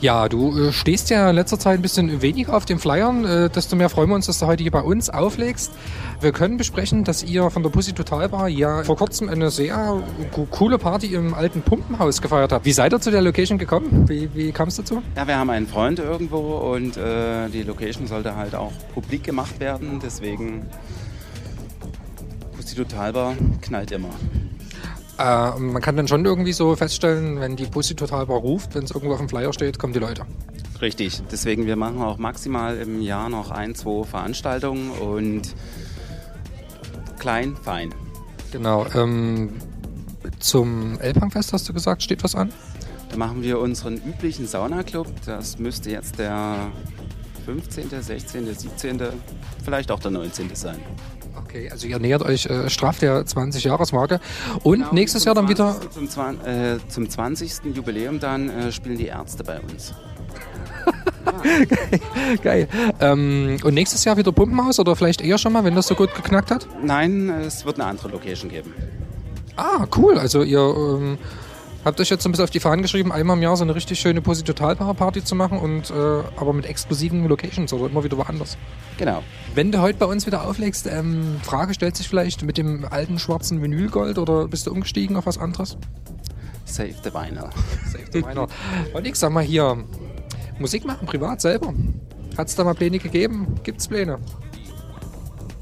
Ja, 0.00 0.28
du 0.28 0.56
äh, 0.68 0.72
stehst 0.72 1.10
ja 1.10 1.28
in 1.30 1.36
letzter 1.36 1.58
Zeit 1.58 1.78
ein 1.78 1.82
bisschen 1.82 2.22
weniger 2.22 2.54
auf 2.54 2.64
den 2.64 2.78
Flyern. 2.78 3.24
Äh, 3.24 3.50
desto 3.50 3.76
mehr 3.76 3.88
freuen 3.88 4.08
wir 4.08 4.14
uns, 4.14 4.26
dass 4.26 4.38
du 4.38 4.46
heute 4.46 4.62
hier 4.62 4.70
bei 4.72 4.82
uns 4.82 5.10
auflegst. 5.10 5.72
Wir 6.20 6.32
können 6.32 6.56
besprechen, 6.56 7.04
dass 7.04 7.22
ihr 7.22 7.50
von 7.50 7.62
der 7.62 7.70
Pussy 7.70 7.92
Total 7.92 8.28
Bar 8.28 8.48
ja 8.48 8.84
vor 8.84 8.96
kurzem 8.96 9.28
eine 9.28 9.50
sehr 9.50 10.02
co- 10.32 10.46
coole 10.50 10.78
Party 10.78 11.14
im 11.14 11.34
alten 11.34 11.62
Pumpenhaus 11.62 12.20
gefeiert 12.22 12.52
habt. 12.52 12.64
Wie 12.64 12.72
seid 12.72 12.92
ihr 12.92 13.00
zu 13.00 13.10
der 13.10 13.22
Location 13.22 13.58
gekommen? 13.58 14.08
Wie, 14.08 14.28
wie 14.34 14.52
kam 14.52 14.68
es 14.68 14.76
dazu? 14.76 15.02
Ja, 15.16 15.26
wir 15.26 15.36
haben 15.38 15.50
einen 15.50 15.66
Freund 15.66 15.98
irgendwo 15.98 16.38
und 16.74 16.96
äh, 16.96 17.48
die 17.48 17.62
Location 17.62 18.06
sollte 18.06 18.36
halt 18.36 18.54
auch 18.54 18.72
publik 18.94 19.24
gemacht 19.24 19.58
werden. 19.60 20.00
Deswegen 20.02 20.66
Pussy 22.56 22.76
Totalbar 22.76 23.34
knallt 23.62 23.90
immer. 23.92 24.10
Äh, 25.20 25.58
man 25.58 25.82
kann 25.82 25.96
dann 25.96 26.08
schon 26.08 26.24
irgendwie 26.24 26.52
so 26.52 26.74
feststellen, 26.76 27.40
wenn 27.40 27.54
die 27.54 27.66
Pussy 27.66 27.94
Total 27.94 28.24
ruft, 28.24 28.74
wenn 28.74 28.84
es 28.84 28.90
irgendwo 28.90 29.12
auf 29.12 29.18
dem 29.18 29.28
Flyer 29.28 29.52
steht, 29.52 29.78
kommen 29.78 29.92
die 29.92 29.98
Leute. 29.98 30.24
Richtig. 30.80 31.22
Deswegen, 31.30 31.66
wir 31.66 31.76
machen 31.76 32.00
auch 32.00 32.16
maximal 32.16 32.78
im 32.78 33.02
Jahr 33.02 33.28
noch 33.28 33.50
ein, 33.50 33.74
zwei 33.74 34.04
Veranstaltungen 34.04 34.90
und 34.92 35.54
klein, 37.18 37.54
fein. 37.54 37.94
Genau. 38.50 38.86
Ähm, 38.94 39.50
zum 40.38 40.98
Elbhangfest 41.00 41.52
hast 41.52 41.68
du 41.68 41.74
gesagt, 41.74 42.02
steht 42.02 42.24
was 42.24 42.34
an? 42.34 42.50
Da 43.10 43.18
machen 43.18 43.42
wir 43.42 43.58
unseren 43.58 43.96
üblichen 43.96 44.46
Saunaclub. 44.46 45.06
Das 45.26 45.58
müsste 45.58 45.90
jetzt 45.90 46.18
der 46.18 46.70
15., 47.44 47.90
16., 48.00 48.54
17., 48.54 49.02
vielleicht 49.62 49.90
auch 49.90 50.00
der 50.00 50.12
19. 50.12 50.54
sein. 50.54 50.78
Okay, 51.50 51.68
also 51.68 51.88
ihr 51.88 51.98
nähert 51.98 52.22
euch 52.22 52.46
äh, 52.46 52.70
straff 52.70 53.00
der 53.00 53.24
20-Jahres-Marke. 53.26 54.20
Und 54.62 54.92
nächstes 54.92 55.24
Jahr 55.24 55.34
dann 55.34 55.46
Zum 55.46 55.50
wieder 55.50 55.72
20. 55.80 55.90
Zum, 55.90 56.08
zwan- 56.08 56.44
äh, 56.46 56.78
zum 56.88 57.10
20. 57.10 57.74
Jubiläum 57.74 58.20
dann 58.20 58.48
äh, 58.48 58.70
spielen 58.72 58.96
die 58.96 59.06
Ärzte 59.06 59.42
bei 59.42 59.58
uns. 59.60 59.92
Geil. 62.42 62.68
Ähm, 63.00 63.58
und 63.64 63.74
nächstes 63.74 64.04
Jahr 64.04 64.16
wieder 64.16 64.30
Pumpenhaus 64.32 64.78
oder 64.78 64.94
vielleicht 64.96 65.20
eher 65.20 65.38
schon 65.38 65.52
mal, 65.52 65.64
wenn 65.64 65.74
das 65.74 65.88
so 65.88 65.94
gut 65.94 66.14
geknackt 66.14 66.50
hat? 66.52 66.66
Nein, 66.82 67.28
es 67.30 67.64
wird 67.64 67.80
eine 67.80 67.88
andere 67.88 68.08
Location 68.10 68.48
geben. 68.50 68.72
Ah, 69.56 69.86
cool. 69.96 70.18
Also 70.18 70.42
ihr 70.42 70.60
ähm, 70.60 71.18
habt 71.84 72.00
euch 72.00 72.10
jetzt 72.10 72.24
ein 72.24 72.32
bisschen 72.32 72.44
auf 72.44 72.50
die 72.50 72.60
Fahnen 72.60 72.82
geschrieben, 72.82 73.12
einmal 73.12 73.36
im 73.36 73.42
Jahr 73.42 73.56
so 73.56 73.64
eine 73.64 73.74
richtig 73.74 74.00
schöne 74.00 74.20
Pussy 74.20 74.42
Total 74.44 74.76
Party 74.76 75.24
zu 75.24 75.34
machen 75.34 75.58
und 75.58 75.90
äh, 75.90 75.94
aber 76.36 76.52
mit 76.52 76.66
exklusiven 76.66 77.26
Locations 77.26 77.72
oder 77.72 77.86
immer 77.86 78.04
wieder 78.04 78.16
woanders. 78.16 78.56
Genau. 78.98 79.22
Wenn 79.54 79.72
du 79.72 79.80
heute 79.80 79.98
bei 79.98 80.06
uns 80.06 80.26
wieder 80.26 80.46
auflegst, 80.46 80.86
ähm, 80.86 81.38
Frage 81.42 81.74
stellt 81.74 81.96
sich 81.96 82.08
vielleicht 82.08 82.42
mit 82.44 82.58
dem 82.58 82.84
alten 82.88 83.18
schwarzen 83.18 83.62
Vinylgold 83.62 84.18
oder 84.18 84.48
bist 84.48 84.66
du 84.66 84.72
umgestiegen 84.72 85.16
auf 85.16 85.26
was 85.26 85.38
anderes? 85.38 85.76
Save 86.64 86.94
the 87.02 87.12
Vinyl. 87.12 87.50
Save 87.90 88.04
the 88.12 88.22
Minor. 88.22 88.48
Und 88.92 89.06
ich 89.06 89.16
sag 89.16 89.32
mal 89.32 89.42
hier, 89.42 89.82
Musik 90.58 90.84
machen 90.84 91.06
privat 91.06 91.40
selber. 91.40 91.72
Hat 92.38 92.48
es 92.48 92.54
da 92.54 92.62
mal 92.64 92.74
Pläne 92.74 92.98
gegeben? 92.98 93.56
Gibt's 93.64 93.88
Pläne? 93.88 94.18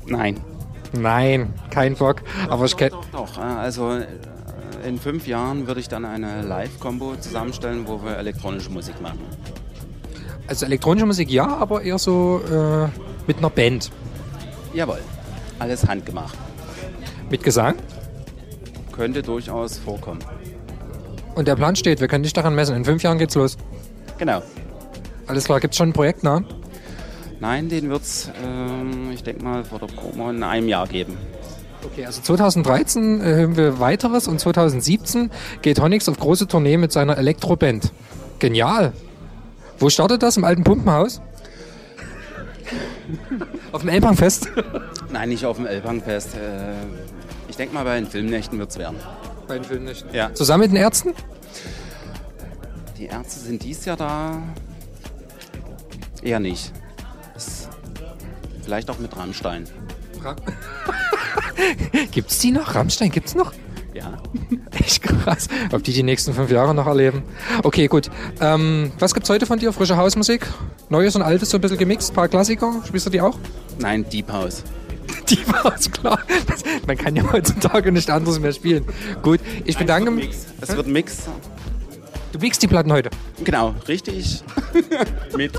Nein. 0.06 0.38
Nein, 0.92 1.54
kein 1.70 1.94
Bock. 1.94 2.22
Aber 2.48 2.64
ich 2.64 2.76
kenne. 2.76 2.90
Doch, 2.90 3.06
doch. 3.10 3.38
äh, 3.38 3.40
Also 3.42 3.90
äh, 3.92 4.06
in 4.87 4.99
fünf 4.99 5.26
Jahren 5.26 5.66
würde 5.66 5.81
ich 5.81 5.89
dann 5.89 6.05
eine 6.05 6.43
Live-Combo 6.43 7.16
zusammenstellen, 7.16 7.87
wo 7.87 8.03
wir 8.03 8.16
elektronische 8.16 8.70
Musik 8.70 9.01
machen. 9.01 9.20
Also 10.47 10.66
elektronische 10.66 11.07
Musik 11.07 11.31
ja, 11.31 11.47
aber 11.47 11.83
eher 11.83 11.99
so 11.99 12.41
äh, 12.51 12.89
mit 13.26 13.39
einer 13.39 13.51
Band. 13.51 13.91
Jawohl. 14.72 15.01
Alles 15.59 15.87
handgemacht. 15.87 16.37
Mit 17.31 17.43
Gesang. 17.43 17.74
Könnte 18.93 19.22
durchaus 19.22 19.79
vorkommen. 19.79 20.20
Und 21.35 21.47
der 21.47 21.57
Plan 21.57 21.76
steht, 21.76 22.01
wir 22.01 22.09
können 22.09 22.24
dich 22.24 22.33
daran 22.33 22.55
messen. 22.55 22.74
In 22.76 22.85
fünf 22.85 23.03
Jahren 23.03 23.18
geht's 23.18 23.35
los. 23.35 23.57
Genau. 24.18 24.43
Alles 25.26 25.45
klar, 25.45 25.61
gibt's 25.61 25.76
schon 25.76 25.87
einen 25.87 25.93
Projektnamen? 25.93 26.47
Nein, 27.41 27.68
den 27.68 27.89
wird 27.91 28.03
es, 28.03 28.31
ähm, 28.43 29.12
ich 29.12 29.22
denke 29.22 29.45
mal, 29.45 29.62
vor 29.62 29.79
der 29.79 29.87
Promo 29.87 30.31
in 30.31 30.43
einem 30.43 30.68
Jahr 30.68 30.89
geben. 30.89 31.16
Okay, 31.85 32.07
also 32.07 32.20
2013 32.20 33.20
äh, 33.20 33.24
hören 33.24 33.57
wir 33.57 33.79
weiteres 33.79 34.26
und 34.26 34.41
2017 34.41 35.31
geht 35.62 35.81
Honix 35.81 36.09
auf 36.09 36.18
große 36.18 36.49
Tournee 36.49 36.76
mit 36.76 36.93
seiner 36.93 37.16
Elektroband. 37.18 37.93
Genial. 38.39 38.93
Wo 39.79 39.91
startet 39.91 40.22
das? 40.22 40.37
Im 40.37 40.45
alten 40.45 40.64
Pumpenhaus? 40.64 41.20
auf 43.72 43.83
dem 43.83 43.91
Elbhangfest? 43.91 44.49
Nein, 45.11 45.29
nicht 45.29 45.45
auf 45.45 45.57
dem 45.57 45.66
Elbhangfest. 45.66 46.35
Äh, 46.35 46.72
ich 47.49 47.57
denke 47.57 47.74
mal, 47.74 47.85
bei 47.85 47.97
den 47.97 48.09
Filmnächten 48.09 48.59
wird 48.59 48.70
es 48.70 48.79
werden. 48.79 48.97
Bei 49.47 49.55
den 49.55 49.64
Filmnächten. 49.64 50.12
Ja. 50.12 50.35
Zusammen 50.35 50.62
mit 50.62 50.72
den 50.72 50.76
Ärzten? 50.76 51.14
Die 52.99 53.07
Ärzte 53.07 53.41
sind 53.41 53.62
dies 53.62 53.85
Jahr 53.85 53.97
da. 53.97 54.43
Eher 56.22 56.41
nicht. 56.41 56.72
Vielleicht 58.62 58.91
auch 58.91 58.99
mit 58.99 59.16
Rammstein. 59.16 59.64
Ra 60.22 60.36
gibt's 62.12 62.38
die 62.38 62.50
noch? 62.50 62.74
Rammstein 62.74 63.10
gibt's 63.10 63.34
noch? 63.34 63.52
Ja. 63.94 64.18
Echt 64.70 65.02
krass. 65.02 65.48
Ob 65.72 65.82
die 65.82 65.92
die 65.92 66.02
nächsten 66.02 66.32
fünf 66.32 66.50
Jahre 66.50 66.74
noch 66.74 66.86
erleben. 66.86 67.22
Okay, 67.62 67.88
gut. 67.88 68.10
Ähm, 68.40 68.92
was 68.98 69.14
gibt's 69.14 69.28
heute 69.30 69.46
von 69.46 69.58
dir? 69.58 69.72
Frische 69.72 69.96
Hausmusik? 69.96 70.46
Neues 70.88 71.16
und 71.16 71.22
Altes 71.22 71.50
so 71.50 71.58
ein 71.58 71.60
bisschen 71.60 71.78
gemixt, 71.78 72.12
ein 72.12 72.14
paar 72.14 72.28
Klassiker. 72.28 72.82
Spielst 72.86 73.06
du 73.06 73.10
die 73.10 73.20
auch? 73.20 73.36
Nein, 73.78 74.08
Deep 74.08 74.30
House. 74.32 74.62
War 75.46 75.74
es 75.74 75.90
klar. 75.90 76.20
Das, 76.46 76.62
man 76.86 76.96
kann 76.96 77.16
ja 77.16 77.30
heutzutage 77.32 77.92
nicht 77.92 78.10
anders 78.10 78.38
mehr 78.38 78.52
spielen. 78.52 78.84
Gut, 79.22 79.40
ich 79.64 79.76
bedanke 79.76 80.10
mich. 80.10 80.30
Es 80.60 80.74
wird 80.74 80.86
ein 80.86 80.92
Mix. 80.92 81.28
Du 82.32 82.38
mixt 82.38 82.62
die 82.62 82.66
Platten 82.66 82.92
heute. 82.92 83.10
Genau, 83.42 83.74
richtig. 83.88 84.42
Mit. 85.36 85.58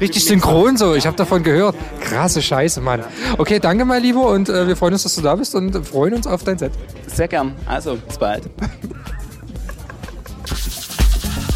Richtig 0.00 0.24
synchron 0.24 0.76
so, 0.76 0.94
ich 0.94 1.06
habe 1.06 1.16
davon 1.16 1.42
gehört. 1.42 1.76
Krasse 2.00 2.42
Scheiße, 2.42 2.80
Mann. 2.80 3.02
Okay, 3.38 3.58
danke, 3.60 3.84
mein 3.84 4.02
Lieber, 4.02 4.28
und 4.28 4.48
äh, 4.48 4.66
wir 4.66 4.76
freuen 4.76 4.94
uns, 4.94 5.04
dass 5.04 5.14
du 5.14 5.22
da 5.22 5.34
bist 5.36 5.54
und 5.54 5.86
freuen 5.86 6.14
uns 6.14 6.26
auf 6.26 6.44
dein 6.44 6.58
Set. 6.58 6.72
Sehr 7.06 7.28
gern. 7.28 7.54
Also, 7.66 7.96
bis 7.96 8.18
bald. 8.18 8.44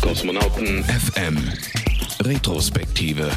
Kosmonauten 0.03 0.85
FM 0.85 1.37
Retrospektive. 2.25 3.31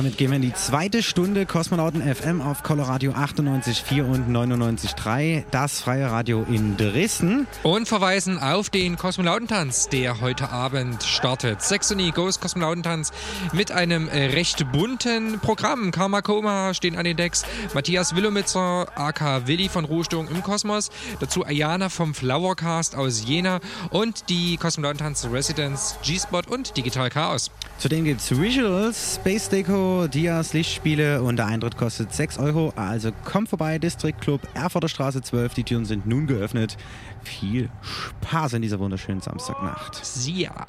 Damit 0.00 0.16
gehen 0.16 0.30
wir 0.30 0.36
in 0.36 0.42
die 0.42 0.54
zweite 0.54 1.02
Stunde 1.02 1.44
Kosmonauten 1.44 2.00
FM 2.00 2.40
auf 2.40 2.62
Coloradio 2.62 3.12
98.4 3.12 4.02
und 4.02 4.30
99.3, 4.30 5.44
das 5.50 5.82
freie 5.82 6.10
Radio 6.10 6.46
in 6.48 6.78
Dresden. 6.78 7.46
Und 7.64 7.86
verweisen 7.86 8.38
auf 8.38 8.70
den 8.70 8.96
Kosmonautentanz, 8.96 9.90
der 9.90 10.22
heute 10.22 10.48
Abend 10.48 11.02
startet. 11.02 11.60
Saxony 11.60 12.12
Goes 12.12 12.40
Kosmonautentanz 12.40 13.12
mit 13.52 13.72
einem 13.72 14.08
recht 14.08 14.72
bunten 14.72 15.38
Programm. 15.40 15.90
Karma 15.90 16.22
Koma 16.22 16.72
stehen 16.72 16.96
an 16.96 17.04
den 17.04 17.18
Decks, 17.18 17.44
Matthias 17.74 18.16
Willomitzer, 18.16 18.86
AK 18.94 19.46
Willi 19.48 19.68
von 19.68 19.84
Ruhestörung 19.84 20.28
im 20.28 20.42
Kosmos, 20.42 20.88
dazu 21.20 21.44
Ayana 21.44 21.90
vom 21.90 22.14
Flowercast 22.14 22.96
aus 22.96 23.26
Jena 23.26 23.60
und 23.90 24.30
die 24.30 24.56
Kosmonautentanz 24.56 25.28
Residence 25.30 25.96
G-Spot 26.02 26.40
und 26.48 26.74
Digital 26.78 27.10
Chaos. 27.10 27.50
Zudem 27.76 28.04
gibt 28.04 28.20
es 28.20 28.30
Visuals, 28.38 29.16
Space 29.16 29.48
Deco, 29.48 29.89
Dias, 30.08 30.52
Lichtspiele 30.52 31.22
und 31.22 31.36
der 31.36 31.46
Eintritt 31.46 31.76
kostet 31.76 32.12
6 32.12 32.38
Euro. 32.38 32.72
Also 32.76 33.10
kommt 33.24 33.48
vorbei, 33.48 33.78
District 33.78 34.14
Club, 34.20 34.40
Erfurter 34.54 34.88
Straße 34.88 35.22
12. 35.22 35.54
Die 35.54 35.64
Türen 35.64 35.84
sind 35.84 36.06
nun 36.06 36.26
geöffnet. 36.26 36.76
Viel 37.22 37.68
Spaß 37.82 38.54
in 38.54 38.62
dieser 38.62 38.78
wunderschönen 38.78 39.20
Samstagnacht. 39.20 40.04
Sia. 40.04 40.66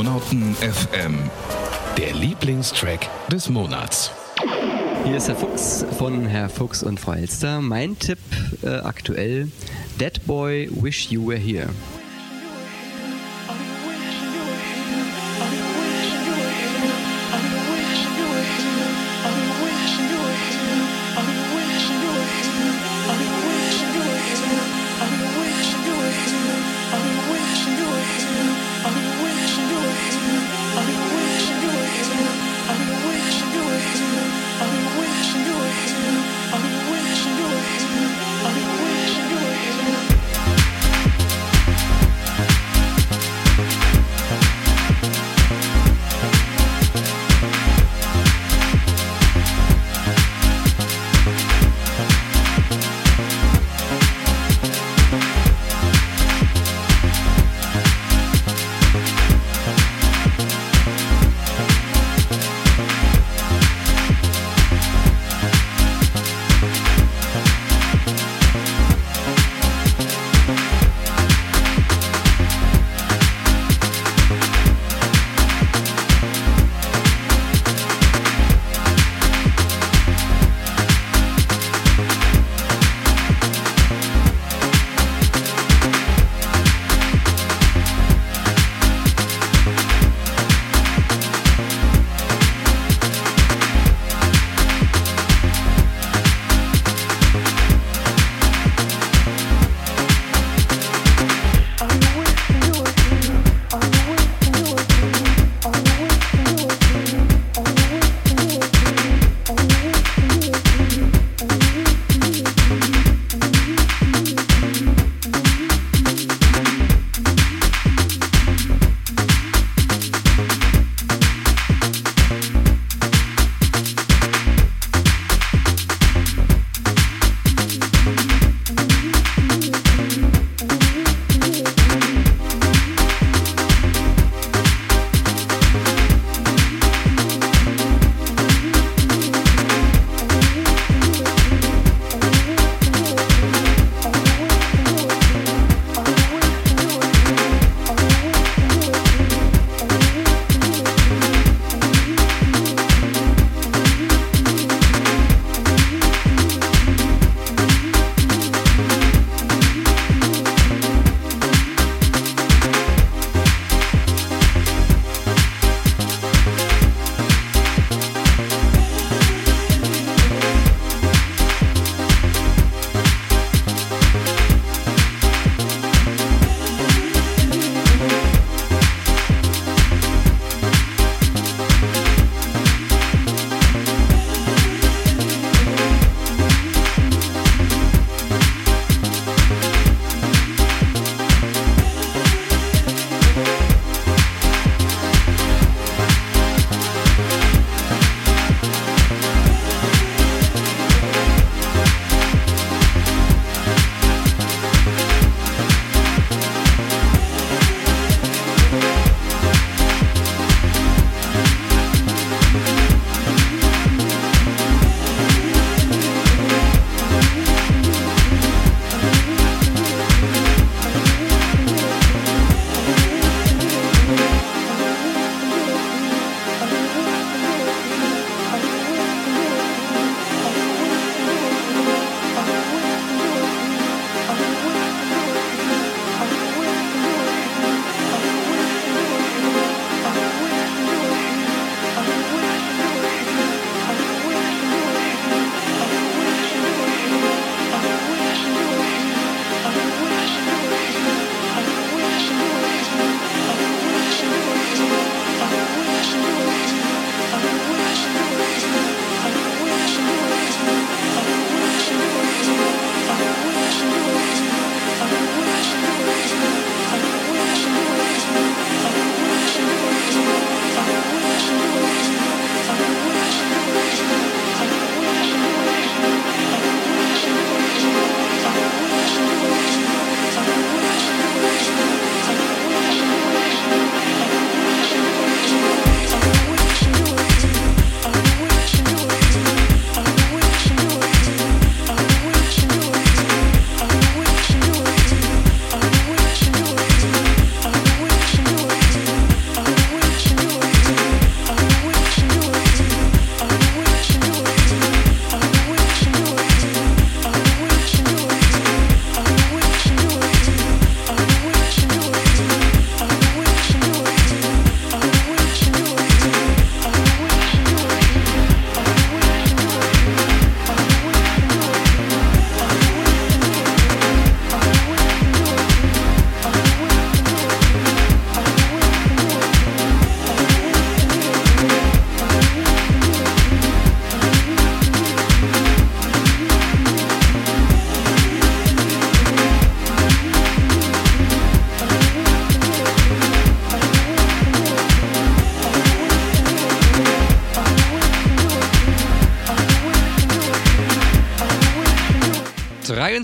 Kosmonauten 0.00 0.54
FM. 0.54 1.18
Der 1.98 2.14
Lieblingstrack 2.14 3.06
des 3.28 3.50
Monats. 3.50 4.10
Hier 5.04 5.18
ist 5.18 5.28
Herr 5.28 5.36
Fuchs 5.36 5.84
von 5.98 6.24
Herr 6.24 6.48
Fuchs 6.48 6.82
und 6.82 6.98
Frau 6.98 7.12
Elster. 7.12 7.60
Mein 7.60 7.98
Tipp 7.98 8.18
äh, 8.62 8.68
aktuell: 8.76 9.48
Dead 10.00 10.24
Boy 10.26 10.70
Wish 10.72 11.10
You 11.10 11.28
Were 11.28 11.36
Here. 11.36 11.68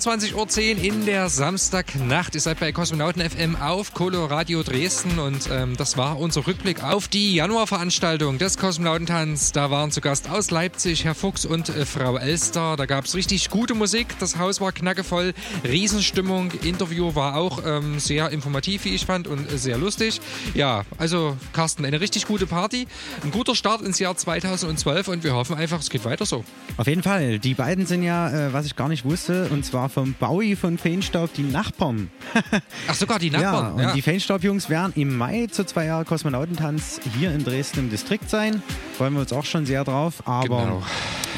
22.10 0.07 0.77
Uhr 0.77 0.85
in 0.85 1.05
der 1.05 1.29
Samstagnacht. 1.29 2.37
Ihr 2.37 2.41
seid 2.41 2.61
bei 2.61 2.71
Kosmonauten 2.71 3.29
FM 3.29 3.57
auf 3.57 3.93
Coloradio 3.93 4.63
Dresden 4.63 5.19
und 5.19 5.49
ähm, 5.51 5.77
das 5.77 5.97
war 5.97 6.21
unser 6.21 6.47
Rückblick 6.47 6.85
auf 6.85 7.09
die 7.09 7.35
Januarveranstaltung 7.35 8.39
des 8.39 8.57
Kosmonautentanz. 8.57 9.51
Da 9.51 9.69
waren 9.73 9.91
zu 9.91 10.01
Gast 10.01 10.31
aus 10.31 10.53
Leipzig 10.53 11.05
Herr 11.05 11.17
Fuchs 11.17 11.45
und 11.45 11.71
äh, 11.71 11.85
Frau 11.85 12.19
Elster. 12.19 12.77
Da 12.77 12.87
gab 12.87 13.07
es 13.07 13.17
richtig 13.17 13.51
gute 13.51 13.75
Musik. 13.75 14.17
Das 14.21 14.39
Haus 14.39 14.61
war 14.61 14.71
knackevoll, 14.71 15.35
Riesenstimmung. 15.65 16.53
Interview 16.63 17.17
war 17.17 17.35
auch 17.35 17.63
ähm, 17.67 17.99
sehr 17.99 18.31
informativ, 18.31 18.85
wie 18.85 18.95
ich 18.95 19.07
fand, 19.07 19.27
und 19.27 19.53
äh, 19.53 19.59
sehr 19.59 19.77
lustig. 19.77 20.21
Ja, 20.55 20.85
also 20.99 21.37
Carsten, 21.53 21.85
eine 21.85 22.01
richtig 22.01 22.29
gute 22.29 22.47
Party. 22.47 22.87
Ein 23.25 23.33
guter 23.33 23.57
Start 23.57 23.83
ins 23.83 23.99
Jahr 23.99 24.17
2012 24.17 25.09
und 25.09 25.25
wir 25.25 25.35
hoffen 25.35 25.57
einfach, 25.57 25.81
es 25.81 25.91
geht 25.91 26.05
weiter 26.05 26.27
so. 26.27 26.45
Auf 26.79 26.87
jeden 26.87 27.03
Fall. 27.03 27.39
Die 27.39 27.55
beiden 27.55 27.87
sind 27.87 28.03
ja, 28.03 28.29
äh, 28.49 28.53
was 28.53 28.67
ich 28.67 28.77
gar 28.77 28.89
nicht 28.91 29.05
wusste, 29.07 29.49
und 29.51 29.65
zwar 29.65 29.89
vom 29.89 30.13
Bowie 30.13 30.57
von 30.57 30.77
Feenstaub 30.77 31.33
die 31.33 31.43
Nachbarn. 31.43 32.11
Ach, 32.89 32.95
sogar 32.95 33.19
die 33.19 33.29
Ja, 33.31 33.41
Nachbarn. 33.41 33.87
und 33.87 33.95
die 33.95 34.03
Feenstaub-Jungs 34.03 34.69
werden 34.69 34.93
im 34.95 35.17
Mai 35.17 35.47
zu 35.51 35.65
zwei 35.65 35.87
Jahren 35.87 36.05
Kosmonautentanz 36.05 37.01
hier 37.19 37.33
in 37.33 37.45
Dresden 37.45 37.81
im 37.81 37.91
Distrikt 37.91 38.29
sein. 38.29 38.63
Freuen 38.99 39.15
wir 39.15 39.21
uns 39.21 39.33
auch 39.33 39.45
schon 39.47 39.65
sehr 39.65 39.85
drauf. 39.85 40.23
Aber 40.27 40.47
Genau. 40.65 40.83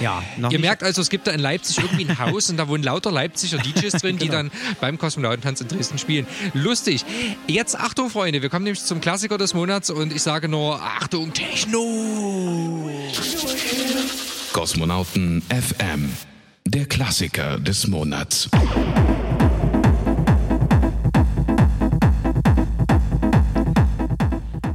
ja, 0.03 0.23
noch 0.39 0.51
Ihr 0.51 0.59
nicht 0.59 0.67
merkt 0.67 0.83
also, 0.83 1.01
es 1.03 1.09
gibt 1.09 1.29
da 1.29 1.31
in 1.31 1.41
Leipzig 1.41 1.79
irgendwie 1.79 2.09
ein 2.09 2.19
Haus 2.19 2.51
und 2.51 2.57
da 2.57 2.67
wohnen 2.67 2.83
lauter 2.83 3.13
Leipziger 3.13 3.59
DJs 3.59 3.93
drin, 4.03 4.19
die 4.19 4.27
Genau. 4.29 4.39
dann 4.39 4.51
beim 4.81 4.99
Kosmonautentanz 4.99 5.61
in 5.61 5.69
Dresden 5.69 5.99
spielen. 5.99 6.27
Lustig. 6.53 7.05
Jetzt 7.47 7.79
Achtung, 7.79 8.11
Freunde, 8.11 8.43
wir 8.43 8.49
kommen 8.49 8.65
nämlich 8.65 8.83
zum 8.83 9.01
Klassiker 9.01 9.39
des 9.39 9.55
Monats 9.55 9.89
und 9.91 10.13
ich 10.13 10.23
sage 10.23 10.49
nur 10.49 10.83
Achtung, 10.83 11.33
Techno! 11.33 12.28
Kosmonauten 14.59 15.41
FM. 15.51 16.11
Der 16.67 16.85
Klassiker 16.87 17.61
des 17.61 17.87
Monats. 17.87 18.49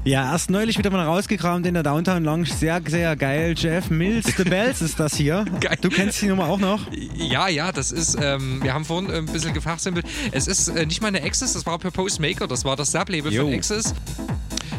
Ja, 0.06 0.32
erst 0.32 0.50
neulich 0.50 0.78
wieder 0.78 0.90
mal 0.90 1.06
rausgekramt 1.06 1.66
in 1.66 1.74
der 1.74 1.84
Downtown 1.84 2.24
Lounge. 2.24 2.46
Sehr, 2.46 2.82
sehr 2.88 3.18
geil. 3.18 3.56
Jeff 3.58 3.90
Mills, 3.90 4.34
The 4.38 4.46
Bells 4.46 4.82
ist 4.82 5.02
das 5.02 5.16
hier. 5.16 5.44
Geil. 5.60 5.78
Du 5.82 5.90
kennst 5.90 6.22
die 6.22 6.28
Nummer 6.28 6.48
auch 6.48 6.60
noch? 6.60 6.88
Ja, 7.16 7.50
ja, 7.50 7.74
das 7.74 7.92
ist, 7.92 8.18
ähm, 8.22 8.64
wir 8.64 8.74
haben 8.74 8.86
vorhin 8.86 9.12
ein 9.12 9.26
bisschen 9.26 9.54
gefachsimpelt. 9.54 10.06
Es 10.32 10.48
ist 10.48 10.70
äh, 10.70 10.86
nicht 10.86 11.02
mal 11.02 11.10
eine 11.10 11.22
Axis, 11.22 11.52
das 11.52 11.66
war 11.66 11.78
Purpose 11.78 12.22
Maker, 12.22 12.48
das 12.48 12.64
war 12.64 12.78
das 12.78 12.94
Sub-Label 12.94 13.34
von 13.34 13.52
Jo. 13.52 13.54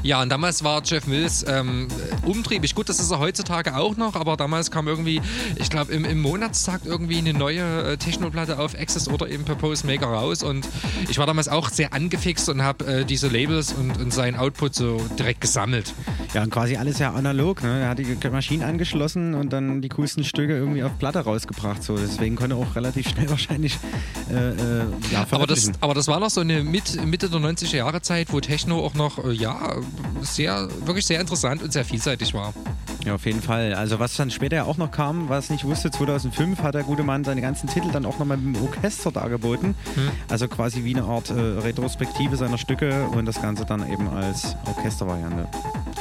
Ja, 0.05 0.20
und 0.20 0.28
damals 0.28 0.62
war 0.62 0.82
Jeff 0.85 1.06
Mills 1.06 1.47
ähm, 1.48 1.89
umtriebig. 2.26 2.74
Gut, 2.74 2.90
das 2.90 3.01
ist 3.01 3.10
er 3.10 3.20
heutzutage 3.20 3.74
auch 3.74 3.97
noch, 3.97 4.16
aber 4.16 4.36
damals 4.36 4.70
kam 4.70 4.86
irgendwie, 4.86 5.22
ich 5.56 5.70
glaube, 5.70 5.94
im, 5.94 6.05
im 6.05 6.20
Monatstakt 6.20 6.85
irgendwie 6.85 7.16
eine 7.16 7.32
neue 7.32 7.93
äh, 7.93 7.97
Technoplatte 7.97 8.59
auf 8.59 8.74
Access 8.78 9.09
oder 9.09 9.31
eben 9.31 9.47
Purpose 9.47 9.86
Maker 9.86 10.09
raus. 10.09 10.43
Und 10.43 10.68
ich 11.09 11.16
war 11.16 11.24
damals 11.24 11.48
auch 11.48 11.70
sehr 11.70 11.94
angefixt 11.94 12.51
und 12.51 12.62
habe 12.62 12.85
äh, 12.85 13.05
diese 13.06 13.28
Labels 13.28 13.72
und, 13.72 13.97
und 13.97 14.12
seinen 14.12 14.36
Output 14.36 14.74
so 14.74 15.01
direkt 15.18 15.40
gesammelt. 15.40 15.94
Ja, 16.35 16.43
und 16.43 16.51
quasi 16.51 16.77
alles 16.77 16.98
ja 16.98 17.12
analog. 17.12 17.62
Ne? 17.62 17.82
Er 17.82 17.90
hat 17.90 17.98
die 18.01 18.16
Maschine 18.28 18.66
angeschlossen 18.66 19.35
und 19.35 19.52
dann 19.52 19.81
die 19.81 19.89
coolsten 19.89 20.24
Stücke 20.24 20.56
irgendwie 20.56 20.82
auf 20.82 20.98
Platte 20.98 21.20
rausgebracht. 21.20 21.81
So. 21.82 21.97
Deswegen 21.97 22.35
konnte 22.35 22.56
er 22.56 22.59
auch 22.59 22.74
relativ 22.74 23.09
schnell 23.09 23.31
wahrscheinlich 23.35 23.78
äh, 24.31 24.48
äh, 24.51 24.85
ja, 25.12 25.27
Aber 25.31 25.47
das, 25.47 25.70
aber 25.81 25.94
das 25.94 26.09
war 26.09 26.19
noch 26.19 26.31
so 26.31 26.40
eine 26.40 26.65
Mit, 26.65 27.05
Mitte 27.06 27.31
der 27.31 27.39
90er 27.39 27.77
Jahre 27.77 28.02
Zeit, 28.02 28.32
wo 28.32 28.40
Techno 28.40 28.85
auch 28.85 28.94
noch, 28.94 29.24
äh, 29.24 29.32
ja, 29.32 29.77
sehr, 30.23 30.69
wirklich 30.85 31.06
sehr 31.06 31.20
interessant 31.20 31.62
und 31.62 31.73
sehr 31.73 31.85
vielseitig 31.85 32.35
war. 32.35 32.52
Ja, 33.05 33.14
auf 33.16 33.26
jeden 33.26 33.43
Fall. 33.43 33.74
Also 33.74 33.98
was 33.98 34.16
dann 34.16 34.31
später 34.31 34.56
ja 34.56 34.64
auch 34.64 34.78
noch 34.78 34.90
kam, 34.90 35.28
was 35.28 35.44
ich 35.47 35.51
nicht 35.51 35.64
wusste, 35.64 35.90
2005 35.90 36.62
hat 36.62 36.74
der 36.74 36.85
gute 36.85 37.02
Mann 37.02 37.22
seine 37.22 37.43
ganzen 37.43 37.68
Titel 37.68 37.90
dann 37.93 38.06
auch 38.06 38.18
nochmal 38.18 38.39
mit 38.39 38.56
dem 38.56 38.62
Orchester 38.64 39.12
dargeboten. 39.12 39.74
Also 40.31 40.48
quasi 40.48 40.85
wie 40.85 40.97
eine 40.97 41.05
Art 41.06 41.28
äh, 41.31 41.35
Retrospektive 41.35 42.36
seiner 42.36 42.56
Stücke 42.56 43.05
und 43.09 43.26
das 43.26 43.43
Ganze 43.43 43.66
dann 43.66 43.90
eben 43.93 44.09
als 44.09 44.56
Orchestervariante. 44.66 45.47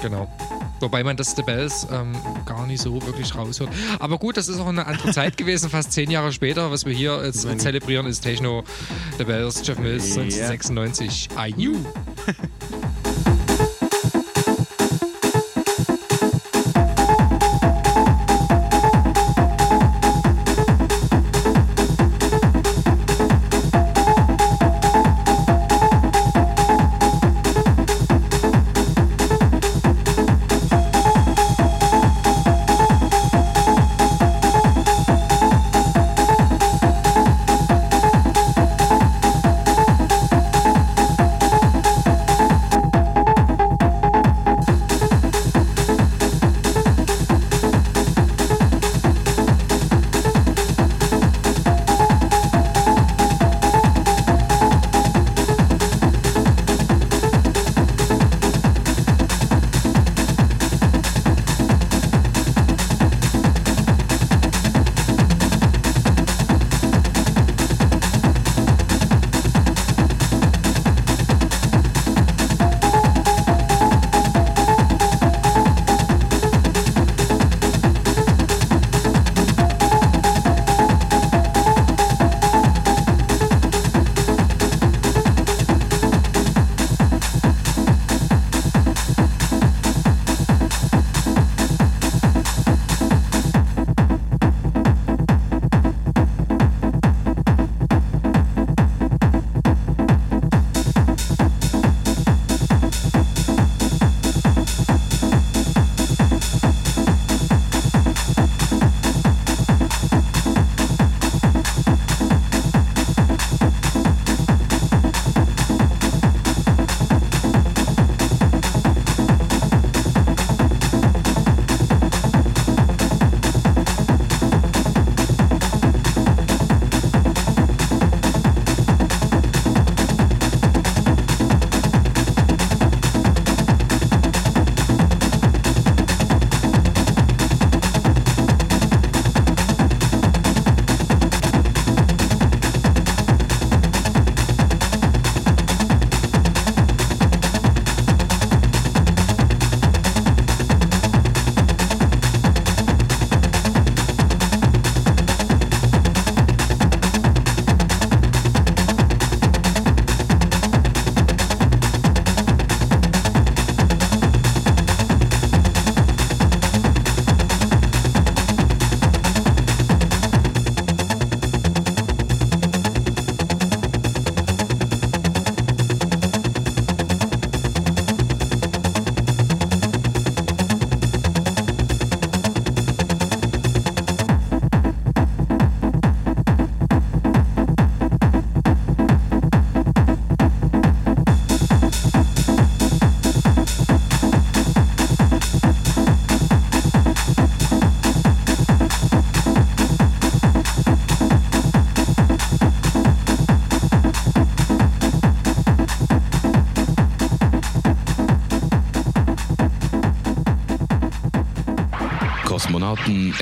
Genau. 0.02 0.32
Wobei 0.80 1.04
man 1.04 1.16
das 1.18 1.36
The 1.36 1.44
Bells 1.44 1.88
ähm, 1.92 2.14
gar 2.46 2.66
nicht 2.68 2.82
so 2.82 3.02
wirklich 3.06 3.36
raushört. 3.36 3.70
Aber 4.00 4.18
gut, 4.18 4.36
das 4.38 4.48
ist 4.50 4.60
auch 4.60 4.68
eine 4.68 4.86
andere 4.86 5.12
Zeit 5.12 5.38
gewesen, 5.38 5.70
fast 5.70 5.92
zehn 5.94 6.10
Jahre 6.12 6.32
später. 6.34 6.72
Was 6.72 6.86
wir 6.86 6.94
hier 6.94 7.22
jetzt 7.24 7.46
meine- 7.46 7.58
zelebrieren, 7.58 8.06
ist 8.06 8.22
Techno, 8.22 8.64
The 9.18 9.24
Bells, 9.26 9.66
Jeff 9.66 9.78
Mills, 9.80 10.16
Ja. 10.16 10.22
1996, 10.24 11.30
I 11.38 11.52
Knew. 11.54 11.74
Kosmonauten 11.76 13.13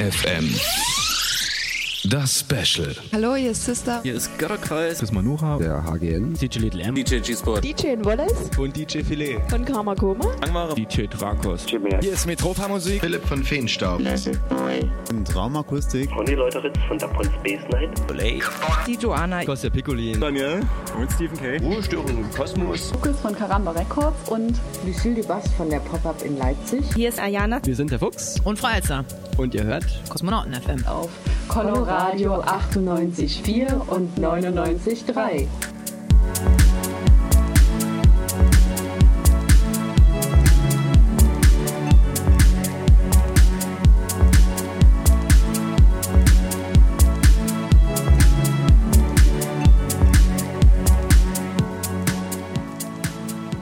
FM. 0.02 0.91
Das 2.12 2.42
Special. 2.42 2.94
Hallo, 3.14 3.36
hier 3.36 3.52
ist 3.52 3.64
Sister. 3.64 4.02
Hier 4.04 4.16
ist 4.16 4.38
Götterkreis. 4.38 4.96
Das 4.96 5.04
ist 5.04 5.14
Manuha. 5.14 5.58
Der 5.60 5.82
HGN. 5.82 6.34
DJ 6.34 6.60
Little 6.60 6.84
M. 6.84 6.94
DJ 6.94 7.20
G-Sport. 7.20 7.64
DJ 7.64 7.96
Wallace 8.04 8.50
Und 8.58 8.76
DJ 8.76 9.00
Filet. 9.02 9.40
von 9.48 9.64
Karma 9.64 9.96
Koma. 9.96 10.26
Angmare. 10.42 10.76
DJ 10.76 11.06
Drakos. 11.08 11.66
Hier 11.66 12.12
ist 12.12 12.26
Metropa 12.28 12.68
Musik. 12.68 13.00
Philipp 13.00 13.26
von 13.26 13.42
Feenstaub. 13.42 14.02
Und 15.10 15.36
Raumakustik. 15.36 16.14
Und 16.18 16.28
die 16.28 16.34
Leute 16.36 16.62
Ritz 16.62 16.78
von 16.90 16.98
Dapon 16.98 17.24
Space 17.40 17.62
Night. 17.72 17.92
Die 18.86 18.96
Joanna. 18.96 19.46
Kostja 19.46 19.70
Piccolin. 19.70 20.20
Daniel. 20.20 20.60
Und 21.00 21.10
Stephen 21.14 21.38
K. 21.38 21.60
Ruhestörung 21.66 22.10
im 22.10 22.30
Kosmos. 22.32 22.92
Lukas 22.92 23.22
von 23.22 23.34
Karamba 23.34 23.72
Records 23.72 24.28
und 24.30 24.60
Lucille 24.86 25.16
Dubas 25.22 25.48
von 25.56 25.70
der 25.70 25.80
Pop-Up 25.80 26.22
in 26.26 26.38
Leipzig 26.38 26.84
Hier 26.94 27.08
ist 27.08 27.22
Ayana. 27.22 27.62
Wir 27.64 27.76
sind 27.76 27.90
der 27.90 28.00
Fuchs. 28.00 28.36
Und 28.44 28.60
Frau 28.60 28.68
Elster. 28.68 29.06
Und 29.38 29.56
ihr 29.56 29.64
hört 29.64 29.86
Kosmonauten 30.10 30.54
FM. 30.54 30.86
auf 30.86 31.10
Coloradio 32.02 32.42
98,4 32.42 33.88
und 33.88 34.18
99,3. 34.18 35.46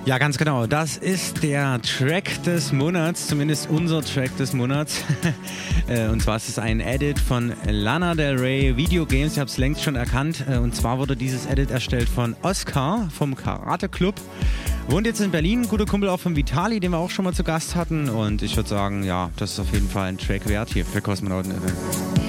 Ja, 0.10 0.18
ganz 0.18 0.40
genau. 0.40 0.66
Das 0.66 0.98
ist 0.98 1.44
der 1.44 1.80
Track 1.84 2.42
des 2.42 2.74
Monats, 2.74 3.28
zumindest 3.28 3.70
unser 3.70 4.02
Track 4.02 4.36
des 4.38 4.54
Monats. 4.54 5.04
Äh, 5.88 6.08
und 6.10 6.22
zwar 6.22 6.36
ist 6.36 6.48
es 6.48 6.60
ein 6.60 6.82
Edit 6.82 7.18
von 7.18 7.52
Lana 7.68 8.14
Del 8.14 8.38
Rey 8.38 8.78
Video 8.78 9.08
Games. 9.08 9.34
Ich 9.34 9.40
habe 9.40 9.50
es 9.50 9.58
längst 9.58 9.82
schon 9.82 9.96
erkannt. 9.96 10.46
Äh, 10.48 10.58
Und 10.58 10.76
zwar 10.76 11.00
wurde 11.00 11.16
dieses 11.16 11.48
Edit 11.48 11.72
erstellt 11.72 12.08
von 12.08 12.36
Oscar 12.44 13.10
vom 13.12 13.36
Karate 13.36 13.90
Club. 13.90 14.14
Wohnt 14.88 15.08
jetzt 15.08 15.20
in 15.20 15.32
Berlin, 15.32 15.68
guter 15.68 15.88
Kumpel 15.88 16.10
auch 16.10 16.20
von 16.20 16.36
Vitali, 16.36 16.80
den 16.80 16.92
wir 16.92 17.00
auch 17.00 17.10
schon 17.10 17.26
mal 17.26 17.34
zu 17.34 17.44
Gast 17.44 17.76
hatten. 17.76 18.08
Und 18.08 18.44
ich 18.44 18.56
würde 18.56 18.70
sagen, 18.70 19.04
ja, 19.04 19.32
das 19.38 19.54
ist 19.54 19.60
auf 19.60 19.74
jeden 19.74 19.90
Fall 19.90 20.10
ein 20.10 20.20
Track 20.20 20.48
wert 20.48 20.70
hier 20.72 20.86
für 20.86 21.02
Kosmonauten 21.02 21.54
FM. 21.54 22.29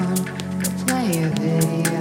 day. 1.41 2.00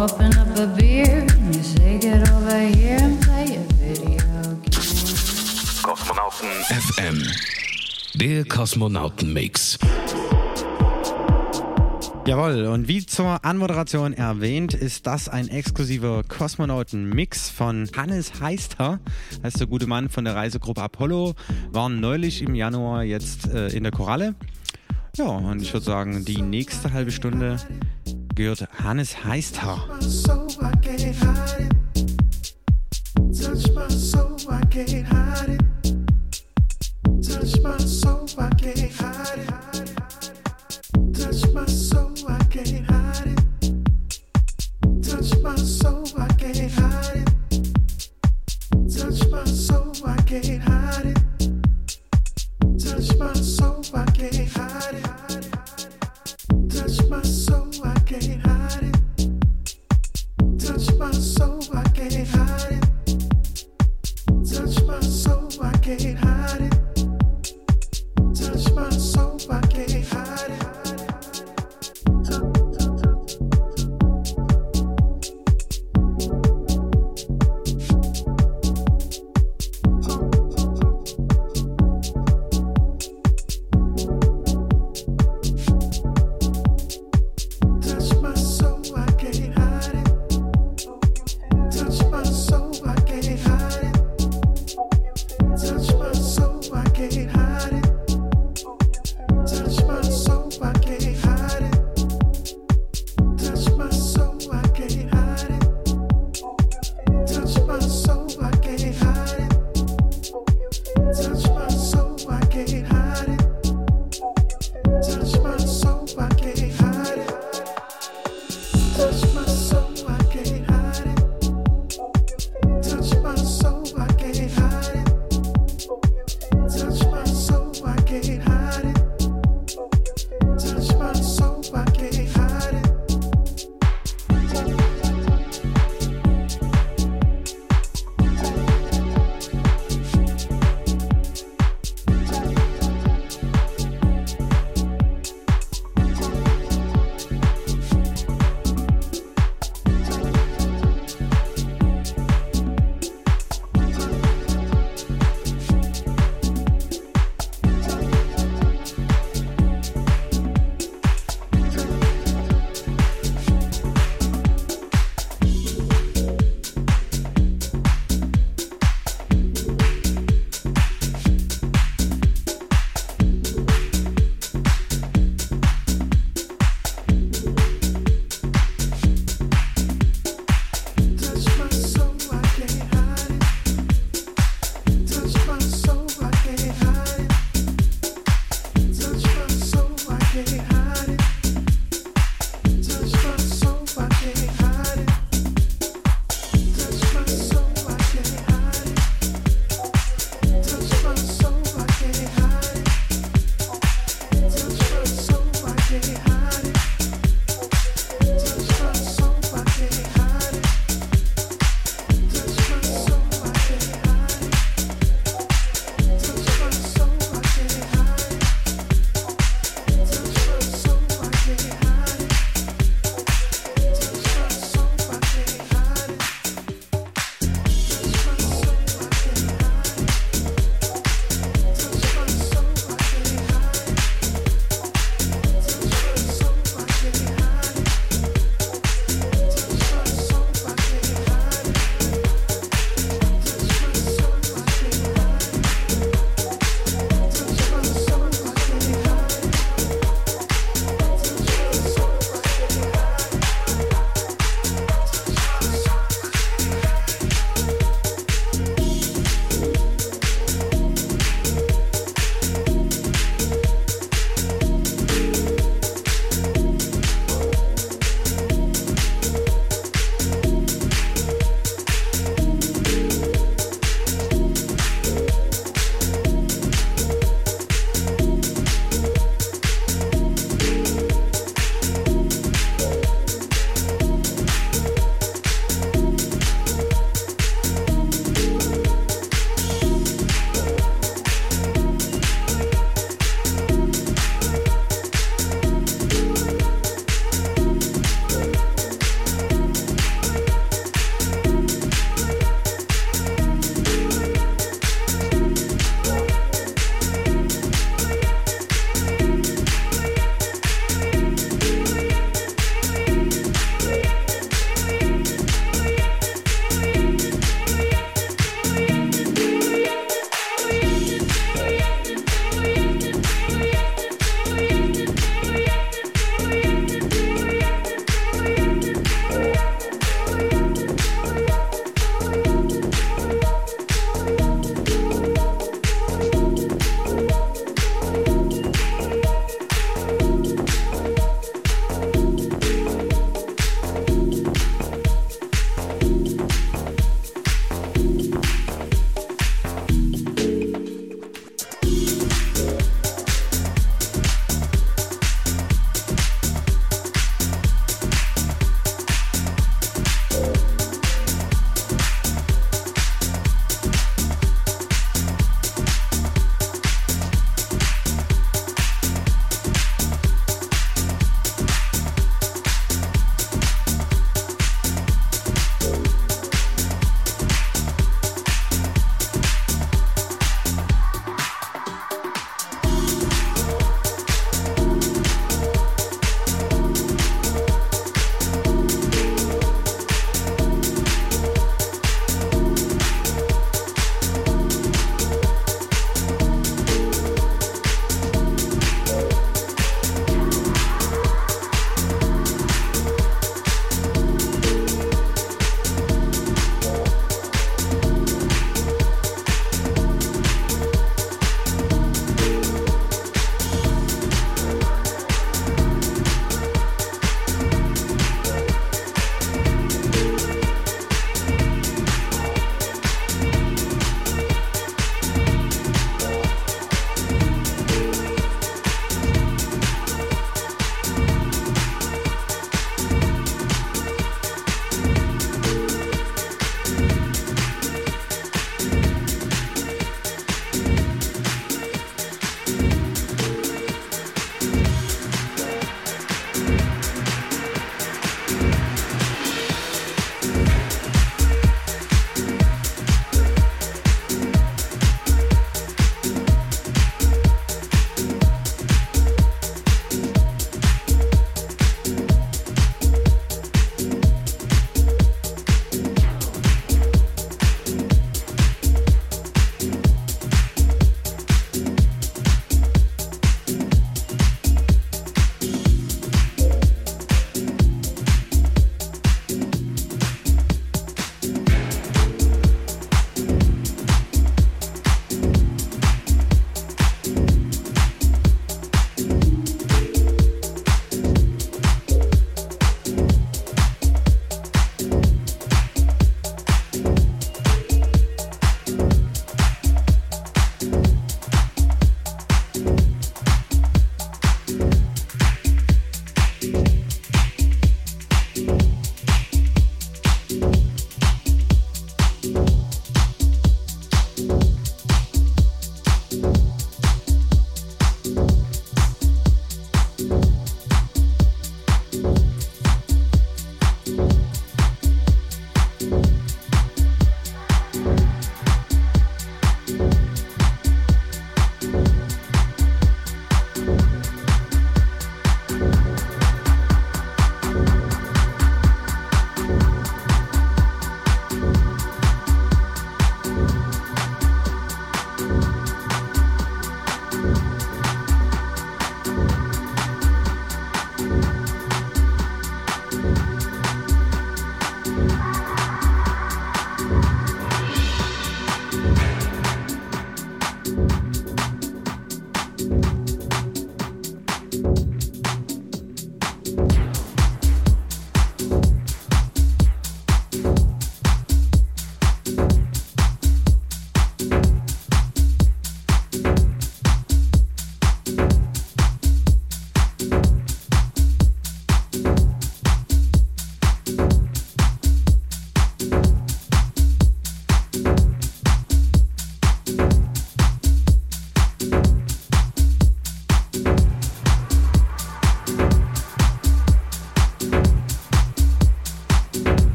Open 0.00 0.34
up 0.38 0.58
a 0.58 0.66
beer 0.66 1.26
and 1.28 1.54
you 1.54 1.62
say, 1.62 1.98
Get 1.98 2.26
over 2.30 2.58
here 2.58 2.96
and 3.02 3.20
play 3.20 3.58
a 3.58 3.60
video 3.78 4.16
game. 4.62 4.80
Kosmonauten 5.82 6.48
FM. 6.70 7.22
Der 8.14 8.44
Kosmonauten-Mix. 8.46 9.78
Jawohl, 12.24 12.64
und 12.68 12.88
wie 12.88 13.04
zur 13.04 13.44
Anmoderation 13.44 14.14
erwähnt, 14.14 14.72
ist 14.72 15.06
das 15.06 15.28
ein 15.28 15.48
exklusiver 15.48 16.22
Kosmonauten-Mix 16.26 17.50
von 17.50 17.86
Hannes 17.94 18.40
Heister, 18.40 19.00
heißt 19.42 19.60
der 19.60 19.66
gute 19.66 19.86
Mann 19.86 20.08
von 20.08 20.24
der 20.24 20.34
Reisegruppe 20.34 20.80
Apollo, 20.80 21.34
waren 21.72 22.00
neulich 22.00 22.40
im 22.40 22.54
Januar 22.54 23.02
jetzt 23.02 23.52
äh, 23.52 23.68
in 23.68 23.82
der 23.82 23.92
Koralle. 23.92 24.34
Ja, 25.16 25.26
und 25.26 25.60
ich 25.60 25.74
würde 25.74 25.84
sagen, 25.84 26.24
die 26.24 26.40
nächste 26.40 26.92
halbe 26.92 27.10
Stunde 27.10 27.58
gehört 28.40 28.66
Hannes 28.82 29.22
Heisthaar. 29.22 29.86
Touch 37.22 37.62
my 37.62 37.79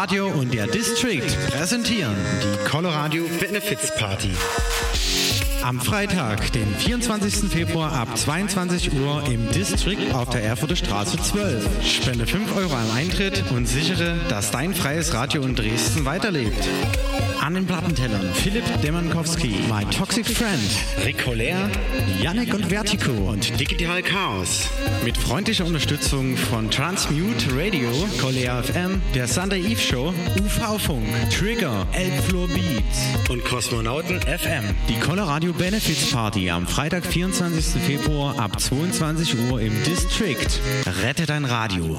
Radio 0.00 0.28
und 0.28 0.54
der 0.54 0.68
District 0.68 1.26
präsentieren 1.50 2.14
die 2.40 2.68
Coloradio 2.70 3.24
Benefits 3.40 3.92
Party. 3.96 4.30
Am 5.64 5.80
Freitag, 5.80 6.52
den 6.52 6.72
24. 6.72 7.50
Februar 7.50 7.92
ab 7.94 8.16
22 8.16 8.92
Uhr 8.92 9.24
im 9.26 9.50
District 9.50 10.14
auf 10.14 10.30
der 10.30 10.44
Erfurter 10.44 10.76
Straße 10.76 11.16
12. 11.18 11.84
Spende 11.84 12.28
5 12.28 12.56
Euro 12.56 12.74
am 12.74 12.92
Eintritt 12.96 13.50
und 13.50 13.66
sichere, 13.66 14.20
dass 14.28 14.52
dein 14.52 14.72
freies 14.72 15.14
Radio 15.14 15.42
in 15.42 15.56
Dresden 15.56 16.04
weiterlebt. 16.04 16.68
An 17.48 17.54
den 17.54 17.64
Plattentellern 17.66 18.28
Philipp 18.34 18.64
Demankowski, 18.82 19.60
My 19.70 19.82
Toxic 19.86 20.26
Friend, 20.26 20.60
Rick 21.02 21.26
Holler, 21.26 21.70
Yannick 22.20 22.52
und 22.52 22.66
Vertigo 22.66 23.30
und 23.30 23.58
Digital 23.58 24.02
Chaos. 24.02 24.68
Mit 25.02 25.16
freundlicher 25.16 25.64
Unterstützung 25.64 26.36
von 26.36 26.70
Transmute 26.70 27.46
Radio, 27.56 27.88
Colea 28.20 28.62
FM, 28.62 29.00
der 29.14 29.26
Sunday 29.26 29.62
Eve 29.62 29.80
Show, 29.80 30.12
UV-Funk, 30.38 31.06
Trigger, 31.30 31.86
Elbfloor 31.92 32.48
Beats 32.48 33.30
und 33.30 33.42
Kosmonauten 33.46 34.20
FM. 34.20 34.64
Die 34.90 35.00
Colorado 35.00 35.50
Benefits 35.54 36.10
Party 36.10 36.50
am 36.50 36.66
Freitag, 36.66 37.06
24. 37.06 37.82
Februar 37.82 38.38
ab 38.38 38.60
22 38.60 39.50
Uhr 39.50 39.62
im 39.62 39.72
District. 39.84 40.60
Rette 41.02 41.24
dein 41.24 41.46
Radio. 41.46 41.98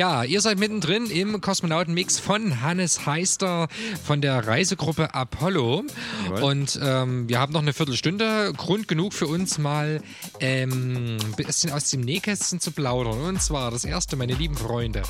Ja, 0.00 0.24
ihr 0.24 0.40
seid 0.40 0.58
mittendrin 0.58 1.10
im 1.10 1.42
Kosmonautenmix 1.42 2.18
von 2.18 2.62
Hannes 2.62 3.04
Heister 3.04 3.68
von 4.02 4.22
der 4.22 4.46
Reisegruppe 4.46 5.14
Apollo. 5.14 5.84
Jawohl. 6.24 6.42
Und 6.42 6.80
ähm, 6.82 7.28
wir 7.28 7.38
haben 7.38 7.52
noch 7.52 7.60
eine 7.60 7.74
Viertelstunde. 7.74 8.54
Grund 8.56 8.88
genug 8.88 9.12
für 9.12 9.26
uns 9.26 9.58
mal 9.58 10.00
ähm, 10.40 11.18
ein 11.22 11.32
bisschen 11.36 11.70
aus 11.72 11.90
dem 11.90 12.00
Nähkästchen 12.00 12.60
zu 12.60 12.72
plaudern. 12.72 13.20
Und 13.20 13.42
zwar 13.42 13.70
das 13.70 13.84
erste, 13.84 14.16
meine 14.16 14.34
lieben 14.34 14.56
Freunde, 14.56 15.02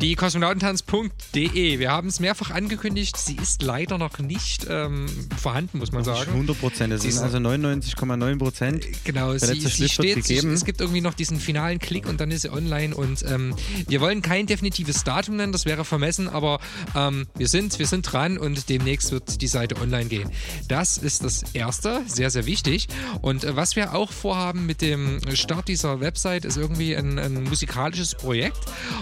die 0.00 0.14
kosmonautentanz.de. 0.16 1.78
Wir 1.78 1.90
haben 1.90 2.08
es 2.08 2.20
mehrfach 2.20 2.50
angekündigt. 2.50 3.16
Sie 3.16 3.36
ist 3.36 3.62
leider 3.62 3.98
noch 3.98 4.18
nicht 4.18 4.66
ähm, 4.68 5.06
vorhanden, 5.40 5.78
muss 5.78 5.92
man 5.92 6.04
sagen. 6.04 6.30
100 6.32 6.58
Prozent. 6.58 6.92
Das 6.92 7.02
Sie 7.02 7.10
sind 7.10 7.26
ist- 7.26 7.34
also 7.34 7.38
99,9 7.48 8.38
Prozent. 8.38 8.86
Genau, 9.04 9.30
Der 9.30 9.40
sie, 9.40 9.60
sie 9.60 9.88
steht, 9.88 10.24
sie, 10.24 10.36
es 10.38 10.64
gibt 10.64 10.80
irgendwie 10.80 11.00
noch 11.00 11.14
diesen 11.14 11.38
finalen 11.38 11.78
Klick 11.78 12.06
und 12.06 12.20
dann 12.20 12.30
ist 12.30 12.42
sie 12.42 12.50
online 12.52 12.94
und 12.94 13.24
ähm, 13.28 13.54
wir 13.88 14.00
wollen 14.00 14.22
kein 14.22 14.46
definitives 14.46 15.04
Datum 15.04 15.36
nennen, 15.36 15.52
das 15.52 15.64
wäre 15.64 15.84
vermessen, 15.84 16.28
aber 16.28 16.60
ähm, 16.94 17.26
wir, 17.36 17.48
sind, 17.48 17.78
wir 17.78 17.86
sind 17.86 18.02
dran 18.10 18.38
und 18.38 18.68
demnächst 18.68 19.12
wird 19.12 19.40
die 19.40 19.46
Seite 19.48 19.76
online 19.80 20.06
gehen. 20.06 20.30
Das 20.68 20.98
ist 20.98 21.24
das 21.24 21.42
Erste, 21.52 22.02
sehr, 22.06 22.30
sehr 22.30 22.46
wichtig. 22.46 22.88
Und 23.22 23.44
äh, 23.44 23.56
was 23.56 23.76
wir 23.76 23.94
auch 23.94 24.12
vorhaben 24.12 24.53
mit 24.54 24.80
dem 24.80 25.20
Start 25.34 25.68
dieser 25.68 26.00
Website 26.00 26.44
ist 26.44 26.56
irgendwie 26.56 26.96
ein, 26.96 27.18
ein 27.18 27.44
musikalisches 27.44 28.14
Projekt 28.14 28.58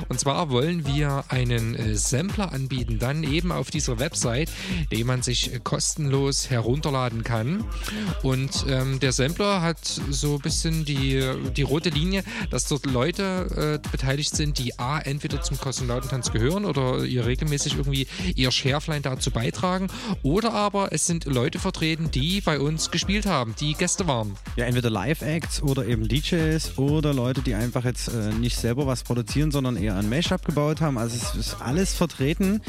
und 0.08 0.18
zwar 0.18 0.50
wollen 0.50 0.86
wir 0.86 1.24
einen 1.28 1.74
äh, 1.74 1.96
Sampler 1.96 2.52
anbieten, 2.52 2.98
dann 2.98 3.24
eben 3.24 3.52
auf 3.52 3.70
dieser 3.70 3.98
Website, 3.98 4.50
den 4.90 5.06
man 5.06 5.22
sich 5.22 5.54
äh, 5.54 5.60
kostenlos 5.62 6.50
herunterladen 6.50 7.24
kann. 7.24 7.64
Und 8.22 8.64
ähm, 8.68 9.00
der 9.00 9.12
Sampler 9.12 9.62
hat 9.62 9.78
so 10.10 10.34
ein 10.36 10.40
bisschen 10.40 10.84
die, 10.84 11.22
die 11.56 11.62
rote 11.62 11.90
Linie, 11.90 12.24
dass 12.50 12.66
dort 12.66 12.86
Leute 12.86 13.80
äh, 13.82 13.88
beteiligt 13.90 14.34
sind, 14.34 14.58
die 14.58 14.78
A, 14.78 14.98
entweder 14.98 15.42
zum 15.42 15.58
Kosmonautentanz 15.58 16.32
gehören 16.32 16.64
oder 16.64 17.04
ihr 17.04 17.26
regelmäßig 17.26 17.76
irgendwie 17.76 18.06
ihr 18.34 18.50
Schärflein 18.50 19.02
dazu 19.02 19.30
beitragen. 19.30 19.88
Oder 20.22 20.52
aber 20.52 20.92
es 20.92 21.06
sind 21.06 21.24
Leute 21.24 21.58
vertreten, 21.58 22.10
die 22.10 22.40
bei 22.40 22.58
uns 22.58 22.90
gespielt 22.90 23.26
haben, 23.26 23.54
die 23.60 23.74
Gäste 23.74 24.06
waren. 24.06 24.36
Ja, 24.56 24.66
entweder 24.66 24.90
Live-Acts 24.90 25.41
oder 25.62 25.86
eben 25.86 26.08
DJs 26.08 26.78
oder 26.78 27.12
Leute, 27.12 27.42
die 27.42 27.54
einfach 27.54 27.84
jetzt 27.84 28.08
äh, 28.08 28.32
nicht 28.32 28.56
selber 28.56 28.86
was 28.86 29.02
produzieren, 29.02 29.50
sondern 29.50 29.76
eher 29.76 29.96
ein 29.96 30.08
Mashup 30.08 30.44
gebaut 30.44 30.80
haben. 30.80 30.98
Also 30.98 31.16
es 31.16 31.34
ist 31.34 31.56
alles 31.60 31.94
vertreten. 31.94 32.60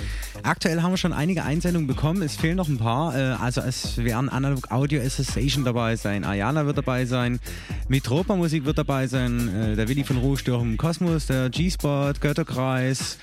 Aktuell 0.43 0.81
haben 0.81 0.91
wir 0.91 0.97
schon 0.97 1.13
einige 1.13 1.43
Einsendungen 1.43 1.87
bekommen. 1.87 2.21
Es 2.21 2.35
fehlen 2.35 2.57
noch 2.57 2.67
ein 2.67 2.77
paar. 2.77 3.15
Äh, 3.15 3.21
also 3.41 3.61
es 3.61 3.97
werden 3.97 4.29
Analog 4.29 4.71
Audio 4.71 5.01
Association 5.01 5.63
dabei 5.63 5.95
sein. 5.95 6.23
Ayana 6.23 6.65
wird 6.65 6.77
dabei 6.77 7.05
sein. 7.05 7.39
Mitropa 7.87 8.35
Musik 8.35 8.65
wird 8.65 8.77
dabei 8.77 9.07
sein. 9.07 9.49
Äh, 9.49 9.75
der 9.75 9.87
Willi 9.87 10.03
von 10.03 10.17
im 10.17 10.77
Kosmos, 10.77 11.27
der 11.27 11.49
G-Spot, 11.49 12.13
Götterkreis. 12.19 13.17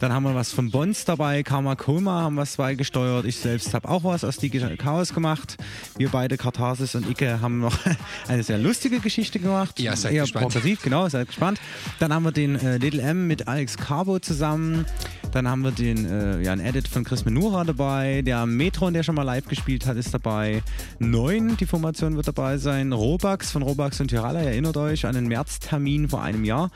Dann 0.00 0.12
haben 0.12 0.24
wir 0.24 0.34
was 0.34 0.52
von 0.52 0.70
Bons 0.70 1.04
dabei. 1.04 1.42
Karma 1.42 1.76
Koma 1.76 2.22
haben 2.22 2.36
was 2.36 2.56
beigesteuert. 2.56 3.24
Ich 3.24 3.36
selbst 3.36 3.72
habe 3.74 3.88
auch 3.88 4.04
was 4.04 4.24
aus 4.24 4.36
die 4.38 4.50
Chaos 4.50 5.14
gemacht. 5.14 5.56
Wir 5.96 6.08
beide, 6.08 6.36
Katharsis 6.36 6.94
und 6.94 7.08
Icke, 7.08 7.40
haben 7.40 7.60
noch 7.60 7.76
eine 8.28 8.42
sehr 8.42 8.58
lustige 8.58 9.00
Geschichte 9.00 9.38
gemacht. 9.38 9.80
Ja, 9.80 9.96
seid 9.96 10.12
Eher 10.12 10.22
gespannt. 10.22 10.52
progressiv, 10.52 10.82
genau, 10.82 11.08
seid 11.08 11.28
gespannt. 11.28 11.60
Dann 11.98 12.12
haben 12.12 12.24
wir 12.24 12.32
den 12.32 12.56
äh, 12.56 12.78
Little 12.78 13.02
M 13.02 13.26
mit 13.26 13.48
Alex 13.48 13.76
Carbo 13.76 14.18
zusammen. 14.18 14.86
Dann 15.34 15.48
haben 15.48 15.62
wir 15.62 15.72
den, 15.72 16.06
äh, 16.06 16.40
ja, 16.42 16.52
ein 16.52 16.60
Edit 16.60 16.86
von 16.86 17.02
Chris 17.02 17.24
Menura 17.24 17.64
dabei. 17.64 18.22
Der 18.22 18.46
Metron, 18.46 18.94
der 18.94 19.02
schon 19.02 19.16
mal 19.16 19.24
live 19.24 19.48
gespielt 19.48 19.84
hat, 19.84 19.96
ist 19.96 20.14
dabei. 20.14 20.62
Neun, 21.00 21.56
die 21.56 21.66
Formation 21.66 22.14
wird 22.14 22.28
dabei 22.28 22.56
sein. 22.56 22.92
Robax 22.92 23.50
von 23.50 23.62
Robax 23.62 24.00
und 24.00 24.08
Tirala, 24.08 24.40
erinnert 24.40 24.76
euch 24.76 25.06
an 25.06 25.16
den 25.16 25.26
Märztermin 25.26 26.08
vor 26.08 26.22
einem 26.22 26.44
Jahr. 26.44 26.70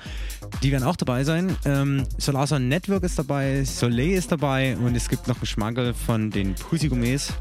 Die 0.65 0.73
werden 0.73 0.83
auch 0.83 0.97
dabei 0.97 1.23
sein. 1.23 1.57
Ähm, 1.65 2.03
Solarson 2.19 2.67
Network 2.67 3.05
ist 3.05 3.17
dabei, 3.17 3.63
Soleil 3.63 4.11
ist 4.11 4.33
dabei 4.33 4.77
und 4.77 4.97
es 4.97 5.09
gibt 5.09 5.29
noch 5.29 5.37
einen 5.37 5.47
Schmankerl 5.47 5.95
von 5.95 6.33
den 6.33 6.57
Pussy 6.57 6.89
Gourmets. 6.89 7.33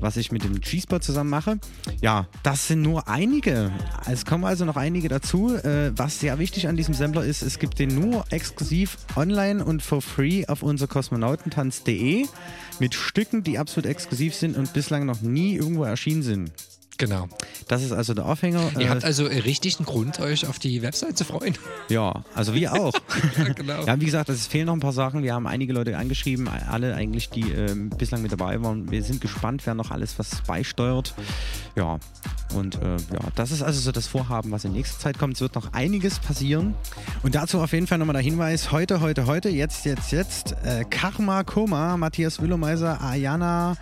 Was 0.00 0.16
ich 0.16 0.32
mit 0.32 0.44
dem 0.44 0.60
G-Spot 0.60 0.98
zusammen 0.98 1.30
mache. 1.30 1.58
Ja, 2.00 2.26
das 2.42 2.68
sind 2.68 2.82
nur 2.82 3.08
einige. 3.08 3.70
Es 4.10 4.24
kommen 4.24 4.44
also 4.44 4.64
noch 4.64 4.76
einige 4.76 5.08
dazu. 5.08 5.54
Äh, 5.54 5.92
was 5.96 6.20
sehr 6.20 6.38
wichtig 6.38 6.68
an 6.68 6.76
diesem 6.76 6.94
Sampler 6.94 7.24
ist, 7.24 7.42
es 7.42 7.58
gibt 7.58 7.78
den 7.78 7.94
nur 7.94 8.24
exklusiv 8.30 8.98
online 9.16 9.64
und 9.64 9.82
for 9.82 10.02
free 10.02 10.46
auf 10.46 10.62
unser 10.62 10.86
kosmonautentanz.de 10.86 12.26
mit 12.80 12.94
Stücken, 12.94 13.42
die 13.42 13.58
absolut 13.58 13.86
exklusiv 13.88 14.34
sind 14.34 14.56
und 14.56 14.72
bislang 14.72 15.06
noch 15.06 15.20
nie 15.22 15.56
irgendwo 15.56 15.84
erschienen 15.84 16.22
sind. 16.22 16.52
Genau. 16.96 17.28
Das 17.68 17.82
ist 17.82 17.92
also 17.92 18.14
der 18.14 18.26
Aufhänger. 18.26 18.70
Ihr 18.78 18.86
Äh, 18.86 18.88
habt 18.88 19.04
also 19.04 19.26
äh, 19.26 19.38
richtig 19.40 19.78
einen 19.78 19.86
Grund, 19.86 20.20
euch 20.20 20.46
auf 20.46 20.58
die 20.58 20.80
Website 20.82 21.18
zu 21.18 21.24
freuen. 21.24 21.54
Ja, 21.88 22.22
also 22.34 22.54
wir 22.54 22.72
auch. 22.80 22.94
ja, 23.36 23.52
genau. 23.52 23.84
Ja, 23.84 24.00
wie 24.00 24.04
gesagt, 24.04 24.28
es 24.28 24.46
fehlen 24.46 24.66
noch 24.66 24.74
ein 24.74 24.80
paar 24.80 24.92
Sachen. 24.92 25.22
Wir 25.22 25.34
haben 25.34 25.46
einige 25.46 25.72
Leute 25.72 25.96
angeschrieben, 25.98 26.48
alle 26.48 26.94
eigentlich, 26.94 27.30
die 27.30 27.50
ähm, 27.50 27.90
bislang 27.90 28.22
mit 28.22 28.32
dabei 28.32 28.62
waren. 28.62 28.90
Wir 28.90 29.02
sind 29.02 29.20
gespannt, 29.20 29.62
wer 29.66 29.74
noch 29.74 29.90
alles 29.90 30.18
was 30.18 30.42
beisteuert. 30.46 31.14
Ja, 31.76 31.98
und 32.54 32.76
äh, 32.76 32.96
ja, 33.12 33.20
das 33.34 33.50
ist 33.50 33.62
also 33.62 33.80
so 33.80 33.90
das 33.90 34.06
Vorhaben, 34.06 34.52
was 34.52 34.64
in 34.64 34.72
nächster 34.72 35.00
Zeit 35.00 35.18
kommt. 35.18 35.34
Es 35.34 35.40
wird 35.40 35.56
noch 35.56 35.72
einiges 35.72 36.20
passieren. 36.20 36.74
Und 37.24 37.34
dazu 37.34 37.60
auf 37.60 37.72
jeden 37.72 37.88
Fall 37.88 37.98
nochmal 37.98 38.14
der 38.14 38.22
Hinweis: 38.22 38.70
heute, 38.70 39.00
heute, 39.00 39.26
heute, 39.26 39.48
jetzt, 39.48 39.84
jetzt, 39.84 40.12
jetzt. 40.12 40.52
Äh, 40.64 40.84
Karma 40.88 41.42
Koma, 41.42 41.96
Matthias 41.96 42.40
Wüllermeiser, 42.40 43.00
Ayana, 43.00 43.76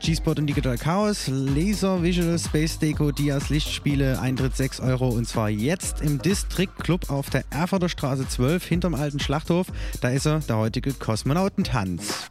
G-Spot 0.00 0.32
und 0.32 0.46
Digital 0.46 0.76
Chaos, 0.76 1.26
Laser 1.28 2.02
Visual 2.02 2.38
Space 2.38 2.78
Deco, 2.78 3.12
Dias 3.12 3.48
Lichtspiele, 3.48 4.20
Eintritt 4.20 4.56
6 4.56 4.80
Euro 4.80 5.08
und 5.08 5.26
zwar 5.26 5.50
jetzt 5.50 6.00
im 6.00 6.20
District 6.20 6.72
Club 6.78 7.10
auf 7.10 7.30
der 7.30 7.44
Erfurter 7.50 7.88
Straße 7.88 8.28
12 8.28 8.64
hinterm 8.64 8.94
alten 8.94 9.20
Schlachthof. 9.20 9.66
Da 10.00 10.10
ist 10.10 10.26
er, 10.26 10.40
der 10.40 10.58
heutige 10.58 10.92
Kosmonautentanz. 10.92 12.28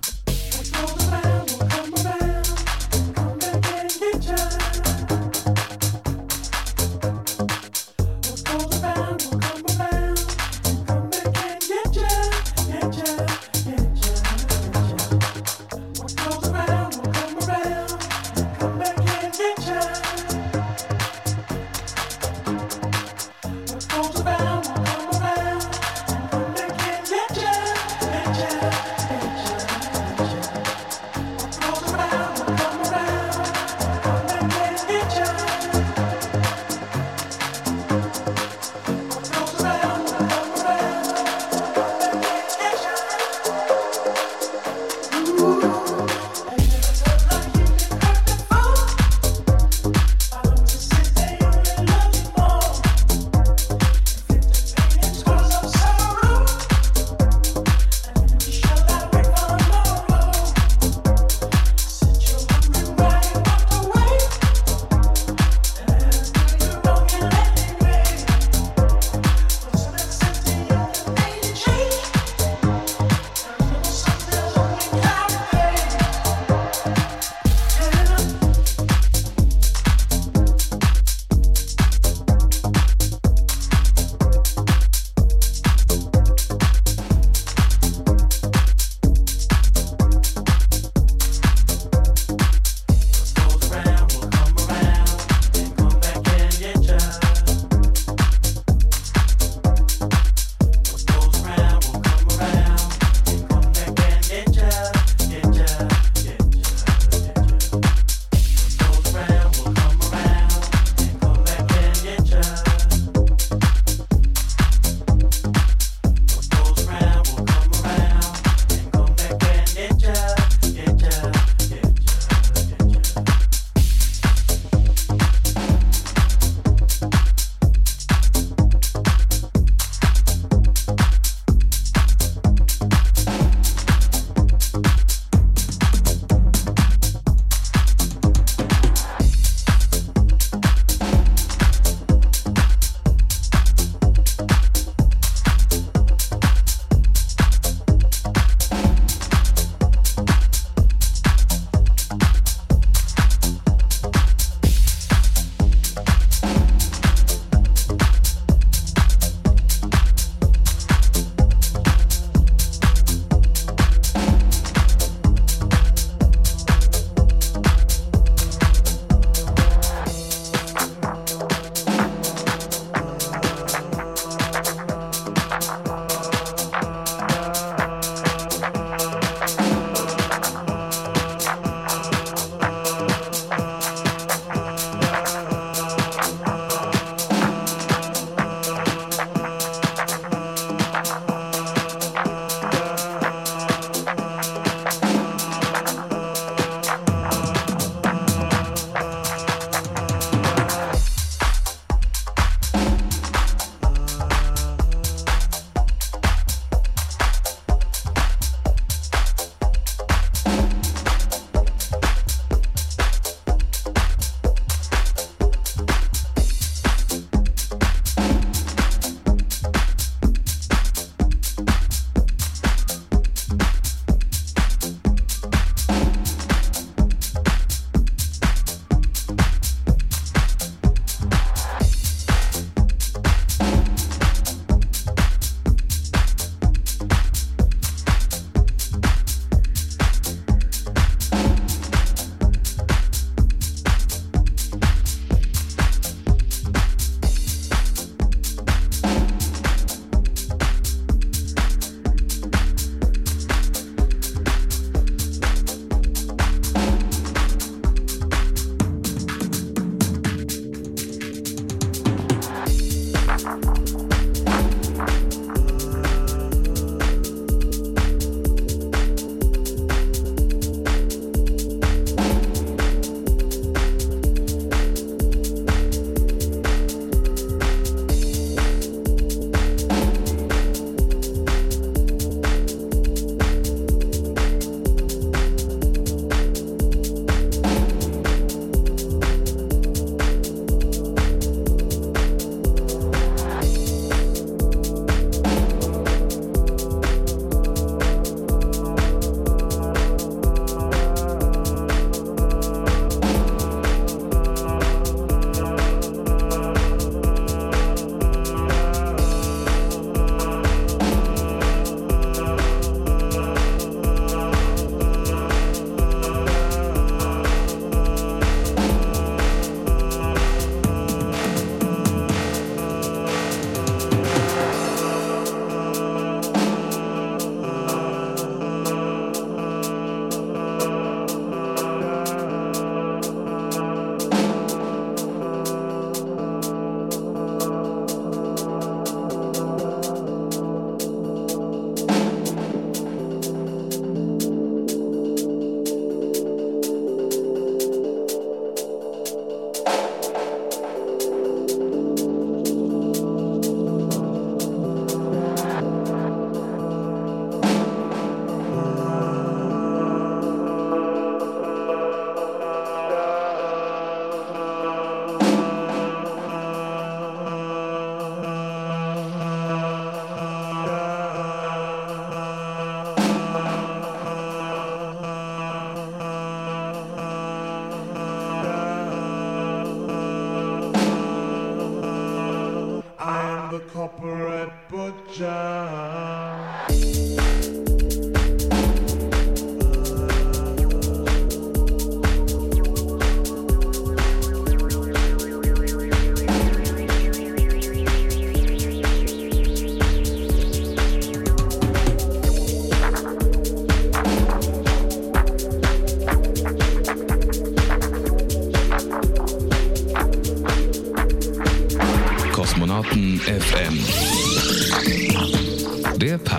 Corporate 383.93 384.71
butcher. 384.89 385.84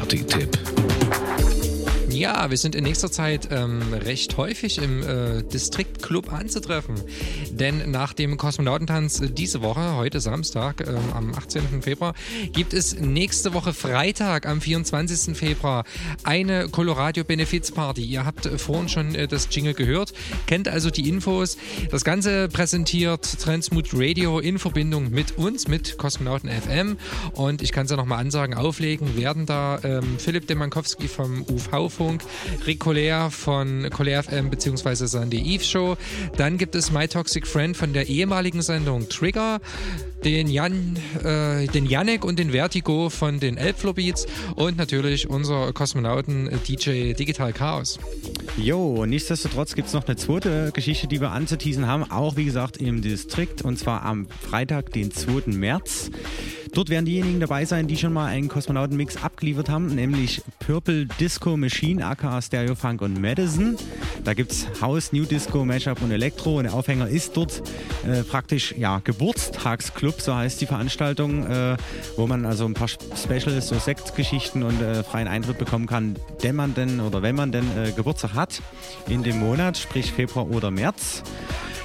Party-Tipp. 0.06 0.56
Ja, 2.10 2.48
wir 2.48 2.56
sind 2.56 2.76
in 2.76 2.84
nächster 2.84 3.10
Zeit 3.10 3.48
ähm, 3.50 3.92
recht 3.92 4.36
häufig 4.36 4.78
im 4.78 5.02
äh, 5.02 5.42
District 5.42 6.00
Club 6.00 6.32
anzutreffen. 6.32 6.94
Denn 7.58 7.90
nach 7.90 8.12
dem 8.12 8.36
Kosmonautentanz 8.36 9.22
diese 9.32 9.62
Woche, 9.62 9.96
heute 9.96 10.20
Samstag, 10.20 10.86
ähm, 10.86 10.98
am 11.14 11.34
18. 11.34 11.80
Februar, 11.80 12.12
gibt 12.52 12.74
es 12.74 13.00
nächste 13.00 13.54
Woche 13.54 13.72
Freitag, 13.72 14.44
am 14.44 14.60
24. 14.60 15.34
Februar, 15.34 15.84
eine 16.22 16.68
Coloradio 16.68 17.24
Benefizparty. 17.24 18.04
Ihr 18.04 18.26
habt 18.26 18.46
vorhin 18.60 18.90
schon 18.90 19.14
äh, 19.14 19.26
das 19.26 19.48
Jingle 19.50 19.72
gehört, 19.72 20.12
kennt 20.46 20.68
also 20.68 20.90
die 20.90 21.08
Infos. 21.08 21.56
Das 21.90 22.04
Ganze 22.04 22.48
präsentiert 22.48 23.40
Transmut 23.40 23.88
Radio 23.94 24.38
in 24.38 24.58
Verbindung 24.58 25.10
mit 25.10 25.38
uns, 25.38 25.66
mit 25.66 25.96
Kosmonauten 25.96 26.50
FM. 26.50 26.98
Und 27.32 27.62
ich 27.62 27.72
kann 27.72 27.86
es 27.86 27.90
ja 27.90 27.96
nochmal 27.96 28.18
ansagen, 28.18 28.54
auflegen 28.54 29.16
werden 29.16 29.46
da 29.46 29.78
ähm, 29.82 30.18
Philipp 30.18 30.46
Demankowski 30.46 31.08
vom 31.08 31.42
UV-Funk, 31.48 32.22
Rick 32.66 32.80
Collier 32.80 33.30
von 33.30 33.88
Collier 33.88 34.22
FM 34.22 34.50
bzw. 34.50 35.06
Sunday 35.06 35.40
Eve 35.40 35.64
Show. 35.64 35.96
Dann 36.36 36.58
gibt 36.58 36.74
es 36.74 36.90
My 36.90 37.08
Toxic 37.08 37.45
Friend 37.46 37.76
von 37.76 37.92
der 37.92 38.08
ehemaligen 38.08 38.60
Sendung 38.60 39.08
Trigger, 39.08 39.60
den 40.24 40.48
Jan, 40.48 40.96
äh, 41.22 41.66
den 41.66 41.86
Janek 41.86 42.24
und 42.24 42.38
den 42.38 42.50
Vertigo 42.50 43.10
von 43.10 43.40
den 43.40 43.56
Elbflow 43.56 43.92
Beats 43.92 44.26
und 44.54 44.76
natürlich 44.76 45.28
unser 45.28 45.72
Kosmonauten 45.72 46.48
äh, 46.48 46.56
DJ 46.58 47.12
Digital 47.12 47.52
Chaos. 47.52 47.98
Jo, 48.56 49.06
nichtsdestotrotz 49.06 49.74
gibt 49.74 49.88
es 49.88 49.94
noch 49.94 50.06
eine 50.06 50.16
zweite 50.16 50.70
Geschichte, 50.72 51.06
die 51.06 51.20
wir 51.20 51.30
anzuteasen 51.30 51.86
haben, 51.86 52.10
auch 52.10 52.36
wie 52.36 52.44
gesagt 52.44 52.78
im 52.78 53.02
Distrikt 53.02 53.62
und 53.62 53.78
zwar 53.78 54.02
am 54.02 54.26
Freitag, 54.28 54.92
den 54.92 55.10
2. 55.10 55.52
März. 55.52 56.10
Dort 56.76 56.90
werden 56.90 57.06
diejenigen 57.06 57.40
dabei 57.40 57.64
sein, 57.64 57.86
die 57.86 57.96
schon 57.96 58.12
mal 58.12 58.26
einen 58.26 58.48
Kosmonauten-Mix 58.48 59.22
abgeliefert 59.22 59.70
haben, 59.70 59.94
nämlich 59.94 60.42
Purple 60.58 61.06
Disco 61.18 61.56
Machine, 61.56 62.04
aka 62.04 62.42
Stereo 62.42 62.74
Funk 62.74 63.00
und 63.00 63.18
Madison. 63.18 63.76
Da 64.24 64.34
gibt 64.34 64.52
es 64.52 64.66
House, 64.82 65.10
New 65.10 65.24
Disco, 65.24 65.64
Mashup 65.64 66.02
und 66.02 66.10
Elektro 66.10 66.58
und 66.58 66.64
der 66.64 66.74
Aufhänger 66.74 67.08
ist 67.08 67.34
dort 67.34 67.62
äh, 68.06 68.22
praktisch 68.24 68.74
ja, 68.76 69.00
Geburtstagsclub, 69.02 70.05
so 70.14 70.34
heißt 70.34 70.60
die 70.60 70.66
Veranstaltung, 70.66 71.46
äh, 71.46 71.76
wo 72.16 72.26
man 72.26 72.44
also 72.46 72.64
ein 72.64 72.74
paar 72.74 72.88
Specials, 72.88 73.68
so 73.68 73.78
Sektgeschichten 73.78 74.62
und 74.62 74.80
äh, 74.80 75.02
freien 75.02 75.28
Eintritt 75.28 75.58
bekommen 75.58 75.86
kann, 75.86 76.16
wenn 76.40 76.56
man 76.56 76.74
denn 76.74 77.00
oder 77.00 77.22
wenn 77.22 77.34
man 77.34 77.52
denn 77.52 77.64
äh, 77.76 77.92
Geburtstag 77.92 78.34
hat 78.34 78.62
in 79.08 79.22
dem 79.22 79.38
Monat, 79.38 79.76
sprich 79.78 80.12
Februar 80.12 80.48
oder 80.50 80.70
März. 80.70 81.22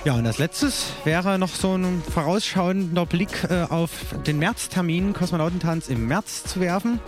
Ja, 0.04 0.16
und 0.16 0.26
als 0.26 0.40
letztes 0.40 0.94
wäre 1.04 1.38
noch 1.38 1.54
so 1.54 1.78
ein 1.78 2.02
vorausschauender 2.02 3.06
Blick 3.06 3.46
äh, 3.48 3.68
auf 3.70 3.92
den 4.26 4.40
Märztermin 4.40 5.14
Kosmonautentanz 5.14 5.90
im 5.90 6.08
März 6.08 6.44
zu 6.46 6.60
werfen. 6.60 7.00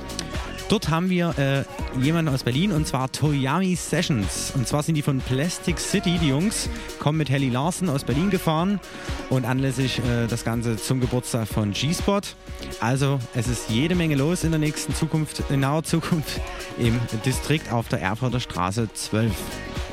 Dort 0.70 0.90
haben 0.90 1.10
wir 1.10 1.34
äh, 1.40 1.64
jemanden 2.00 2.32
aus 2.32 2.44
Berlin 2.44 2.72
und 2.72 2.86
zwar 2.86 3.12
Toyami 3.12 3.76
Sessions. 3.76 4.54
Und 4.56 4.68
zwar 4.68 4.84
sind 4.84 4.94
die 4.94 5.02
von 5.02 5.22
Plastic 5.22 5.80
City, 5.80 6.20
die 6.22 6.30
Jungs, 6.30 6.70
kommen 7.00 7.18
mit 7.18 7.32
Helly 7.32 7.50
Larsen 7.50 7.90
aus 7.90 8.04
Berlin 8.04 8.30
gefahren 8.30 8.80
und 9.32 9.46
anlässlich 9.46 9.98
äh, 9.98 10.28
das 10.28 10.44
Ganze 10.44 10.78
zum 10.78 11.00
Geburtstag 11.00 11.48
von 11.48 11.72
G-Spot. 11.72 12.22
Also 12.80 13.20
es 13.34 13.48
ist 13.48 13.72
jede 13.72 13.96
Menge 13.96 14.16
los 14.16 14.44
in 14.44 14.52
der 14.52 14.60
nächsten 14.60 14.94
Zukunft, 14.94 15.42
in 15.50 15.62
naher 15.62 15.82
Zukunft 15.82 16.40
im 16.78 17.00
Distrikt 17.26 17.72
auf 17.72 17.88
der 17.88 18.02
Erfurter 18.02 18.40
Straße 18.40 18.88
12. 18.94 19.32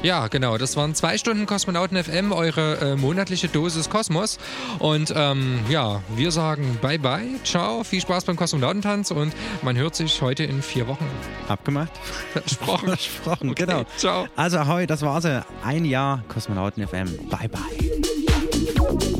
Ja, 0.02 0.28
genau. 0.28 0.56
Das 0.56 0.77
waren 0.77 0.94
zwei 0.94 1.18
Stunden 1.18 1.47
Kosmonauten 1.47 2.02
FM, 2.02 2.32
eure 2.32 2.77
äh, 2.78 2.97
monatliche 2.97 3.48
Dosis 3.48 3.90
Kosmos. 3.90 4.39
Und 4.78 5.12
ähm, 5.14 5.60
ja, 5.68 6.02
wir 6.16 6.32
sagen 6.32 6.78
bye 6.81 6.98
bye, 6.98 7.27
ciao, 7.44 7.85
viel 7.85 8.01
Spaß 8.01 8.24
beim 8.24 8.36
Kosmonautentanz 8.36 9.10
und 9.10 9.35
man 9.62 9.77
hört 9.77 9.94
sich 9.94 10.22
heute 10.22 10.44
in 10.44 10.62
vier 10.62 10.89
Wochen. 10.89 11.06
Abgemacht? 11.48 11.93
Versprochen. 12.32 12.89
Versprochen, 12.89 13.51
Okay, 13.51 13.66
genau. 13.66 13.85
ciao. 13.97 14.27
Also 14.36 14.59
ahoi, 14.59 14.86
das 14.86 15.02
war's. 15.02 15.20
Ein 15.62 15.85
Jahr 15.85 16.24
Kosmonauten 16.28 16.86
FM. 16.86 17.28
Bye 17.28 17.48
bye. 17.48 19.19